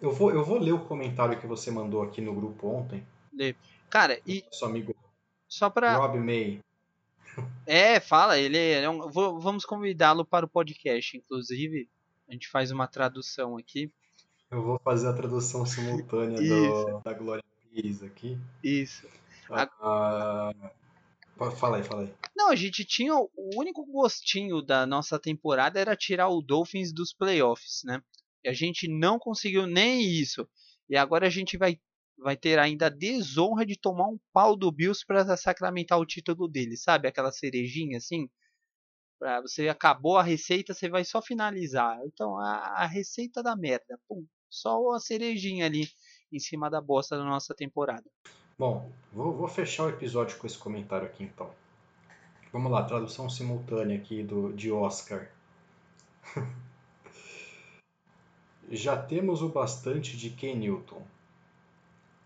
Eu 0.00 0.12
vou, 0.12 0.30
eu 0.32 0.44
vou 0.44 0.58
ler 0.58 0.72
o 0.72 0.84
comentário 0.84 1.38
que 1.38 1.46
você 1.46 1.70
mandou 1.70 2.02
aqui 2.02 2.20
no 2.20 2.34
grupo 2.34 2.68
ontem. 2.68 3.06
Lê. 3.32 3.54
Cara, 3.88 4.20
e. 4.26 4.44
Seu 4.50 4.68
amigo. 4.68 4.94
Só 5.48 5.70
pra. 5.70 5.96
Rob 5.96 6.18
May. 6.18 6.60
É, 7.66 7.98
fala, 7.98 8.38
ele 8.38 8.58
é 8.58 8.88
um, 8.88 9.08
vou, 9.10 9.40
vamos 9.40 9.64
convidá-lo 9.64 10.24
para 10.24 10.44
o 10.44 10.48
podcast, 10.48 11.16
inclusive. 11.16 11.88
A 12.28 12.32
gente 12.32 12.48
faz 12.48 12.70
uma 12.70 12.86
tradução 12.86 13.56
aqui. 13.56 13.90
Eu 14.52 14.62
vou 14.62 14.78
fazer 14.78 15.08
a 15.08 15.14
tradução 15.14 15.64
simultânea 15.64 16.36
do, 16.36 17.00
da 17.00 17.14
Glória 17.14 17.42
Pires 17.70 18.02
aqui. 18.02 18.38
Isso. 18.62 19.06
Uh, 19.48 20.70
Fala 21.56 21.78
aí, 21.78 21.82
fala 21.82 22.02
aí. 22.02 22.14
Não, 22.36 22.50
a 22.50 22.54
gente 22.54 22.84
tinha. 22.84 23.14
O 23.14 23.30
único 23.56 23.84
gostinho 23.86 24.62
da 24.62 24.86
nossa 24.86 25.18
temporada 25.18 25.80
era 25.80 25.96
tirar 25.96 26.28
o 26.28 26.42
Dolphins 26.42 26.92
dos 26.92 27.12
playoffs, 27.12 27.80
né? 27.84 28.00
E 28.44 28.48
a 28.48 28.52
gente 28.52 28.86
não 28.88 29.18
conseguiu 29.18 29.66
nem 29.66 30.02
isso. 30.02 30.48
E 30.88 30.96
agora 30.96 31.26
a 31.26 31.30
gente 31.30 31.56
vai, 31.56 31.80
vai 32.18 32.36
ter 32.36 32.58
ainda 32.58 32.86
a 32.86 32.90
desonra 32.90 33.64
de 33.64 33.78
tomar 33.78 34.08
um 34.08 34.18
pau 34.32 34.56
do 34.56 34.70
Bills 34.70 35.04
para 35.06 35.36
sacramentar 35.36 35.98
o 35.98 36.06
título 36.06 36.46
dele, 36.46 36.76
sabe? 36.76 37.08
Aquela 37.08 37.32
cerejinha 37.32 37.98
assim. 37.98 38.28
Pra 39.18 39.40
você 39.40 39.68
acabou 39.68 40.18
a 40.18 40.22
receita, 40.22 40.74
você 40.74 40.88
vai 40.88 41.04
só 41.04 41.22
finalizar. 41.22 41.98
Então, 42.04 42.36
a, 42.36 42.82
a 42.82 42.86
receita 42.86 43.42
da 43.42 43.56
merda. 43.56 43.98
Pum, 44.08 44.26
só 44.52 44.92
a 44.92 45.00
cerejinha 45.00 45.64
ali 45.64 45.88
em 46.30 46.38
cima 46.38 46.68
da 46.68 46.80
bosta 46.80 47.16
da 47.16 47.24
nossa 47.24 47.54
temporada. 47.54 48.04
Bom, 48.58 48.92
vou, 49.10 49.32
vou 49.32 49.48
fechar 49.48 49.84
o 49.84 49.88
episódio 49.88 50.36
com 50.36 50.46
esse 50.46 50.58
comentário 50.58 51.06
aqui 51.06 51.24
então. 51.24 51.50
Vamos 52.52 52.70
lá, 52.70 52.84
tradução 52.84 53.30
simultânea 53.30 53.96
aqui 53.96 54.22
do, 54.22 54.52
de 54.52 54.70
Oscar. 54.70 55.30
Já 58.70 58.96
temos 58.96 59.40
o 59.40 59.48
bastante 59.48 60.18
de 60.18 60.28
Ken 60.30 60.54
Newton. 60.56 61.02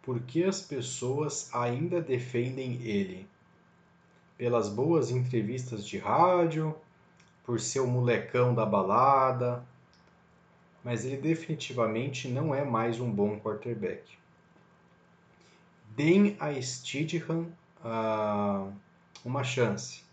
Por 0.02 0.20
que 0.20 0.42
as 0.44 0.60
pessoas 0.60 1.48
ainda 1.54 2.00
defendem 2.00 2.82
ele? 2.82 3.28
Pelas 4.36 4.68
boas 4.68 5.10
entrevistas 5.10 5.86
de 5.86 5.98
rádio, 5.98 6.76
por 7.44 7.60
ser 7.60 7.80
o 7.80 7.86
molecão 7.86 8.54
da 8.54 8.66
balada, 8.66 9.64
mas 10.86 11.04
ele 11.04 11.16
definitivamente 11.16 12.28
não 12.28 12.54
é 12.54 12.64
mais 12.64 13.00
um 13.00 13.10
bom 13.10 13.40
quarterback. 13.40 14.04
Deem 15.96 16.36
a 16.38 16.52
Stidham 16.62 17.52
uh, 17.84 18.72
uma 19.24 19.42
chance. 19.42 20.04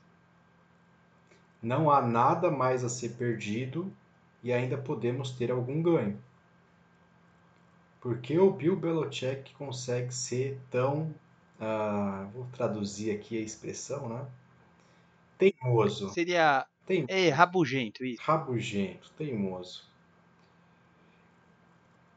Não 1.62 1.92
há 1.92 2.02
nada 2.02 2.50
mais 2.50 2.84
a 2.84 2.90
ser 2.90 3.10
perdido 3.10 3.94
e 4.42 4.52
ainda 4.52 4.76
podemos 4.76 5.30
ter 5.30 5.52
algum 5.52 5.80
ganho. 5.80 6.20
Por 8.02 8.18
que 8.18 8.40
o 8.40 8.52
Bill 8.52 8.76
Belichick 8.76 9.54
consegue 9.54 10.12
ser 10.12 10.60
tão. 10.72 11.14
Uh, 11.62 12.28
vou 12.34 12.48
traduzir 12.52 13.12
aqui 13.12 13.38
a 13.38 13.42
expressão, 13.42 14.10
né? 14.10 14.26
Teimoso. 15.38 16.10
Seria. 16.10 16.66
Teim... 16.88 17.06
É, 17.08 17.30
rabugento, 17.30 18.04
isso. 18.04 18.24
Rabugento, 18.24 19.12
teimoso. 19.16 19.93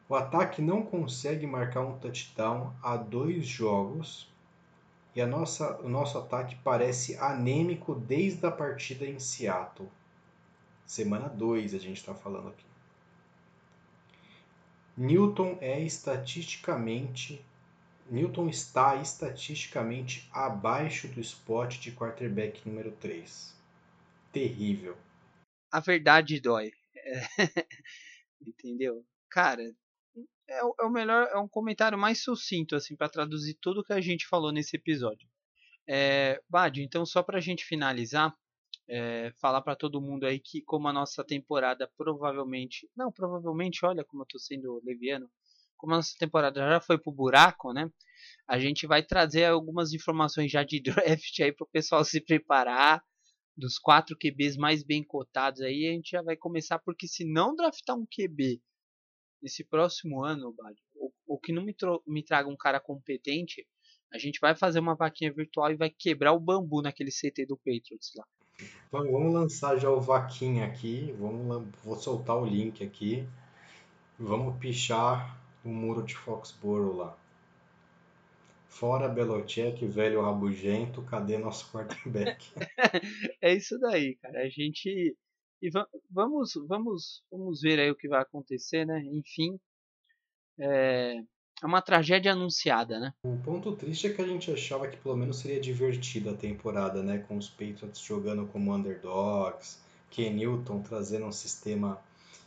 O 0.09 0.15
ataque 0.15 0.63
não 0.63 0.83
consegue 0.83 1.47
marcar 1.47 1.81
um 1.81 1.99
touchdown 1.99 2.73
há 2.83 2.97
dois 2.97 3.47
jogos 3.47 4.31
e 5.15 5.21
a 5.21 5.27
nossa, 5.27 5.81
o 5.81 5.89
nosso 5.89 6.17
ataque 6.19 6.57
parece 6.63 7.17
anêmico 7.17 7.95
desde 7.95 8.47
a 8.47 8.51
partida 8.51 9.05
em 9.05 9.19
Seattle. 9.19 9.89
Semana 10.85 11.29
2 11.29 11.75
a 11.75 11.79
gente 11.79 11.97
está 11.97 12.15
falando 12.15 12.49
aqui. 12.49 12.65
Newton 14.97 15.59
é 15.61 15.81
estatisticamente 15.81 17.45
Newton 18.09 18.49
está 18.49 18.95
estatisticamente 18.97 20.29
abaixo 20.33 21.09
do 21.09 21.21
spot 21.21 21.79
de 21.81 21.91
quarterback 21.91 22.67
número 22.69 22.93
3. 22.93 23.53
Terrível. 24.33 24.97
A 25.73 25.81
verdade 25.81 26.41
dói. 26.41 26.73
Entendeu? 28.41 29.05
Cara, 29.29 29.75
é, 30.49 30.59
é, 30.59 30.85
o 30.85 30.91
melhor, 30.91 31.29
é 31.33 31.39
um 31.39 31.49
comentário 31.49 31.99
mais 31.99 32.23
sucinto 32.23 32.77
assim 32.77 32.97
para 32.97 33.09
traduzir 33.09 33.59
tudo 33.61 33.85
que 33.85 33.93
a 33.93 34.01
gente 34.01 34.27
falou 34.27 34.53
nesse 34.53 34.77
episódio. 34.77 35.29
É, 35.89 36.41
então 36.79 37.07
só 37.07 37.23
para 37.23 37.39
a 37.39 37.41
gente 37.41 37.65
finalizar, 37.65 38.35
é, 38.89 39.33
falar 39.41 39.63
para 39.63 39.77
todo 39.77 40.01
mundo 40.01 40.25
aí 40.25 40.39
que 40.39 40.63
como 40.63 40.89
a 40.89 40.93
nossa 40.93 41.25
temporada 41.25 41.91
provavelmente, 41.97 42.89
não, 42.97 43.13
provavelmente, 43.13 43.85
olha 43.85 44.05
como 44.05 44.23
eu 44.23 44.27
tô 44.27 44.39
sendo 44.39 44.83
leviano, 44.85 45.29
como 45.77 45.93
a 45.95 45.97
nossa 45.97 46.15
temporada 46.19 46.61
já 46.61 46.81
foi 46.81 46.99
pro 46.99 47.13
buraco, 47.13 47.73
né? 47.73 47.91
A 48.49 48.59
gente 48.59 48.87
vai 48.87 49.03
trazer 49.03 49.45
algumas 49.45 49.93
informações 49.93 50.51
já 50.51 50.65
de 50.65 50.81
draft 50.83 51.41
aí 51.41 51.53
pro 51.53 51.67
pessoal 51.67 52.05
se 52.05 52.21
preparar 52.21 53.03
dos 53.57 53.79
quatro 53.79 54.17
QBs 54.17 54.57
mais 54.57 54.83
bem 54.83 55.03
cotados 55.03 55.63
aí, 55.63 55.89
a 55.89 55.93
gente 55.93 56.11
já 56.11 56.23
vai 56.23 56.37
começar 56.37 56.79
porque 56.79 57.09
se 57.09 57.25
não 57.25 57.55
draftar 57.57 57.97
um 57.97 58.07
QB 58.07 58.61
nesse 59.47 59.63
próximo 59.63 60.25
ano, 60.25 60.53
ou, 60.97 61.15
ou 61.25 61.39
que 61.39 61.53
não 61.53 61.63
me, 61.63 61.75
me 62.05 62.25
traga 62.25 62.49
um 62.49 62.57
cara 62.57 62.81
competente, 62.81 63.65
a 64.13 64.19
gente 64.19 64.41
vai 64.41 64.57
fazer 64.57 64.81
uma 64.81 64.97
vaquinha 64.97 65.33
virtual 65.33 65.71
e 65.71 65.77
vai 65.77 65.89
quebrar 65.89 66.33
o 66.33 66.41
bambu 66.41 66.83
naquele 66.83 67.11
CT 67.13 67.47
do 67.47 67.57
Patriots 67.57 68.13
lá. 68.17 68.25
Vamos 68.91 69.33
lançar 69.33 69.79
já 69.79 69.89
o 69.89 70.01
vaquinha 70.01 70.67
aqui, 70.67 71.15
vamos, 71.17 71.69
vou 71.85 71.95
soltar 71.95 72.37
o 72.37 72.45
link 72.45 72.83
aqui, 72.83 73.25
vamos 74.19 74.59
pichar 74.59 75.39
o 75.65 75.69
muro 75.69 76.03
de 76.03 76.17
Foxborough 76.17 76.97
lá. 76.97 77.17
Fora 78.69 79.09
Belichick, 79.09 79.87
velho 79.87 80.23
rabugento, 80.23 81.03
cadê 81.03 81.39
nosso 81.39 81.71
quarterback? 81.71 82.53
é 83.41 83.55
isso 83.55 83.79
daí, 83.79 84.17
cara. 84.17 84.41
A 84.41 84.49
gente 84.49 85.17
e 85.61 85.71
va 85.71 85.87
vamos, 86.11 86.55
vamos, 86.67 87.23
vamos 87.31 87.61
ver 87.61 87.79
aí 87.79 87.91
o 87.91 87.97
que 87.97 88.09
vai 88.09 88.21
acontecer, 88.21 88.85
né? 88.85 89.03
Enfim, 89.05 89.59
é, 90.59 91.23
é 91.63 91.67
uma 91.67 91.83
tragédia 91.83 92.33
anunciada, 92.33 92.99
né? 92.99 93.15
O 93.25 93.37
ponto 93.39 93.75
triste 93.75 94.07
é 94.07 94.13
que 94.13 94.23
a 94.23 94.27
gente 94.27 94.51
achava 94.51 94.89
que 94.89 94.97
pelo 94.97 95.17
menos 95.17 95.39
seria 95.39 95.61
divertida 95.61 96.33
a 96.33 96.37
temporada, 96.37 97.03
né? 97.03 97.19
Com 97.19 97.37
os 97.37 97.49
Patriots 97.49 98.01
jogando 98.01 98.47
como 98.47 98.75
underdogs, 98.75 99.79
Ken 100.11 100.31
Newton 100.31 100.83
trazendo 100.83 101.27
um 101.27 101.33
sistema 101.33 102.01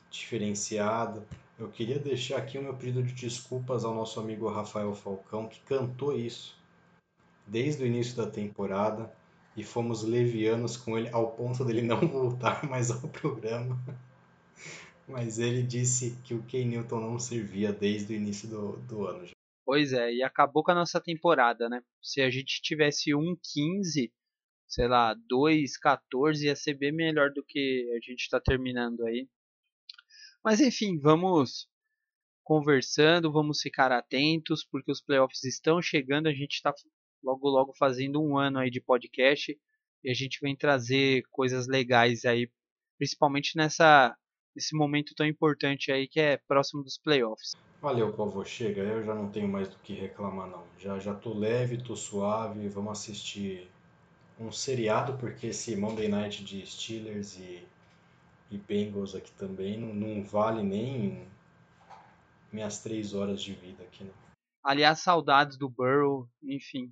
diferenciado. 0.10 1.26
Eu 1.58 1.70
queria 1.70 2.00
deixar 2.00 2.38
aqui 2.38 2.58
o 2.58 2.62
meu 2.62 2.74
pedido 2.76 3.04
de 3.04 3.14
desculpas 3.14 3.84
ao 3.84 3.94
nosso 3.94 4.20
amigo 4.20 4.50
Rafael 4.50 4.94
Falcão, 4.96 5.48
que 5.48 5.60
cantou 5.62 6.18
isso 6.18 6.58
desde 7.46 7.84
o 7.84 7.86
início 7.86 8.16
da 8.16 8.30
temporada 8.30 9.12
e 9.60 9.64
fomos 9.64 10.04
levianos 10.04 10.78
com 10.78 10.98
ele 10.98 11.10
ao 11.10 11.32
ponto 11.32 11.66
dele 11.66 11.82
não 11.82 12.00
voltar 12.08 12.64
mais 12.68 12.90
ao 12.90 13.10
programa. 13.10 13.78
Mas 15.08 15.38
ele 15.38 15.64
disse 15.64 16.18
que 16.24 16.34
o 16.34 16.44
Ken 16.44 16.66
Newton 16.66 17.02
não 17.02 17.20
servia 17.20 17.74
desde 17.74 18.14
o 18.14 18.16
início 18.16 18.48
do, 18.48 18.78
do 18.78 19.06
ano. 19.06 19.28
Pois 19.66 19.92
é, 19.92 20.14
e 20.14 20.24
acabou 20.24 20.64
com 20.64 20.72
a 20.72 20.76
nossa 20.76 21.02
temporada, 21.02 21.68
né? 21.68 21.82
Se 22.02 22.22
a 22.22 22.30
gente 22.30 22.62
tivesse 22.62 23.12
1,15, 23.12 24.12
sei 24.68 24.88
lá, 24.88 25.16
2,14, 25.32 26.44
ia 26.44 26.56
ser 26.56 26.76
bem 26.76 26.92
melhor 26.92 27.32
do 27.32 27.44
que 27.44 27.92
a 27.92 28.00
gente 28.00 28.22
está 28.22 28.40
terminando 28.40 29.06
aí. 29.06 29.28
Mas 30.44 30.62
enfim, 30.62 30.98
vamos 31.00 31.68
conversando, 32.44 33.32
vamos 33.32 33.62
ficar 33.62 33.92
atentos, 33.92 34.66
porque 34.66 34.92
os 34.92 35.02
playoffs 35.02 35.44
estão 35.44 35.82
chegando, 35.82 36.28
a 36.28 36.34
gente 36.34 36.54
está 36.54 36.74
logo 37.24 37.48
logo 37.50 37.74
fazendo 37.78 38.22
um 38.22 38.38
ano 38.38 38.60
aí 38.60 38.70
de 38.70 38.82
podcast 38.82 39.58
e 40.04 40.10
a 40.10 40.14
gente 40.14 40.40
vem 40.42 40.56
trazer 40.56 41.24
coisas 41.30 41.68
legais 41.68 42.26
aí, 42.26 42.50
principalmente 42.98 43.56
nessa 43.56 44.16
nesse 44.56 44.76
momento 44.76 45.14
tão 45.16 45.26
importante 45.26 45.92
aí 45.92 46.08
que 46.08 46.20
é 46.20 46.38
próximo 46.48 46.84
dos 46.84 46.98
playoffs. 46.98 47.52
Valeu, 47.82 48.12
povo, 48.12 48.44
chega, 48.44 48.82
eu 48.82 49.04
já 49.04 49.16
não 49.16 49.30
tenho 49.30 49.48
mais 49.48 49.70
do 49.70 49.78
que 49.78 49.94
reclamar 49.94 50.50
não. 50.50 50.66
Já 50.78 51.00
já 51.00 51.14
tô 51.14 51.34
leve, 51.34 51.78
tô 51.78 51.96
suave, 51.96 52.68
vamos 52.68 52.92
assistir 52.92 53.70
um 54.40 54.52
seriado 54.52 55.18
porque 55.18 55.48
esse 55.48 55.76
Monday 55.76 56.08
Night 56.08 56.44
de 56.44 56.66
Steelers 56.66 57.38
e 57.38 57.64
e 58.52 58.58
Bengals 58.58 59.16
aqui 59.16 59.32
também 59.34 59.78
não, 59.80 59.94
não 59.94 60.24
vale 60.24 60.64
nem 60.64 61.28
minhas 62.52 62.82
três 62.82 63.14
horas 63.14 63.42
de 63.42 63.54
vida 63.54 63.84
aqui 63.84 64.04
não. 64.04 64.14
Aliás, 64.64 65.00
saudades 65.00 65.58
do 65.58 65.70
Burrow, 65.70 66.28
enfim. 66.44 66.92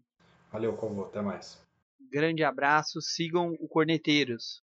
Valeu, 0.58 0.74
Convo. 0.74 1.04
Até 1.04 1.22
mais. 1.22 1.64
Grande 2.12 2.44
abraço. 2.44 3.00
Sigam 3.00 3.56
o 3.60 3.68
Corneteiros. 3.68 4.64